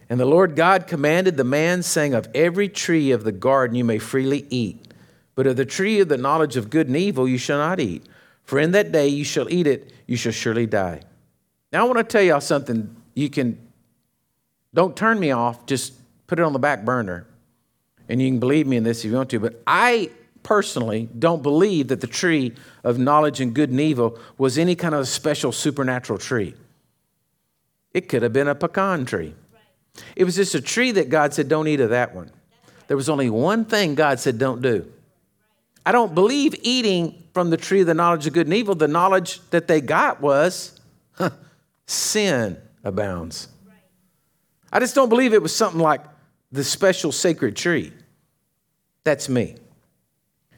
And 0.09 0.21
the 0.21 0.27
Lord 0.27 0.55
God 0.57 0.87
commanded 0.87 1.37
the 1.37 1.45
man, 1.45 1.83
saying, 1.83 2.15
Of 2.15 2.29
every 2.35 2.69
tree 2.69 3.11
of 3.11 3.25
the 3.25 3.33
garden 3.33 3.77
you 3.77 3.85
may 3.85 3.99
freely 3.99 4.47
eat, 4.51 4.93
but 5.35 5.47
of 5.47 5.57
the 5.57 5.65
tree 5.65 6.01
of 6.01 6.09
the 6.09 6.19
knowledge 6.19 6.57
of 6.57 6.71
good 6.71 6.89
and 6.89 6.97
evil 6.97 7.29
you 7.29 7.39
shall 7.39 7.59
not 7.59 7.81
eat. 7.81 8.05
For 8.45 8.59
in 8.59 8.73
that 8.73 8.93
day 8.93 9.09
you 9.09 9.25
shall 9.25 9.51
eat 9.51 9.67
it, 9.67 9.93
you 10.07 10.17
shall 10.17 10.33
surely 10.33 10.67
die. 10.67 11.01
Now 11.73 11.85
I 11.85 11.89
want 11.89 11.99
to 11.99 12.05
tell 12.05 12.23
y'all 12.23 12.41
something. 12.41 12.95
You 13.15 13.31
can, 13.31 13.59
don't 14.75 14.97
turn 14.97 15.19
me 15.19 15.31
off, 15.31 15.67
just 15.67 15.95
put 16.27 16.39
it 16.39 16.43
on 16.43 16.53
the 16.53 16.59
back 16.59 16.85
burner. 16.85 17.27
And 18.09 18.21
you 18.21 18.29
can 18.29 18.39
believe 18.39 18.67
me 18.67 18.77
in 18.77 18.85
this 18.85 18.99
if 18.99 19.11
you 19.11 19.17
want 19.17 19.31
to. 19.31 19.41
But 19.41 19.63
I 19.67 20.11
personally 20.43 21.09
don't 21.19 21.43
believe 21.43 21.89
that 21.89 22.01
the 22.01 22.07
tree 22.07 22.55
of 22.83 22.99
knowledge 22.99 23.41
and 23.41 23.55
good 23.55 23.71
and 23.71 23.81
evil 23.81 24.19
was 24.37 24.59
any 24.59 24.77
kind 24.77 24.95
of 24.95 25.09
special 25.09 25.53
supernatural 25.53 26.19
tree. 26.19 26.55
It 27.93 28.09
could 28.09 28.23
have 28.23 28.33
been 28.33 28.49
a 28.49 28.55
pecan 28.55 29.07
tree. 29.07 29.35
It 30.17 30.25
was 30.25 30.37
just 30.37 30.55
a 30.55 30.61
tree 30.61 30.93
that 30.93 31.09
God 31.09 31.35
said, 31.35 31.49
don't 31.49 31.69
eat 31.69 31.81
of 31.81 31.91
that 31.91 32.15
one. 32.15 32.31
There 32.89 32.97
was 32.97 33.09
only 33.09 33.31
one 33.31 33.65
thing 33.65 33.95
God 33.95 34.21
said, 34.21 34.39
don't 34.39 34.61
do. 34.61 34.91
I 35.87 35.93
don't 35.93 36.15
believe 36.15 36.55
eating 36.63 37.23
from 37.33 37.51
the 37.51 37.57
tree 37.57 37.83
of 37.83 37.87
the 37.87 37.95
knowledge 37.95 38.27
of 38.27 38.33
good 38.33 38.47
and 38.47 38.55
evil. 38.55 38.75
The 38.75 38.89
knowledge 38.89 39.41
that 39.51 39.69
they 39.69 39.81
got 39.81 40.21
was 40.21 40.81
huh, 41.13 41.31
sin 41.87 42.59
abounds. 42.83 43.49
I 44.73 44.81
just 44.81 44.95
don't 44.95 45.09
believe 45.09 45.35
it 45.35 45.43
was 45.43 45.55
something 45.55 45.81
like 45.81 46.01
the 46.51 46.65
special 46.65 47.13
sacred 47.13 47.57
tree. 47.57 47.93
That's 49.05 49.29
me. 49.29 49.57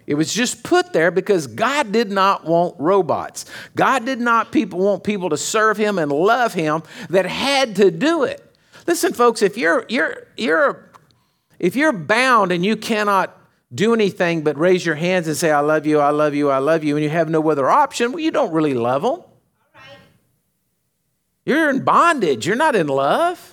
It 0.07 0.15
was 0.15 0.33
just 0.33 0.63
put 0.63 0.93
there 0.93 1.11
because 1.11 1.49
God 1.49 1.91
did 1.91 2.11
not 2.11 2.45
want 2.45 2.77
robots. 2.79 3.45
God 3.75 4.05
did 4.05 4.21
not 4.21 4.53
people 4.53 4.79
want 4.79 5.03
people 5.03 5.31
to 5.31 5.37
serve 5.37 5.77
him 5.77 5.99
and 5.99 6.13
love 6.13 6.55
him 6.55 6.85
that 7.11 7.27
had 7.27 7.77
to 7.77 7.91
do 7.91 8.23
it. 8.23 8.43
Listen, 8.87 9.13
folks, 9.13 9.43
if 9.43 9.57
you're, 9.57 9.85
you're, 9.89 10.27
you're, 10.37 10.91
if 11.59 11.75
you're 11.75 11.93
bound 11.93 12.53
and 12.53 12.65
you 12.65 12.77
cannot 12.77 13.37
do 13.75 13.93
anything 13.95 14.43
but 14.43 14.57
raise 14.57 14.87
your 14.87 14.95
hands 14.95 15.27
and 15.27 15.37
say, 15.37 15.51
I 15.51 15.61
love 15.61 15.87
you, 15.87 15.99
I 15.99 16.11
love 16.11 16.35
you, 16.35 16.51
I 16.51 16.59
love 16.59 16.85
you, 16.85 16.97
and 16.97 17.03
you 17.03 17.11
have 17.11 17.29
no 17.29 17.51
other 17.51 17.69
option, 17.69 18.13
well, 18.13 18.21
you 18.21 18.31
don't 18.31 18.53
really 18.53 18.75
love 18.75 19.03
them. 19.03 19.23
You're 21.45 21.71
in 21.71 21.85
bondage, 21.85 22.47
you're 22.47 22.57
not 22.57 22.75
in 22.75 22.89
love. 22.89 23.53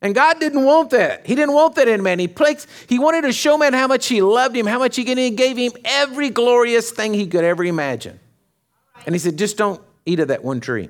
And 0.00 0.14
God 0.14 0.38
didn't 0.38 0.64
want 0.64 0.90
that. 0.90 1.26
He 1.26 1.34
didn't 1.34 1.54
want 1.54 1.74
that 1.74 1.88
in 1.88 2.02
man. 2.04 2.20
He, 2.20 2.28
placed, 2.28 2.68
he 2.88 3.00
wanted 3.00 3.22
to 3.22 3.32
show 3.32 3.58
man 3.58 3.72
how 3.72 3.88
much 3.88 4.06
he 4.06 4.22
loved 4.22 4.54
him, 4.54 4.64
how 4.64 4.78
much 4.78 4.94
he 4.94 5.02
gave 5.02 5.56
him 5.56 5.72
every 5.84 6.30
glorious 6.30 6.92
thing 6.92 7.14
he 7.14 7.26
could 7.26 7.42
ever 7.42 7.64
imagine. 7.64 8.20
And 9.06 9.14
he 9.14 9.18
said, 9.18 9.36
just 9.36 9.56
don't 9.56 9.82
eat 10.06 10.20
of 10.20 10.28
that 10.28 10.44
one 10.44 10.60
tree. 10.60 10.88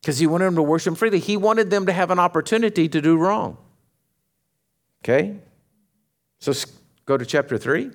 Because 0.00 0.18
he 0.18 0.26
wanted 0.26 0.46
them 0.46 0.56
to 0.56 0.62
worship 0.62 0.96
freely. 0.96 1.18
He 1.18 1.36
wanted 1.36 1.70
them 1.70 1.86
to 1.86 1.92
have 1.92 2.10
an 2.10 2.18
opportunity 2.18 2.88
to 2.88 3.00
do 3.00 3.16
wrong. 3.16 3.56
Okay? 5.02 5.36
So 6.38 6.52
go 7.06 7.16
to 7.16 7.24
chapter 7.24 7.58
3, 7.58 7.90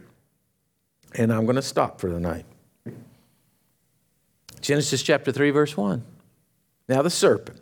and 1.16 1.32
I'm 1.32 1.46
going 1.46 1.56
to 1.56 1.62
stop 1.62 2.02
for 2.02 2.10
the 2.10 2.20
night. 2.20 2.46
Genesis 4.62 5.02
chapter 5.02 5.32
3, 5.32 5.52
verse 5.52 5.76
1. 5.76 6.04
Now 6.88 7.02
the 7.02 7.10
serpent 7.10 7.60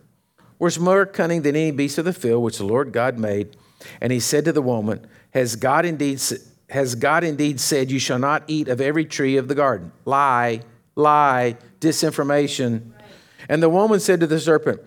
was 0.60 0.78
more 0.80 1.06
cunning 1.06 1.42
than 1.42 1.56
any 1.56 1.72
beast 1.72 1.98
of 1.98 2.06
the 2.06 2.14
field 2.14 2.44
which 2.44 2.58
the 2.58 2.66
Lord 2.66 2.92
God 2.92 3.18
made. 3.18 3.56
And 4.02 4.12
he 4.12 4.20
said 4.20 4.46
to 4.46 4.52
the 4.52 4.62
woman, 4.62 5.08
Has 5.32 5.56
God 5.56 5.86
indeed, 5.86 6.22
has 6.70 6.96
God 6.96 7.24
indeed 7.24 7.60
said, 7.60 7.90
You 7.90 8.00
shall 8.00 8.20
not 8.20 8.44
eat 8.48 8.68
of 8.68 8.82
every 8.82 9.06
tree 9.06 9.38
of 9.38 9.48
the 9.48 9.56
garden? 9.56 9.92
Lie, 10.06 10.62
lie, 10.96 11.56
disinformation. 11.80 12.92
And 13.50 13.62
the 13.62 13.70
woman 13.70 14.00
said 14.00 14.20
to 14.20 14.28
the 14.28 14.40
serpent, 14.40 14.80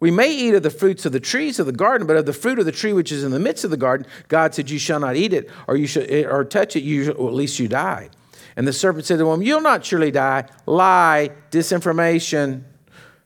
We 0.00 0.10
may 0.10 0.34
eat 0.34 0.54
of 0.54 0.62
the 0.62 0.70
fruits 0.70 1.04
of 1.04 1.12
the 1.12 1.20
trees 1.20 1.60
of 1.60 1.66
the 1.66 1.72
garden, 1.72 2.06
but 2.06 2.16
of 2.16 2.26
the 2.26 2.32
fruit 2.32 2.58
of 2.58 2.64
the 2.64 2.72
tree 2.72 2.94
which 2.94 3.12
is 3.12 3.22
in 3.22 3.30
the 3.30 3.38
midst 3.38 3.62
of 3.62 3.70
the 3.70 3.76
garden, 3.76 4.06
God 4.28 4.54
said, 4.54 4.70
You 4.70 4.78
shall 4.78 4.98
not 4.98 5.14
eat 5.14 5.34
it, 5.34 5.50
or 5.68 5.76
you 5.76 5.86
should, 5.86 6.10
or 6.24 6.44
touch 6.44 6.74
it, 6.74 6.82
you, 6.82 7.12
or 7.12 7.28
at 7.28 7.34
least 7.34 7.60
you 7.60 7.68
die. 7.68 8.08
And 8.56 8.66
the 8.66 8.72
serpent 8.72 9.04
said 9.04 9.14
to 9.14 9.18
the 9.18 9.26
woman, 9.26 9.46
You'll 9.46 9.60
not 9.60 9.84
surely 9.84 10.10
die. 10.10 10.46
Lie, 10.64 11.30
disinformation. 11.50 12.64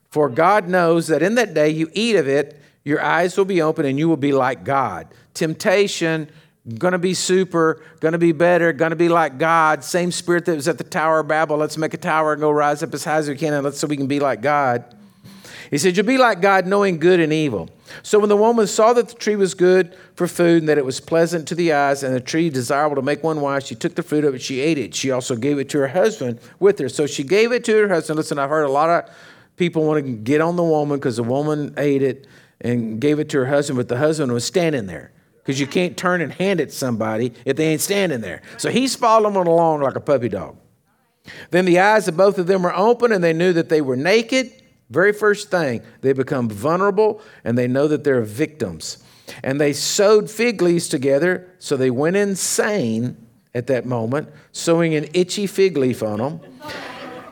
For 0.09 0.27
God 0.27 0.67
knows 0.67 1.07
that 1.07 1.23
in 1.23 1.35
that 1.35 1.53
day 1.53 1.69
you 1.69 1.89
eat 1.93 2.17
of 2.17 2.27
it, 2.27 2.61
your 2.83 3.01
eyes 3.01 3.37
will 3.37 3.45
be 3.45 3.61
open 3.61 3.85
and 3.85 3.97
you 3.97 4.09
will 4.09 4.17
be 4.17 4.33
like 4.33 4.65
God. 4.65 5.07
Temptation, 5.33 6.29
gonna 6.77 6.99
be 6.99 7.13
super, 7.13 7.81
gonna 7.99 8.17
be 8.17 8.31
better, 8.31 8.71
gonna 8.73 8.95
be 8.95 9.09
like 9.09 9.37
God. 9.37 9.83
Same 9.83 10.11
spirit 10.11 10.45
that 10.45 10.55
was 10.55 10.67
at 10.67 10.77
the 10.77 10.83
Tower 10.83 11.19
of 11.19 11.27
Babel. 11.27 11.57
Let's 11.57 11.77
make 11.77 11.93
a 11.93 11.97
tower 11.97 12.33
and 12.33 12.41
go 12.41 12.51
rise 12.51 12.83
up 12.83 12.93
as 12.93 13.03
high 13.03 13.17
as 13.17 13.27
we 13.27 13.35
can 13.35 13.53
and 13.53 13.63
let's 13.63 13.79
so 13.79 13.87
we 13.87 13.97
can 13.97 14.07
be 14.07 14.19
like 14.19 14.41
God. 14.41 14.85
He 15.71 15.77
said, 15.77 15.95
You'll 15.95 16.05
be 16.05 16.17
like 16.17 16.41
God, 16.41 16.67
knowing 16.67 16.99
good 16.99 17.19
and 17.19 17.31
evil. 17.31 17.69
So 18.03 18.19
when 18.19 18.29
the 18.29 18.37
woman 18.37 18.67
saw 18.67 18.93
that 18.93 19.09
the 19.09 19.15
tree 19.15 19.35
was 19.35 19.53
good 19.53 19.97
for 20.15 20.27
food 20.27 20.61
and 20.61 20.69
that 20.69 20.77
it 20.77 20.85
was 20.85 20.99
pleasant 20.99 21.47
to 21.47 21.55
the 21.55 21.73
eyes 21.73 22.03
and 22.03 22.13
the 22.13 22.19
tree 22.19 22.49
desirable 22.49 22.97
to 22.97 23.01
make 23.01 23.23
one 23.23 23.41
wise, 23.41 23.65
she 23.65 23.75
took 23.75 23.95
the 23.95 24.03
fruit 24.03 24.23
of 24.23 24.35
it, 24.35 24.41
she 24.41 24.59
ate 24.59 24.77
it. 24.77 24.93
She 24.93 25.11
also 25.11 25.35
gave 25.35 25.59
it 25.59 25.69
to 25.69 25.79
her 25.79 25.87
husband 25.87 26.39
with 26.59 26.77
her. 26.79 26.89
So 26.89 27.07
she 27.07 27.23
gave 27.23 27.51
it 27.51 27.63
to 27.65 27.75
her 27.75 27.87
husband. 27.87 28.17
Listen, 28.17 28.37
I've 28.37 28.49
heard 28.49 28.63
a 28.63 28.71
lot 28.71 28.89
of 28.89 29.15
people 29.57 29.85
want 29.85 30.05
to 30.05 30.11
get 30.11 30.41
on 30.41 30.57
the 30.57 30.63
woman 30.63 30.99
because 30.99 31.15
the 31.15 31.23
woman 31.23 31.73
ate 31.77 32.03
it 32.03 32.27
and 32.59 32.99
gave 32.99 33.19
it 33.19 33.29
to 33.29 33.39
her 33.39 33.47
husband, 33.47 33.77
but 33.77 33.87
the 33.87 33.97
husband 33.97 34.31
was 34.31 34.45
standing 34.45 34.85
there 34.85 35.11
because 35.41 35.59
you 35.59 35.67
can't 35.67 35.97
turn 35.97 36.21
and 36.21 36.31
hand 36.31 36.59
it 36.59 36.69
to 36.69 36.75
somebody 36.75 37.33
if 37.45 37.57
they 37.57 37.69
ain't 37.69 37.81
standing 37.81 38.21
there. 38.21 38.41
So 38.57 38.69
he's 38.69 38.95
following 38.95 39.35
along 39.35 39.81
like 39.81 39.95
a 39.95 39.99
puppy 39.99 40.29
dog. 40.29 40.57
Then 41.49 41.65
the 41.65 41.79
eyes 41.79 42.07
of 42.07 42.17
both 42.17 42.37
of 42.37 42.47
them 42.47 42.63
were 42.63 42.75
open 42.75 43.11
and 43.11 43.23
they 43.23 43.33
knew 43.33 43.53
that 43.53 43.69
they 43.69 43.81
were 43.81 43.95
naked. 43.95 44.51
Very 44.89 45.13
first 45.13 45.49
thing, 45.49 45.81
they 46.01 46.13
become 46.13 46.49
vulnerable 46.49 47.21
and 47.43 47.57
they 47.57 47.67
know 47.67 47.87
that 47.87 48.03
they're 48.03 48.21
victims. 48.21 49.03
And 49.43 49.61
they 49.61 49.73
sewed 49.73 50.29
fig 50.29 50.61
leaves 50.61 50.89
together, 50.89 51.49
so 51.57 51.77
they 51.77 51.89
went 51.89 52.17
insane 52.17 53.15
at 53.53 53.67
that 53.67 53.85
moment, 53.85 54.29
sewing 54.51 54.93
an 54.95 55.07
itchy 55.13 55.47
fig 55.47 55.77
leaf 55.77 56.03
on 56.03 56.19
them. 56.19 56.41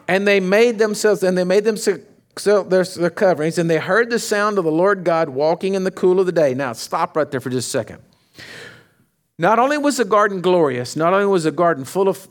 And 0.07 0.25
they 0.25 0.39
made 0.39 0.79
themselves, 0.79 1.23
and 1.23 1.37
they 1.37 1.43
made 1.43 1.65
themselves 1.65 2.01
so 2.39 2.63
there's 2.63 2.95
their 2.95 3.09
coverings, 3.09 3.57
and 3.57 3.69
they 3.69 3.77
heard 3.77 4.09
the 4.09 4.19
sound 4.19 4.57
of 4.57 4.63
the 4.63 4.71
Lord 4.71 5.03
God 5.03 5.29
walking 5.29 5.75
in 5.75 5.83
the 5.83 5.91
cool 5.91 6.19
of 6.19 6.25
the 6.25 6.31
day. 6.31 6.53
Now, 6.53 6.73
stop 6.73 7.15
right 7.15 7.29
there 7.29 7.39
for 7.39 7.49
just 7.49 7.67
a 7.67 7.71
second. 7.71 7.99
Not 9.39 9.57
only 9.57 9.77
was 9.77 9.95
the 9.95 10.03
garden 10.03 10.41
glorious, 10.41 10.97
not 10.97 11.13
only 11.13 11.25
was 11.25 11.45
the 11.45 11.51
garden 11.51 11.85
full 11.85 12.09
of 12.09 12.27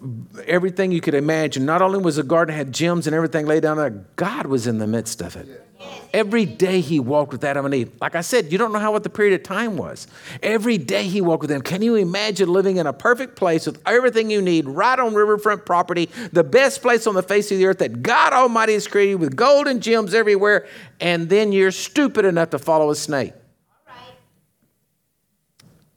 everything 0.46 0.92
you 0.92 1.00
could 1.00 1.14
imagine, 1.14 1.64
not 1.64 1.80
only 1.80 1.98
was 1.98 2.16
the 2.16 2.22
garden 2.22 2.54
had 2.54 2.70
gems 2.70 3.06
and 3.06 3.16
everything 3.16 3.46
laid 3.46 3.62
down 3.62 3.78
there, 3.78 3.88
God 4.16 4.44
was 4.44 4.66
in 4.66 4.76
the 4.76 4.86
midst 4.86 5.22
of 5.22 5.34
it. 5.34 5.64
Every 6.12 6.44
day 6.44 6.82
he 6.82 7.00
walked 7.00 7.32
with 7.32 7.42
Adam 7.44 7.64
and 7.64 7.74
Eve. 7.74 7.92
Like 7.98 8.14
I 8.14 8.20
said, 8.20 8.52
you 8.52 8.58
don't 8.58 8.74
know 8.74 8.78
how 8.78 8.92
what 8.92 9.04
the 9.04 9.08
period 9.08 9.40
of 9.40 9.42
time 9.42 9.78
was. 9.78 10.06
Every 10.42 10.76
day 10.76 11.04
he 11.04 11.22
walked 11.22 11.40
with 11.40 11.48
them. 11.48 11.62
Can 11.62 11.80
you 11.80 11.94
imagine 11.94 12.52
living 12.52 12.76
in 12.76 12.86
a 12.86 12.92
perfect 12.92 13.36
place 13.36 13.64
with 13.64 13.80
everything 13.86 14.30
you 14.30 14.42
need, 14.42 14.66
right 14.66 14.98
on 14.98 15.14
riverfront 15.14 15.64
property, 15.64 16.10
the 16.32 16.44
best 16.44 16.82
place 16.82 17.06
on 17.06 17.14
the 17.14 17.22
face 17.22 17.50
of 17.50 17.56
the 17.56 17.64
earth 17.64 17.78
that 17.78 18.02
God 18.02 18.34
Almighty 18.34 18.74
has 18.74 18.86
created 18.86 19.14
with 19.14 19.34
gold 19.34 19.66
and 19.66 19.82
gems 19.82 20.12
everywhere, 20.12 20.66
and 21.00 21.30
then 21.30 21.52
you're 21.52 21.70
stupid 21.70 22.26
enough 22.26 22.50
to 22.50 22.58
follow 22.58 22.90
a 22.90 22.94
snake? 22.94 23.32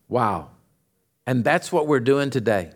Wow. 0.07 0.51
And 1.28 1.43
that's 1.43 1.72
what 1.72 1.88
we're 1.88 1.99
doing 1.99 2.30
today. 2.30 2.72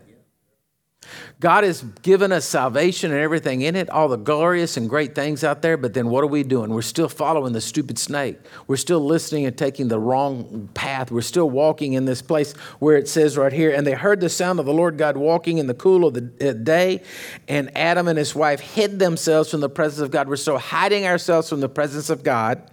God 1.38 1.64
has 1.64 1.82
given 2.02 2.32
us 2.32 2.44
salvation 2.44 3.12
and 3.12 3.20
everything 3.20 3.60
in 3.60 3.76
it, 3.76 3.90
all 3.90 4.08
the 4.08 4.16
glorious 4.16 4.76
and 4.76 4.88
great 4.88 5.14
things 5.14 5.44
out 5.44 5.62
there, 5.62 5.76
but 5.76 5.94
then 5.94 6.08
what 6.08 6.24
are 6.24 6.28
we 6.28 6.42
doing? 6.42 6.70
We're 6.70 6.82
still 6.82 7.08
following 7.08 7.52
the 7.52 7.60
stupid 7.60 7.98
snake. 7.98 8.38
We're 8.66 8.76
still 8.76 9.00
listening 9.00 9.46
and 9.46 9.56
taking 9.56 9.88
the 9.88 9.98
wrong 9.98 10.68
path. 10.74 11.10
We're 11.10 11.20
still 11.20 11.50
walking 11.50 11.92
in 11.92 12.06
this 12.06 12.22
place 12.22 12.54
where 12.78 12.96
it 12.96 13.08
says 13.08 13.36
right 13.36 13.52
here, 13.52 13.70
and 13.70 13.86
they 13.86 13.92
heard 13.92 14.20
the 14.20 14.30
sound 14.30 14.58
of 14.58 14.66
the 14.66 14.72
Lord 14.72 14.96
God 14.98 15.16
walking 15.16 15.58
in 15.58 15.66
the 15.66 15.74
cool 15.74 16.06
of 16.06 16.14
the 16.14 16.50
uh, 16.50 16.52
day, 16.54 17.02
and 17.46 17.76
Adam 17.76 18.08
and 18.08 18.18
his 18.18 18.34
wife 18.34 18.60
hid 18.60 18.98
themselves 18.98 19.50
from 19.50 19.60
the 19.60 19.68
presence 19.68 20.00
of 20.00 20.10
God. 20.10 20.28
We're 20.28 20.36
still 20.36 20.58
hiding 20.58 21.06
ourselves 21.06 21.48
from 21.48 21.60
the 21.60 21.68
presence 21.68 22.10
of 22.10 22.22
God. 22.22 22.70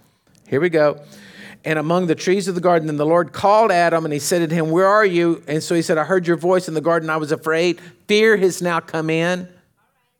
Here 0.48 0.60
we 0.60 0.70
go 0.70 1.00
and 1.64 1.78
among 1.78 2.06
the 2.06 2.14
trees 2.14 2.48
of 2.48 2.54
the 2.54 2.60
garden. 2.60 2.88
And 2.88 2.98
the 2.98 3.06
Lord 3.06 3.32
called 3.32 3.70
Adam 3.70 4.04
and 4.04 4.12
he 4.12 4.18
said 4.18 4.48
to 4.48 4.54
him, 4.54 4.70
Where 4.70 4.86
are 4.86 5.04
you? 5.04 5.42
And 5.48 5.62
so 5.62 5.74
he 5.74 5.82
said, 5.82 5.98
I 5.98 6.04
heard 6.04 6.26
your 6.26 6.36
voice 6.36 6.68
in 6.68 6.74
the 6.74 6.80
garden. 6.80 7.10
I 7.10 7.16
was 7.16 7.32
afraid. 7.32 7.80
Fear 8.06 8.36
has 8.38 8.60
now 8.60 8.80
come 8.80 9.10
in. 9.10 9.48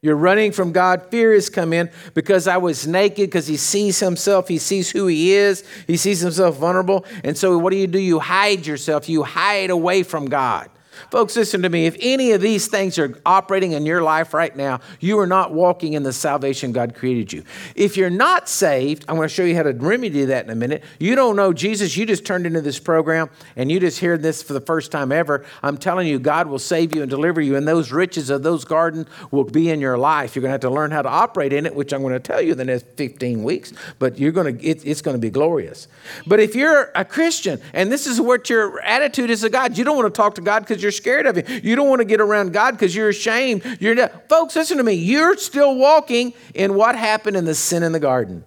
You're 0.01 0.16
running 0.16 0.53
from 0.53 0.72
God. 0.72 1.03
Fear 1.11 1.32
has 1.32 1.49
come 1.49 1.72
in 1.72 1.90
because 2.12 2.47
I 2.47 2.59
was 2.59 2.86
naked, 2.86 3.28
because 3.28 3.47
he 3.47 3.57
sees 3.57 3.99
himself. 4.01 4.49
He 4.49 4.59
sees 4.59 4.90
who 4.90 5.07
he 5.07 5.32
is. 5.32 5.64
He 5.86 5.97
sees 5.97 6.20
himself 6.20 6.59
vulnerable. 6.59 7.07
And 7.24 7.38
so 7.38 7.57
what 7.57 7.70
do 7.70 7.76
you 7.76 7.86
do? 7.86 7.99
You 7.99 8.18
hide 8.18 8.66
yourself. 8.66 9.09
You 9.09 9.22
hide 9.22 9.70
away 9.70 10.03
from 10.03 10.26
God. 10.26 10.68
Folks, 11.11 11.36
listen 11.36 11.62
to 11.62 11.68
me. 11.68 11.86
If 11.86 11.97
any 12.01 12.32
of 12.32 12.40
these 12.40 12.66
things 12.66 12.99
are 12.99 13.18
operating 13.24 13.72
in 13.72 13.86
your 13.86 14.03
life 14.03 14.34
right 14.34 14.55
now, 14.55 14.80
you 15.01 15.18
are 15.18 15.26
not 15.26 15.53
walking 15.53 15.95
in 15.95 16.03
the 16.03 16.12
salvation 16.12 16.72
God 16.72 16.95
created 16.95 17.32
you. 17.32 17.45
If 17.74 17.97
you're 17.97 18.11
not 18.11 18.49
saved, 18.49 19.05
I'm 19.09 19.16
going 19.16 19.28
to 19.28 19.34
show 19.34 19.45
you 19.45 19.55
how 19.57 19.62
to 19.62 19.72
remedy 19.72 20.24
that 20.26 20.45
in 20.45 20.51
a 20.51 20.55
minute. 20.55 20.84
You 20.99 21.14
don't 21.14 21.36
know 21.36 21.53
Jesus, 21.53 21.97
you 21.97 22.07
just 22.07 22.24
turned 22.24 22.47
into 22.47 22.61
this 22.61 22.78
program 22.78 23.30
and 23.57 23.70
you 23.70 23.80
just 23.80 23.99
hear 23.99 24.16
this 24.18 24.42
for 24.42 24.53
the 24.53 24.61
first 24.61 24.92
time 24.92 25.12
ever. 25.12 25.45
I'm 25.62 25.76
telling 25.76 26.07
you, 26.07 26.18
God 26.18 26.47
will 26.47 26.59
save 26.59 26.95
you 26.95 27.03
and 27.03 27.11
deliver 27.11 27.40
you, 27.40 27.57
and 27.57 27.66
those 27.66 27.92
riches 27.92 28.30
of 28.30 28.42
those 28.42 28.64
gardens 28.64 29.09
will 29.30 29.45
be 29.45 29.70
in 29.70 29.80
your 29.80 29.99
life. 29.99 30.34
You're 30.34 30.42
going 30.42 30.51
to 30.51 30.53
have 30.53 30.61
to 30.62 30.70
learn 30.70 30.90
how 30.90 31.03
to 31.03 31.09
operate 31.09 31.53
in 31.53 31.66
it, 31.66 31.74
which 31.74 31.92
I'm 31.92 32.03
going 32.03 32.14
to 32.14 32.20
tell 32.20 32.40
you 32.40 32.55
the 32.55 32.64
next 32.64 32.86
15 32.97 33.42
weeks, 33.42 33.72
but 33.99 34.18
you're 34.18 34.32
going 34.32 34.59
to, 34.59 34.64
it, 34.64 34.84
it's 34.84 35.03
going 35.03 35.16
to 35.16 35.20
be 35.20 35.30
glorious. 35.30 35.88
But 36.26 36.40
if 36.40 36.55
you're 36.55 36.90
a 36.95 37.05
Christian 37.05 37.61
and 37.72 37.90
this 37.90 38.07
is 38.07 38.20
what 38.20 38.49
your 38.51 38.80
attitude 38.80 39.30
is 39.30 39.42
to 39.42 39.51
God, 39.51 39.76
you 39.76 39.84
don't 39.84 39.97
want 39.97 40.12
to 40.12 40.16
talk 40.16 40.34
to 40.36 40.40
God 40.40 40.61
because 40.61 40.82
you're 40.85 40.93
scared 40.93 41.26
of 41.26 41.35
Him. 41.37 41.61
You 41.64 41.74
don't 41.74 41.89
want 41.89 41.99
to 41.99 42.05
get 42.05 42.20
around 42.20 42.53
God 42.53 42.72
because 42.72 42.95
you're 42.95 43.09
ashamed. 43.09 43.78
You're 43.80 43.97
not. 43.97 44.28
Folks, 44.28 44.55
listen 44.55 44.76
to 44.76 44.85
me. 44.85 44.93
You're 44.93 45.37
still 45.37 45.74
walking 45.74 46.32
in 46.55 46.74
what 46.74 46.95
happened 46.95 47.37
in 47.37 47.45
the 47.45 47.57
sin 47.57 47.82
in 47.82 47.91
the 47.91 47.99
garden. 47.99 48.45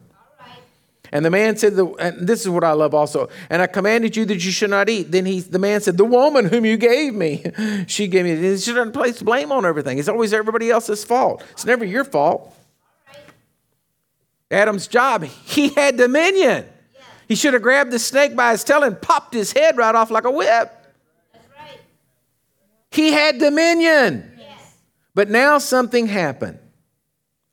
And 1.11 1.23
the 1.23 1.29
man 1.29 1.55
said, 1.55 1.75
the, 1.75 1.87
and 1.95 2.27
this 2.27 2.41
is 2.41 2.49
what 2.49 2.63
I 2.63 2.73
love 2.73 2.93
also. 2.93 3.29
And 3.49 3.61
I 3.61 3.67
commanded 3.67 4.15
you 4.15 4.25
that 4.25 4.43
you 4.43 4.51
should 4.51 4.69
not 4.69 4.89
eat. 4.89 5.11
Then 5.11 5.25
he, 5.25 5.39
the 5.39 5.59
man 5.59 5.81
said, 5.81 5.97
the 5.97 6.05
woman 6.05 6.45
whom 6.45 6.65
you 6.65 6.77
gave 6.77 7.13
me, 7.13 7.45
she 7.87 8.07
gave 8.07 8.25
me. 8.25 8.35
He 8.35 8.57
shouldn't 8.57 8.93
place 8.93 9.21
blame 9.21 9.51
on 9.51 9.65
everything. 9.65 9.99
It's 9.99 10.09
always 10.09 10.33
everybody 10.33 10.69
else's 10.69 11.03
fault. 11.03 11.43
It's 11.51 11.65
never 11.65 11.85
your 11.85 12.03
fault. 12.03 12.53
Adam's 14.49 14.87
job, 14.87 15.23
he 15.23 15.69
had 15.69 15.97
dominion. 15.97 16.65
He 17.27 17.35
should 17.35 17.53
have 17.53 17.61
grabbed 17.61 17.91
the 17.91 17.99
snake 17.99 18.35
by 18.35 18.51
his 18.51 18.63
tail 18.63 18.83
and 18.83 19.01
popped 19.01 19.33
his 19.33 19.51
head 19.51 19.75
right 19.75 19.93
off 19.93 20.09
like 20.09 20.23
a 20.23 20.31
whip. 20.31 20.73
He 22.97 23.11
had 23.11 23.37
dominion. 23.37 24.33
Yes. 24.39 24.75
But 25.13 25.29
now 25.29 25.59
something 25.59 26.07
happened. 26.07 26.57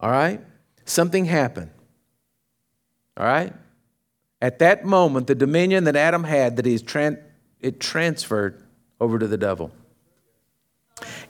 All 0.00 0.10
right? 0.10 0.40
Something 0.86 1.26
happened. 1.26 1.70
All 3.18 3.26
right? 3.26 3.52
At 4.40 4.60
that 4.60 4.86
moment, 4.86 5.26
the 5.26 5.34
dominion 5.34 5.84
that 5.84 5.96
Adam 5.96 6.24
had, 6.24 6.56
that 6.56 6.64
he's 6.64 6.82
tran- 6.82 7.22
it 7.60 7.78
transferred 7.78 8.62
over 8.98 9.18
to 9.18 9.26
the 9.26 9.36
devil. 9.36 9.70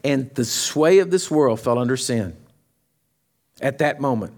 And 0.04 0.30
the 0.34 0.44
sway 0.44 1.00
of 1.00 1.10
this 1.10 1.28
world 1.28 1.58
fell 1.58 1.78
under 1.78 1.96
sin. 1.96 2.36
At 3.60 3.78
that 3.78 4.00
moment. 4.00 4.34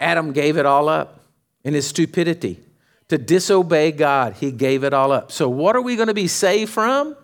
Adam 0.00 0.32
gave 0.32 0.56
it 0.56 0.64
all 0.64 0.88
up 0.88 1.20
in 1.64 1.74
his 1.74 1.86
stupidity. 1.86 2.60
To 3.08 3.18
disobey 3.18 3.92
God, 3.92 4.32
he 4.34 4.52
gave 4.52 4.84
it 4.84 4.94
all 4.94 5.12
up. 5.12 5.30
So, 5.30 5.50
what 5.50 5.76
are 5.76 5.82
we 5.82 5.96
going 5.96 6.08
to 6.08 6.14
be 6.14 6.28
saved 6.28 6.72
from? 6.72 7.14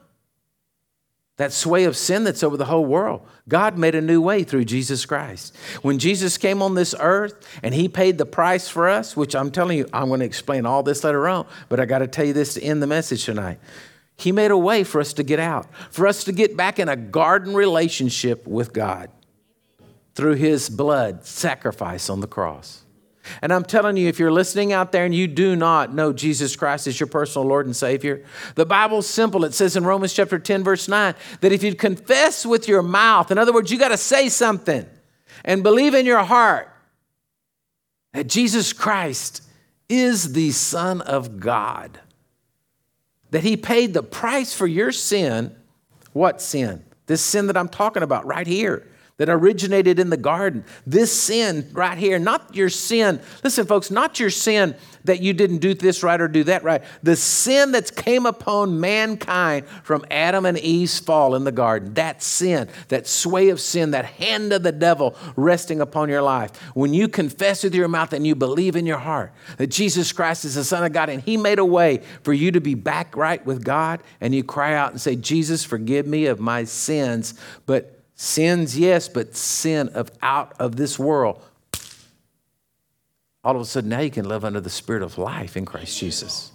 That 1.42 1.52
sway 1.52 1.82
of 1.82 1.96
sin 1.96 2.22
that's 2.22 2.44
over 2.44 2.56
the 2.56 2.66
whole 2.66 2.84
world. 2.84 3.20
God 3.48 3.76
made 3.76 3.96
a 3.96 4.00
new 4.00 4.22
way 4.22 4.44
through 4.44 4.64
Jesus 4.64 5.04
Christ. 5.04 5.56
When 5.82 5.98
Jesus 5.98 6.38
came 6.38 6.62
on 6.62 6.76
this 6.76 6.94
earth 7.00 7.34
and 7.64 7.74
he 7.74 7.88
paid 7.88 8.16
the 8.16 8.24
price 8.24 8.68
for 8.68 8.88
us, 8.88 9.16
which 9.16 9.34
I'm 9.34 9.50
telling 9.50 9.76
you, 9.76 9.88
I'm 9.92 10.06
going 10.06 10.20
to 10.20 10.26
explain 10.26 10.66
all 10.66 10.84
this 10.84 11.02
later 11.02 11.26
on, 11.26 11.48
but 11.68 11.80
I 11.80 11.84
got 11.84 11.98
to 11.98 12.06
tell 12.06 12.24
you 12.24 12.32
this 12.32 12.54
to 12.54 12.62
end 12.62 12.80
the 12.80 12.86
message 12.86 13.24
tonight. 13.24 13.58
He 14.16 14.30
made 14.30 14.52
a 14.52 14.56
way 14.56 14.84
for 14.84 15.00
us 15.00 15.12
to 15.14 15.24
get 15.24 15.40
out, 15.40 15.66
for 15.90 16.06
us 16.06 16.22
to 16.24 16.32
get 16.32 16.56
back 16.56 16.78
in 16.78 16.88
a 16.88 16.94
garden 16.94 17.54
relationship 17.54 18.46
with 18.46 18.72
God 18.72 19.10
through 20.14 20.34
his 20.34 20.70
blood 20.70 21.26
sacrifice 21.26 22.08
on 22.08 22.20
the 22.20 22.28
cross. 22.28 22.81
And 23.40 23.52
I'm 23.52 23.64
telling 23.64 23.96
you, 23.96 24.08
if 24.08 24.18
you're 24.18 24.32
listening 24.32 24.72
out 24.72 24.92
there 24.92 25.04
and 25.04 25.14
you 25.14 25.26
do 25.26 25.54
not 25.54 25.94
know 25.94 26.12
Jesus 26.12 26.56
Christ 26.56 26.86
as 26.86 26.98
your 26.98 27.06
personal 27.06 27.46
Lord 27.46 27.66
and 27.66 27.76
Savior, 27.76 28.24
the 28.54 28.66
Bible's 28.66 29.06
simple. 29.06 29.44
It 29.44 29.54
says 29.54 29.76
in 29.76 29.84
Romans 29.84 30.12
chapter 30.12 30.38
10, 30.38 30.64
verse 30.64 30.88
9, 30.88 31.14
that 31.40 31.52
if 31.52 31.62
you 31.62 31.74
confess 31.74 32.44
with 32.44 32.68
your 32.68 32.82
mouth, 32.82 33.30
in 33.30 33.38
other 33.38 33.52
words, 33.52 33.70
you 33.70 33.78
got 33.78 33.88
to 33.88 33.96
say 33.96 34.28
something 34.28 34.86
and 35.44 35.62
believe 35.62 35.94
in 35.94 36.06
your 36.06 36.22
heart 36.22 36.68
that 38.12 38.26
Jesus 38.26 38.72
Christ 38.72 39.42
is 39.88 40.32
the 40.32 40.50
Son 40.50 41.00
of 41.00 41.40
God, 41.40 42.00
that 43.30 43.44
He 43.44 43.56
paid 43.56 43.94
the 43.94 44.02
price 44.02 44.54
for 44.54 44.66
your 44.66 44.92
sin. 44.92 45.54
What 46.12 46.42
sin? 46.42 46.84
This 47.06 47.22
sin 47.22 47.46
that 47.46 47.56
I'm 47.56 47.68
talking 47.68 48.02
about 48.02 48.26
right 48.26 48.46
here 48.46 48.86
that 49.18 49.28
originated 49.28 49.98
in 49.98 50.10
the 50.10 50.16
garden. 50.16 50.64
This 50.86 51.12
sin 51.12 51.68
right 51.72 51.98
here, 51.98 52.18
not 52.18 52.54
your 52.54 52.70
sin, 52.70 53.20
listen, 53.44 53.66
folks, 53.66 53.90
not 53.90 54.18
your 54.18 54.30
sin 54.30 54.74
that 55.04 55.20
you 55.20 55.32
didn't 55.32 55.58
do 55.58 55.74
this 55.74 56.02
right 56.02 56.20
or 56.20 56.28
do 56.28 56.44
that 56.44 56.62
right. 56.62 56.82
The 57.02 57.16
sin 57.16 57.72
that 57.72 57.94
came 57.94 58.26
upon 58.26 58.80
mankind 58.80 59.66
from 59.82 60.04
Adam 60.10 60.46
and 60.46 60.58
Eve's 60.58 60.98
fall 60.98 61.34
in 61.34 61.44
the 61.44 61.52
garden, 61.52 61.94
that 61.94 62.22
sin, 62.22 62.68
that 62.88 63.06
sway 63.06 63.50
of 63.50 63.60
sin, 63.60 63.90
that 63.92 64.04
hand 64.04 64.52
of 64.52 64.62
the 64.62 64.72
devil 64.72 65.16
resting 65.36 65.80
upon 65.80 66.08
your 66.08 66.22
life. 66.22 66.56
When 66.74 66.94
you 66.94 67.08
confess 67.08 67.64
with 67.64 67.74
your 67.74 67.88
mouth 67.88 68.12
and 68.12 68.26
you 68.26 68.34
believe 68.34 68.76
in 68.76 68.86
your 68.86 68.98
heart 68.98 69.32
that 69.56 69.68
Jesus 69.68 70.12
Christ 70.12 70.44
is 70.44 70.54
the 70.54 70.64
Son 70.64 70.84
of 70.84 70.92
God 70.92 71.08
and 71.08 71.22
He 71.22 71.36
made 71.36 71.58
a 71.58 71.64
way 71.64 72.02
for 72.22 72.32
you 72.32 72.52
to 72.52 72.60
be 72.60 72.74
back 72.74 73.16
right 73.16 73.44
with 73.44 73.64
God, 73.64 74.02
and 74.20 74.34
you 74.34 74.44
cry 74.44 74.74
out 74.74 74.92
and 74.92 75.00
say, 75.00 75.16
Jesus, 75.16 75.64
forgive 75.64 76.06
me 76.06 76.26
of 76.26 76.40
my 76.40 76.64
sins, 76.64 77.34
but 77.66 78.01
Sins, 78.22 78.78
yes, 78.78 79.08
but 79.08 79.34
sin 79.34 79.88
of 79.88 80.08
out 80.22 80.52
of 80.60 80.76
this 80.76 80.96
world. 80.96 81.42
All 83.42 83.56
of 83.56 83.60
a 83.60 83.64
sudden, 83.64 83.90
now 83.90 83.98
you 83.98 84.12
can 84.12 84.28
live 84.28 84.44
under 84.44 84.60
the 84.60 84.70
spirit 84.70 85.02
of 85.02 85.18
life 85.18 85.56
in 85.56 85.64
Christ 85.64 85.98
Jesus, 85.98 86.52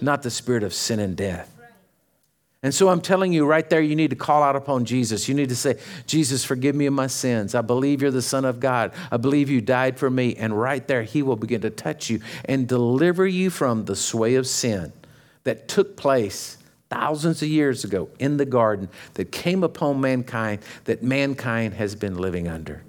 not 0.00 0.24
the 0.24 0.30
spirit 0.30 0.64
of 0.64 0.74
sin 0.74 0.98
and 0.98 1.16
death. 1.16 1.56
And 2.64 2.74
so 2.74 2.88
I'm 2.88 3.00
telling 3.00 3.32
you 3.32 3.46
right 3.46 3.70
there, 3.70 3.80
you 3.80 3.94
need 3.94 4.10
to 4.10 4.16
call 4.16 4.42
out 4.42 4.56
upon 4.56 4.86
Jesus. 4.86 5.28
You 5.28 5.36
need 5.36 5.50
to 5.50 5.56
say, 5.56 5.78
Jesus, 6.08 6.44
forgive 6.44 6.74
me 6.74 6.86
of 6.86 6.94
my 6.94 7.06
sins. 7.06 7.54
I 7.54 7.60
believe 7.60 8.02
you're 8.02 8.10
the 8.10 8.20
Son 8.20 8.44
of 8.44 8.58
God. 8.58 8.92
I 9.12 9.16
believe 9.16 9.48
you 9.48 9.60
died 9.60 9.96
for 9.96 10.10
me. 10.10 10.34
And 10.34 10.60
right 10.60 10.84
there, 10.88 11.04
He 11.04 11.22
will 11.22 11.36
begin 11.36 11.60
to 11.60 11.70
touch 11.70 12.10
you 12.10 12.18
and 12.46 12.66
deliver 12.66 13.24
you 13.24 13.50
from 13.50 13.84
the 13.84 13.94
sway 13.94 14.34
of 14.34 14.48
sin 14.48 14.92
that 15.44 15.68
took 15.68 15.96
place 15.96 16.58
thousands 16.94 17.42
of 17.42 17.48
years 17.48 17.84
ago 17.84 18.08
in 18.18 18.36
the 18.36 18.44
garden 18.44 18.88
that 19.14 19.32
came 19.32 19.64
upon 19.64 20.00
mankind 20.00 20.60
that 20.84 21.02
mankind 21.02 21.74
has 21.74 21.94
been 21.94 22.16
living 22.16 22.46
under. 22.46 22.82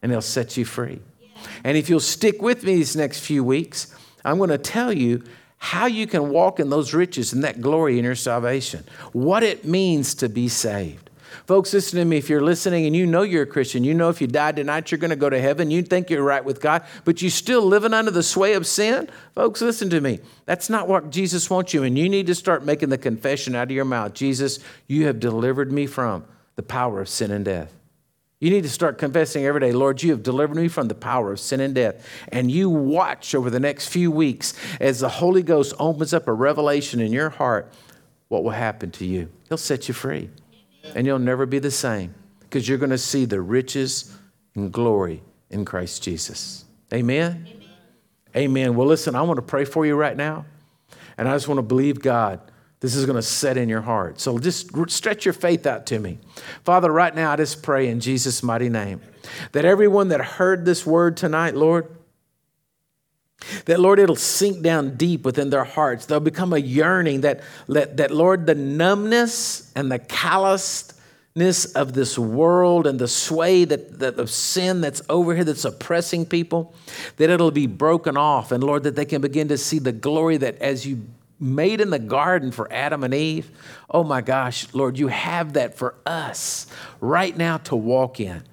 And 0.00 0.12
he'll 0.12 0.20
set 0.20 0.56
you 0.56 0.64
free. 0.64 1.00
And 1.64 1.76
if 1.76 1.90
you'll 1.90 2.00
stick 2.00 2.40
with 2.40 2.62
me 2.62 2.76
these 2.76 2.94
next 2.94 3.20
few 3.20 3.42
weeks, 3.42 3.94
I'm 4.24 4.38
going 4.38 4.50
to 4.50 4.58
tell 4.58 4.92
you 4.92 5.24
how 5.58 5.86
you 5.86 6.06
can 6.06 6.30
walk 6.30 6.60
in 6.60 6.70
those 6.70 6.94
riches 6.94 7.32
and 7.32 7.42
that 7.42 7.60
glory 7.60 7.98
in 7.98 8.04
your 8.04 8.14
salvation, 8.14 8.84
what 9.12 9.42
it 9.42 9.64
means 9.64 10.14
to 10.16 10.28
be 10.28 10.48
saved. 10.48 11.10
Folks, 11.46 11.74
listen 11.74 11.98
to 11.98 12.04
me. 12.04 12.18
If 12.18 12.28
you're 12.28 12.40
listening 12.40 12.86
and 12.86 12.94
you 12.94 13.06
know 13.06 13.22
you're 13.22 13.42
a 13.42 13.46
Christian, 13.46 13.82
you 13.82 13.94
know 13.94 14.08
if 14.08 14.20
you 14.20 14.26
die 14.26 14.52
tonight, 14.52 14.90
you're 14.90 14.98
going 14.98 15.10
to 15.10 15.16
go 15.16 15.28
to 15.28 15.40
heaven, 15.40 15.70
you 15.70 15.82
think 15.82 16.08
you're 16.08 16.22
right 16.22 16.44
with 16.44 16.60
God, 16.60 16.84
but 17.04 17.20
you're 17.20 17.30
still 17.30 17.62
living 17.62 17.92
under 17.92 18.12
the 18.12 18.22
sway 18.22 18.54
of 18.54 18.66
sin, 18.66 19.08
folks, 19.34 19.60
listen 19.60 19.90
to 19.90 20.00
me. 20.00 20.20
That's 20.46 20.70
not 20.70 20.86
what 20.86 21.10
Jesus 21.10 21.50
wants 21.50 21.74
you. 21.74 21.82
And 21.82 21.98
you 21.98 22.08
need 22.08 22.28
to 22.28 22.34
start 22.34 22.64
making 22.64 22.90
the 22.90 22.98
confession 22.98 23.56
out 23.56 23.64
of 23.64 23.70
your 23.72 23.84
mouth 23.84 24.14
Jesus, 24.14 24.60
you 24.86 25.06
have 25.06 25.18
delivered 25.18 25.72
me 25.72 25.86
from 25.86 26.24
the 26.54 26.62
power 26.62 27.00
of 27.00 27.08
sin 27.08 27.30
and 27.30 27.44
death. 27.44 27.74
You 28.38 28.50
need 28.50 28.62
to 28.62 28.70
start 28.70 28.98
confessing 28.98 29.44
every 29.44 29.60
day, 29.60 29.72
Lord, 29.72 30.02
you 30.02 30.10
have 30.10 30.22
delivered 30.22 30.56
me 30.56 30.66
from 30.68 30.88
the 30.88 30.96
power 30.96 31.32
of 31.32 31.38
sin 31.38 31.60
and 31.60 31.74
death. 31.74 32.04
And 32.28 32.50
you 32.50 32.68
watch 32.68 33.34
over 33.34 33.50
the 33.50 33.60
next 33.60 33.88
few 33.88 34.10
weeks 34.10 34.54
as 34.80 35.00
the 35.00 35.08
Holy 35.08 35.42
Ghost 35.42 35.74
opens 35.78 36.12
up 36.12 36.26
a 36.26 36.32
revelation 36.32 37.00
in 37.00 37.12
your 37.12 37.30
heart 37.30 37.72
what 38.28 38.42
will 38.42 38.50
happen 38.50 38.90
to 38.92 39.06
you. 39.06 39.28
He'll 39.48 39.58
set 39.58 39.86
you 39.86 39.94
free 39.94 40.30
and 40.94 41.06
you'll 41.06 41.18
never 41.18 41.46
be 41.46 41.58
the 41.58 41.70
same 41.70 42.14
because 42.40 42.68
you're 42.68 42.78
going 42.78 42.90
to 42.90 42.98
see 42.98 43.24
the 43.24 43.40
riches 43.40 44.16
and 44.54 44.72
glory 44.72 45.22
in 45.50 45.64
Christ 45.64 46.02
Jesus. 46.02 46.64
Amen? 46.92 47.46
Amen? 47.48 47.68
Amen. 48.36 48.76
Well, 48.76 48.86
listen, 48.86 49.14
I 49.14 49.22
want 49.22 49.38
to 49.38 49.42
pray 49.42 49.64
for 49.64 49.86
you 49.86 49.94
right 49.94 50.16
now, 50.16 50.44
and 51.16 51.28
I 51.28 51.34
just 51.34 51.48
want 51.48 51.58
to 51.58 51.62
believe 51.62 52.00
God. 52.00 52.40
This 52.80 52.96
is 52.96 53.06
going 53.06 53.16
to 53.16 53.22
set 53.22 53.56
in 53.56 53.68
your 53.68 53.80
heart. 53.80 54.18
So 54.20 54.40
just 54.40 54.70
stretch 54.90 55.24
your 55.24 55.34
faith 55.34 55.66
out 55.66 55.86
to 55.86 56.00
me. 56.00 56.18
Father, 56.64 56.90
right 56.90 57.14
now, 57.14 57.30
I 57.30 57.36
just 57.36 57.62
pray 57.62 57.88
in 57.88 58.00
Jesus' 58.00 58.42
mighty 58.42 58.68
name 58.68 59.00
that 59.52 59.64
everyone 59.64 60.08
that 60.08 60.20
heard 60.20 60.64
this 60.64 60.84
word 60.84 61.16
tonight, 61.16 61.54
Lord, 61.54 61.86
that, 63.66 63.80
Lord, 63.80 63.98
it'll 63.98 64.16
sink 64.16 64.62
down 64.62 64.96
deep 64.96 65.24
within 65.24 65.50
their 65.50 65.64
hearts. 65.64 66.06
They'll 66.06 66.20
become 66.20 66.52
a 66.52 66.58
yearning 66.58 67.22
that, 67.22 67.42
that, 67.68 67.96
that 67.96 68.10
Lord, 68.10 68.46
the 68.46 68.54
numbness 68.54 69.72
and 69.74 69.90
the 69.90 69.98
callousness 69.98 71.64
of 71.74 71.92
this 71.92 72.18
world 72.18 72.86
and 72.86 72.98
the 72.98 73.08
sway 73.08 73.64
that, 73.64 73.98
that 73.98 74.18
of 74.18 74.30
sin 74.30 74.80
that's 74.80 75.02
over 75.08 75.34
here 75.34 75.44
that's 75.44 75.64
oppressing 75.64 76.26
people, 76.26 76.74
that 77.16 77.30
it'll 77.30 77.50
be 77.50 77.66
broken 77.66 78.16
off. 78.16 78.52
And 78.52 78.62
Lord, 78.62 78.84
that 78.84 78.96
they 78.96 79.04
can 79.04 79.20
begin 79.20 79.48
to 79.48 79.58
see 79.58 79.78
the 79.78 79.92
glory 79.92 80.36
that 80.38 80.58
as 80.58 80.86
you 80.86 81.02
made 81.40 81.80
in 81.80 81.90
the 81.90 81.98
garden 81.98 82.52
for 82.52 82.72
Adam 82.72 83.02
and 83.02 83.12
Eve, 83.12 83.50
oh 83.90 84.04
my 84.04 84.20
gosh, 84.20 84.72
Lord, 84.72 84.98
you 84.98 85.08
have 85.08 85.54
that 85.54 85.76
for 85.76 85.96
us 86.06 86.66
right 87.00 87.36
now 87.36 87.58
to 87.58 87.76
walk 87.76 88.20
in, 88.20 88.44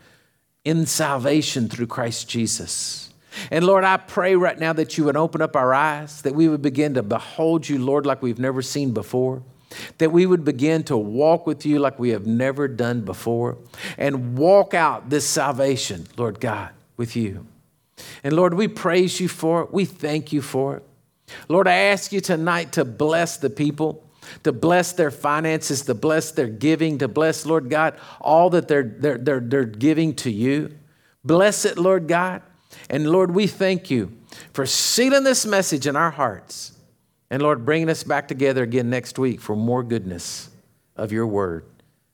in 0.65 0.85
salvation 0.85 1.69
through 1.69 1.87
Christ 1.87 2.27
Jesus. 2.27 3.08
And 3.51 3.65
Lord, 3.65 3.83
I 3.83 3.97
pray 3.97 4.35
right 4.35 4.57
now 4.57 4.73
that 4.73 4.97
you 4.97 5.05
would 5.05 5.17
open 5.17 5.41
up 5.41 5.55
our 5.55 5.73
eyes, 5.73 6.21
that 6.23 6.35
we 6.35 6.47
would 6.47 6.61
begin 6.61 6.93
to 6.95 7.03
behold 7.03 7.67
you, 7.67 7.83
Lord, 7.83 8.05
like 8.05 8.21
we've 8.21 8.39
never 8.39 8.61
seen 8.61 8.93
before. 8.93 9.43
That 9.99 10.11
we 10.11 10.25
would 10.25 10.43
begin 10.43 10.83
to 10.85 10.97
walk 10.97 11.45
with 11.45 11.65
you 11.65 11.77
like 11.77 11.99
we 11.99 12.09
have 12.09 12.25
never 12.25 12.67
done 12.67 13.01
before 13.01 13.59
and 13.99 14.35
walk 14.37 14.73
out 14.73 15.11
this 15.11 15.27
salvation, 15.29 16.07
Lord 16.17 16.39
God, 16.39 16.71
with 16.97 17.15
you. 17.15 17.45
And 18.23 18.33
Lord, 18.33 18.55
we 18.55 18.67
praise 18.67 19.19
you 19.19 19.27
for 19.27 19.61
it. 19.61 19.71
We 19.71 19.85
thank 19.85 20.33
you 20.33 20.41
for 20.41 20.77
it. 20.77 20.83
Lord, 21.47 21.67
I 21.67 21.75
ask 21.75 22.11
you 22.11 22.21
tonight 22.21 22.71
to 22.73 22.85
bless 22.85 23.37
the 23.37 23.49
people, 23.49 24.03
to 24.43 24.51
bless 24.51 24.93
their 24.93 25.11
finances, 25.11 25.83
to 25.83 25.93
bless 25.93 26.31
their 26.31 26.47
giving, 26.47 26.97
to 26.99 27.07
bless, 27.07 27.45
Lord 27.45 27.69
God, 27.69 27.95
all 28.19 28.49
that 28.51 28.67
they're, 28.67 28.83
they're, 28.83 29.17
they're, 29.17 29.39
they're 29.39 29.65
giving 29.65 30.15
to 30.15 30.31
you. 30.31 30.75
Bless 31.23 31.65
it, 31.65 31.77
Lord 31.77 32.07
God. 32.07 32.41
And 32.89 33.11
Lord, 33.11 33.31
we 33.31 33.47
thank 33.47 33.89
you 33.89 34.11
for 34.53 34.65
sealing 34.65 35.23
this 35.23 35.45
message 35.45 35.87
in 35.87 35.95
our 35.95 36.11
hearts. 36.11 36.73
And 37.29 37.41
Lord, 37.41 37.65
bringing 37.65 37.89
us 37.89 38.03
back 38.03 38.27
together 38.27 38.63
again 38.63 38.89
next 38.89 39.19
week 39.19 39.39
for 39.39 39.55
more 39.55 39.83
goodness 39.83 40.49
of 40.95 41.11
your 41.11 41.27
word. 41.27 41.65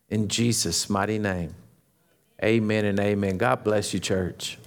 In 0.09 0.27
Jesus' 0.27 0.89
mighty 0.89 1.19
name, 1.19 1.55
amen 2.43 2.85
and 2.85 2.99
amen. 2.99 3.37
God 3.37 3.63
bless 3.63 3.93
you, 3.93 3.99
church. 3.99 4.57